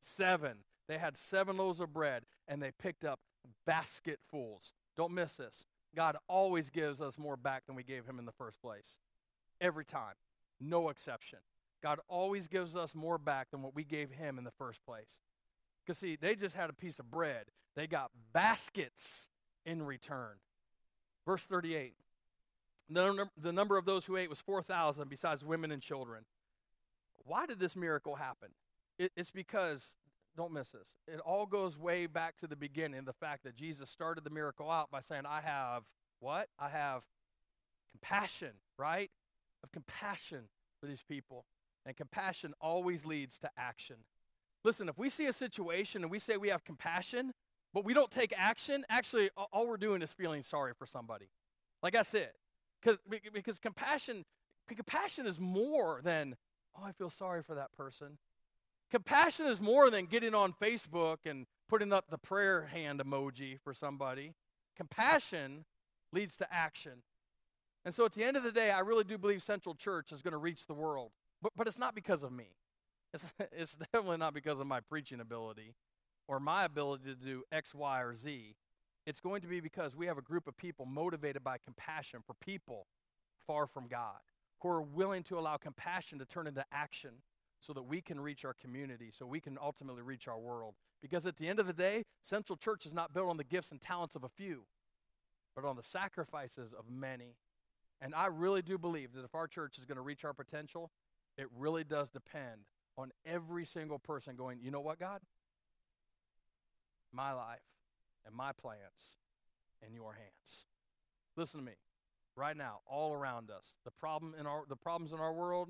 Seven. 0.00 0.58
They 0.88 0.98
had 0.98 1.16
seven 1.16 1.56
loaves 1.56 1.80
of 1.80 1.92
bread, 1.92 2.24
and 2.48 2.62
they 2.62 2.72
picked 2.72 3.04
up 3.04 3.20
basketfuls. 3.66 4.72
Don't 4.96 5.12
miss 5.12 5.34
this. 5.34 5.64
God 5.94 6.16
always 6.28 6.70
gives 6.70 7.00
us 7.00 7.18
more 7.18 7.36
back 7.36 7.66
than 7.66 7.76
we 7.76 7.82
gave 7.82 8.06
him 8.06 8.18
in 8.18 8.24
the 8.24 8.32
first 8.32 8.60
place. 8.60 8.98
Every 9.60 9.84
time. 9.84 10.14
No 10.60 10.88
exception. 10.88 11.40
God 11.82 11.98
always 12.08 12.46
gives 12.46 12.76
us 12.76 12.94
more 12.94 13.18
back 13.18 13.50
than 13.50 13.62
what 13.62 13.74
we 13.74 13.84
gave 13.84 14.10
him 14.10 14.38
in 14.38 14.44
the 14.44 14.52
first 14.52 14.84
place. 14.84 15.18
Because, 15.84 15.98
see, 15.98 16.16
they 16.16 16.36
just 16.36 16.54
had 16.54 16.70
a 16.70 16.74
piece 16.74 16.98
of 16.98 17.10
bread, 17.10 17.46
they 17.74 17.86
got 17.86 18.10
baskets 18.32 19.28
in 19.66 19.82
return. 19.82 20.36
Verse 21.26 21.42
38 21.44 21.94
the, 22.94 23.52
number 23.52 23.76
of 23.76 23.84
those 23.84 24.04
who 24.04 24.16
ate 24.16 24.28
was 24.28 24.40
4,000, 24.40 25.08
besides 25.08 25.44
women 25.44 25.70
and 25.70 25.82
children. 25.82 26.24
Why 27.24 27.46
did 27.46 27.58
this 27.58 27.76
miracle 27.76 28.16
happen? 28.16 28.48
It, 28.98 29.12
it's 29.16 29.30
because, 29.30 29.94
don't 30.36 30.52
miss 30.52 30.70
this, 30.70 30.96
it 31.06 31.20
all 31.20 31.46
goes 31.46 31.78
way 31.78 32.06
back 32.06 32.36
to 32.38 32.46
the 32.46 32.56
beginning 32.56 33.04
the 33.04 33.12
fact 33.12 33.44
that 33.44 33.54
Jesus 33.54 33.90
started 33.90 34.24
the 34.24 34.30
miracle 34.30 34.70
out 34.70 34.90
by 34.90 35.00
saying, 35.00 35.22
I 35.26 35.40
have 35.40 35.84
what? 36.20 36.48
I 36.58 36.68
have 36.68 37.02
compassion, 37.92 38.52
right? 38.78 39.10
Of 39.62 39.72
compassion 39.72 40.48
for 40.80 40.86
these 40.86 41.02
people. 41.02 41.44
And 41.84 41.96
compassion 41.96 42.54
always 42.60 43.04
leads 43.04 43.38
to 43.40 43.50
action. 43.56 43.96
Listen, 44.64 44.88
if 44.88 44.98
we 44.98 45.08
see 45.08 45.26
a 45.26 45.32
situation 45.32 46.02
and 46.02 46.10
we 46.10 46.18
say 46.18 46.36
we 46.36 46.48
have 46.48 46.64
compassion, 46.64 47.32
but 47.74 47.84
we 47.84 47.94
don't 47.94 48.10
take 48.10 48.32
action, 48.36 48.84
actually, 48.88 49.30
all 49.52 49.66
we're 49.66 49.76
doing 49.76 50.02
is 50.02 50.12
feeling 50.12 50.42
sorry 50.42 50.72
for 50.78 50.86
somebody. 50.86 51.26
Like 51.82 51.96
I 51.96 52.02
said, 52.02 52.30
because 52.82 52.98
because 53.32 53.58
compassion 53.58 54.24
compassion 54.74 55.26
is 55.26 55.38
more 55.38 56.00
than 56.02 56.36
oh 56.76 56.84
I 56.84 56.92
feel 56.92 57.10
sorry 57.10 57.42
for 57.42 57.54
that 57.54 57.72
person. 57.72 58.18
Compassion 58.90 59.46
is 59.46 59.60
more 59.60 59.90
than 59.90 60.04
getting 60.04 60.34
on 60.34 60.52
Facebook 60.52 61.18
and 61.24 61.46
putting 61.68 61.92
up 61.92 62.10
the 62.10 62.18
prayer 62.18 62.66
hand 62.66 63.00
emoji 63.00 63.58
for 63.58 63.72
somebody. 63.72 64.34
Compassion 64.76 65.64
leads 66.12 66.36
to 66.36 66.52
action. 66.52 67.02
And 67.84 67.94
so 67.94 68.04
at 68.04 68.12
the 68.12 68.22
end 68.22 68.36
of 68.36 68.42
the 68.42 68.52
day, 68.52 68.70
I 68.70 68.80
really 68.80 69.04
do 69.04 69.16
believe 69.18 69.42
Central 69.42 69.74
Church 69.74 70.12
is 70.12 70.20
going 70.22 70.32
to 70.32 70.38
reach 70.38 70.66
the 70.66 70.74
world. 70.74 71.10
But, 71.40 71.52
but 71.56 71.66
it's 71.66 71.78
not 71.78 71.94
because 71.94 72.22
of 72.22 72.32
me. 72.32 72.50
It's, 73.12 73.24
it's 73.52 73.74
definitely 73.74 74.18
not 74.18 74.34
because 74.34 74.60
of 74.60 74.66
my 74.66 74.80
preaching 74.80 75.20
ability 75.20 75.74
or 76.28 76.38
my 76.38 76.64
ability 76.64 77.04
to 77.04 77.14
do 77.14 77.42
X, 77.50 77.74
Y, 77.74 78.00
or 78.00 78.14
Z. 78.14 78.54
It's 79.06 79.20
going 79.20 79.40
to 79.42 79.48
be 79.48 79.60
because 79.60 79.96
we 79.96 80.06
have 80.06 80.18
a 80.18 80.22
group 80.22 80.46
of 80.46 80.56
people 80.56 80.86
motivated 80.86 81.42
by 81.42 81.58
compassion 81.58 82.20
for 82.24 82.34
people 82.34 82.86
far 83.46 83.66
from 83.66 83.88
God, 83.88 84.20
who 84.60 84.68
are 84.68 84.82
willing 84.82 85.24
to 85.24 85.38
allow 85.38 85.56
compassion 85.56 86.18
to 86.20 86.24
turn 86.24 86.46
into 86.46 86.64
action 86.72 87.10
so 87.58 87.72
that 87.72 87.82
we 87.82 88.00
can 88.00 88.20
reach 88.20 88.44
our 88.44 88.54
community, 88.54 89.12
so 89.16 89.26
we 89.26 89.40
can 89.40 89.58
ultimately 89.60 90.02
reach 90.02 90.28
our 90.28 90.38
world. 90.38 90.74
Because 91.00 91.26
at 91.26 91.36
the 91.36 91.48
end 91.48 91.58
of 91.58 91.66
the 91.66 91.72
day, 91.72 92.04
Central 92.20 92.56
Church 92.56 92.86
is 92.86 92.92
not 92.92 93.12
built 93.12 93.28
on 93.28 93.36
the 93.36 93.44
gifts 93.44 93.72
and 93.72 93.80
talents 93.80 94.14
of 94.14 94.24
a 94.24 94.28
few, 94.28 94.62
but 95.54 95.64
on 95.64 95.76
the 95.76 95.82
sacrifices 95.82 96.72
of 96.72 96.84
many. 96.88 97.36
And 98.00 98.14
I 98.14 98.26
really 98.26 98.62
do 98.62 98.78
believe 98.78 99.12
that 99.14 99.24
if 99.24 99.34
our 99.34 99.46
church 99.46 99.78
is 99.78 99.84
going 99.84 99.96
to 99.96 100.02
reach 100.02 100.24
our 100.24 100.32
potential, 100.32 100.90
it 101.36 101.46
really 101.56 101.84
does 101.84 102.08
depend 102.08 102.62
on 102.98 103.10
every 103.24 103.64
single 103.64 103.98
person 103.98 104.36
going, 104.36 104.58
you 104.60 104.70
know 104.70 104.80
what, 104.80 104.98
God? 104.98 105.20
My 107.12 107.32
life 107.32 107.60
and 108.26 108.34
my 108.34 108.52
plans 108.52 109.18
in 109.86 109.94
your 109.94 110.14
hands. 110.14 110.66
Listen 111.36 111.60
to 111.60 111.66
me. 111.66 111.72
Right 112.34 112.56
now, 112.56 112.78
all 112.86 113.12
around 113.12 113.50
us, 113.50 113.76
the 113.84 113.90
problem 113.90 114.34
in 114.38 114.46
our 114.46 114.62
the 114.66 114.76
problems 114.76 115.12
in 115.12 115.18
our 115.20 115.32
world, 115.34 115.68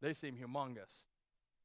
they 0.00 0.14
seem 0.14 0.36
humongous. 0.36 1.06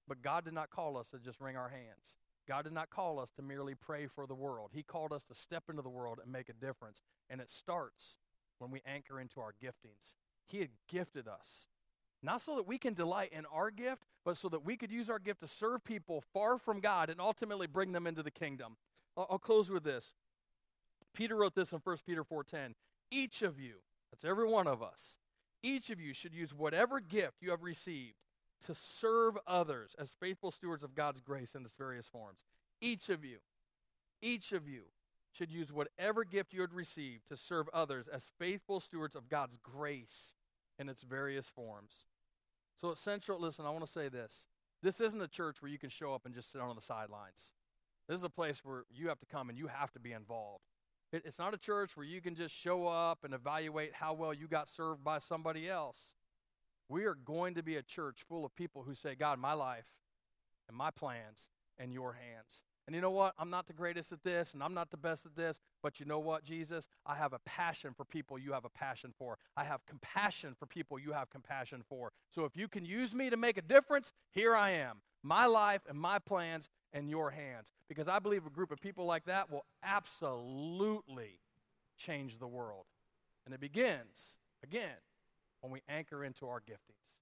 But 0.07 0.23
God 0.23 0.43
did 0.43 0.53
not 0.53 0.71
call 0.71 0.97
us 0.97 1.09
to 1.09 1.19
just 1.19 1.39
wring 1.39 1.55
our 1.55 1.69
hands. 1.69 2.17
God 2.47 2.63
did 2.63 2.73
not 2.73 2.89
call 2.89 3.19
us 3.19 3.29
to 3.35 3.43
merely 3.43 3.75
pray 3.75 4.07
for 4.07 4.25
the 4.25 4.33
world. 4.33 4.71
He 4.73 4.81
called 4.81 5.13
us 5.13 5.23
to 5.25 5.35
step 5.35 5.65
into 5.69 5.83
the 5.83 5.89
world 5.89 6.19
and 6.21 6.31
make 6.31 6.49
a 6.49 6.53
difference. 6.53 7.03
And 7.29 7.39
it 7.39 7.51
starts 7.51 8.17
when 8.57 8.71
we 8.71 8.81
anchor 8.87 9.19
into 9.19 9.39
our 9.39 9.53
giftings. 9.63 10.15
He 10.47 10.59
had 10.59 10.69
gifted 10.87 11.27
us, 11.27 11.67
not 12.23 12.41
so 12.41 12.55
that 12.55 12.67
we 12.67 12.79
can 12.79 12.95
delight 12.95 13.31
in 13.31 13.45
our 13.53 13.69
gift, 13.69 14.01
but 14.25 14.35
so 14.35 14.49
that 14.49 14.65
we 14.65 14.77
could 14.77 14.91
use 14.91 15.11
our 15.11 15.19
gift 15.19 15.41
to 15.41 15.47
serve 15.47 15.83
people 15.83 16.23
far 16.33 16.57
from 16.57 16.79
God 16.79 17.11
and 17.11 17.21
ultimately 17.21 17.67
bring 17.67 17.91
them 17.91 18.07
into 18.07 18.23
the 18.23 18.31
kingdom. 18.31 18.77
I'll, 19.15 19.27
I'll 19.29 19.39
close 19.39 19.69
with 19.69 19.83
this. 19.83 20.15
Peter 21.19 21.35
wrote 21.35 21.53
this 21.53 21.73
in 21.73 21.79
1 21.79 21.97
Peter 22.05 22.23
4:10. 22.23 22.75
Each 23.11 23.41
of 23.41 23.59
you, 23.59 23.81
that's 24.09 24.23
every 24.23 24.47
one 24.47 24.67
of 24.67 24.81
us, 24.81 25.19
each 25.61 25.89
of 25.89 25.99
you 25.99 26.13
should 26.13 26.33
use 26.33 26.53
whatever 26.53 27.01
gift 27.01 27.41
you 27.41 27.49
have 27.49 27.61
received 27.61 28.15
to 28.61 28.73
serve 28.73 29.37
others 29.45 29.93
as 29.99 30.13
faithful 30.13 30.49
stewards 30.49 30.81
of 30.81 30.95
God's 30.95 31.19
grace 31.19 31.55
in 31.55 31.65
its 31.65 31.73
various 31.73 32.07
forms. 32.07 32.45
Each 32.79 33.09
of 33.09 33.25
you, 33.25 33.39
each 34.21 34.53
of 34.53 34.65
you 34.65 34.93
should 35.33 35.51
use 35.51 35.73
whatever 35.73 36.23
gift 36.23 36.53
you 36.53 36.61
had 36.61 36.73
received 36.73 37.27
to 37.27 37.35
serve 37.35 37.67
others 37.73 38.07
as 38.07 38.23
faithful 38.37 38.79
stewards 38.79 39.13
of 39.13 39.27
God's 39.27 39.57
grace 39.57 40.35
in 40.77 40.87
its 40.87 41.01
various 41.01 41.49
forms. 41.49 42.05
So, 42.77 42.93
Central, 42.93 43.41
listen, 43.41 43.65
I 43.65 43.71
want 43.71 43.85
to 43.85 43.91
say 43.91 44.07
this. 44.07 44.47
This 44.81 45.01
isn't 45.01 45.21
a 45.21 45.27
church 45.27 45.61
where 45.61 45.69
you 45.69 45.79
can 45.79 45.89
show 45.89 46.13
up 46.13 46.25
and 46.25 46.33
just 46.33 46.49
sit 46.49 46.61
on 46.61 46.73
the 46.77 46.81
sidelines. 46.81 47.55
This 48.07 48.15
is 48.15 48.23
a 48.23 48.29
place 48.29 48.63
where 48.63 48.85
you 48.89 49.09
have 49.09 49.19
to 49.19 49.25
come 49.25 49.49
and 49.49 49.57
you 49.57 49.67
have 49.67 49.91
to 49.91 49.99
be 49.99 50.13
involved. 50.13 50.63
It, 51.11 51.23
it's 51.25 51.39
not 51.39 51.53
a 51.53 51.57
church 51.57 51.97
where 51.97 52.05
you 52.05 52.21
can 52.21 52.35
just 52.35 52.55
show 52.55 52.87
up 52.87 53.23
and 53.23 53.33
evaluate 53.33 53.93
how 53.93 54.13
well 54.13 54.33
you 54.33 54.47
got 54.47 54.67
served 54.67 55.03
by 55.03 55.19
somebody 55.19 55.69
else. 55.69 56.15
We 56.87 57.05
are 57.05 57.15
going 57.15 57.55
to 57.55 57.63
be 57.63 57.75
a 57.75 57.83
church 57.83 58.23
full 58.27 58.45
of 58.45 58.55
people 58.55 58.83
who 58.83 58.95
say, 58.95 59.15
God, 59.15 59.39
my 59.39 59.53
life 59.53 59.85
and 60.67 60.75
my 60.77 60.91
plans 60.91 61.49
in 61.77 61.91
your 61.91 62.13
hands. 62.13 62.65
And 62.87 62.95
you 62.95 63.03
know 63.03 63.11
what? 63.11 63.35
I'm 63.37 63.51
not 63.51 63.67
the 63.67 63.73
greatest 63.73 64.11
at 64.11 64.23
this, 64.23 64.55
and 64.55 64.63
I'm 64.63 64.73
not 64.73 64.89
the 64.89 64.97
best 64.97 65.23
at 65.23 65.35
this, 65.35 65.59
but 65.83 65.99
you 65.99 66.07
know 66.07 66.17
what, 66.17 66.43
Jesus? 66.43 66.87
I 67.05 67.13
have 67.13 67.33
a 67.33 67.39
passion 67.45 67.93
for 67.95 68.03
people 68.03 68.39
you 68.39 68.53
have 68.53 68.65
a 68.65 68.69
passion 68.69 69.13
for. 69.15 69.37
I 69.55 69.63
have 69.63 69.85
compassion 69.85 70.55
for 70.57 70.65
people 70.65 70.97
you 70.97 71.11
have 71.11 71.29
compassion 71.29 71.83
for. 71.87 72.11
So 72.31 72.45
if 72.45 72.57
you 72.57 72.67
can 72.67 72.85
use 72.85 73.13
me 73.13 73.29
to 73.29 73.37
make 73.37 73.57
a 73.57 73.61
difference, 73.61 74.11
here 74.31 74.55
I 74.55 74.71
am. 74.71 75.01
My 75.21 75.45
life 75.45 75.81
and 75.87 75.99
my 75.99 76.17
plans 76.17 76.67
in 76.93 77.07
your 77.07 77.31
hands. 77.31 77.71
Because 77.87 78.07
I 78.07 78.19
believe 78.19 78.45
a 78.45 78.49
group 78.49 78.71
of 78.71 78.79
people 78.79 79.05
like 79.05 79.25
that 79.25 79.51
will 79.51 79.65
absolutely 79.83 81.39
change 81.97 82.39
the 82.39 82.47
world. 82.47 82.85
And 83.45 83.53
it 83.53 83.59
begins, 83.59 84.37
again, 84.63 84.97
when 85.61 85.71
we 85.71 85.81
anchor 85.89 86.23
into 86.23 86.47
our 86.47 86.59
giftings. 86.59 87.19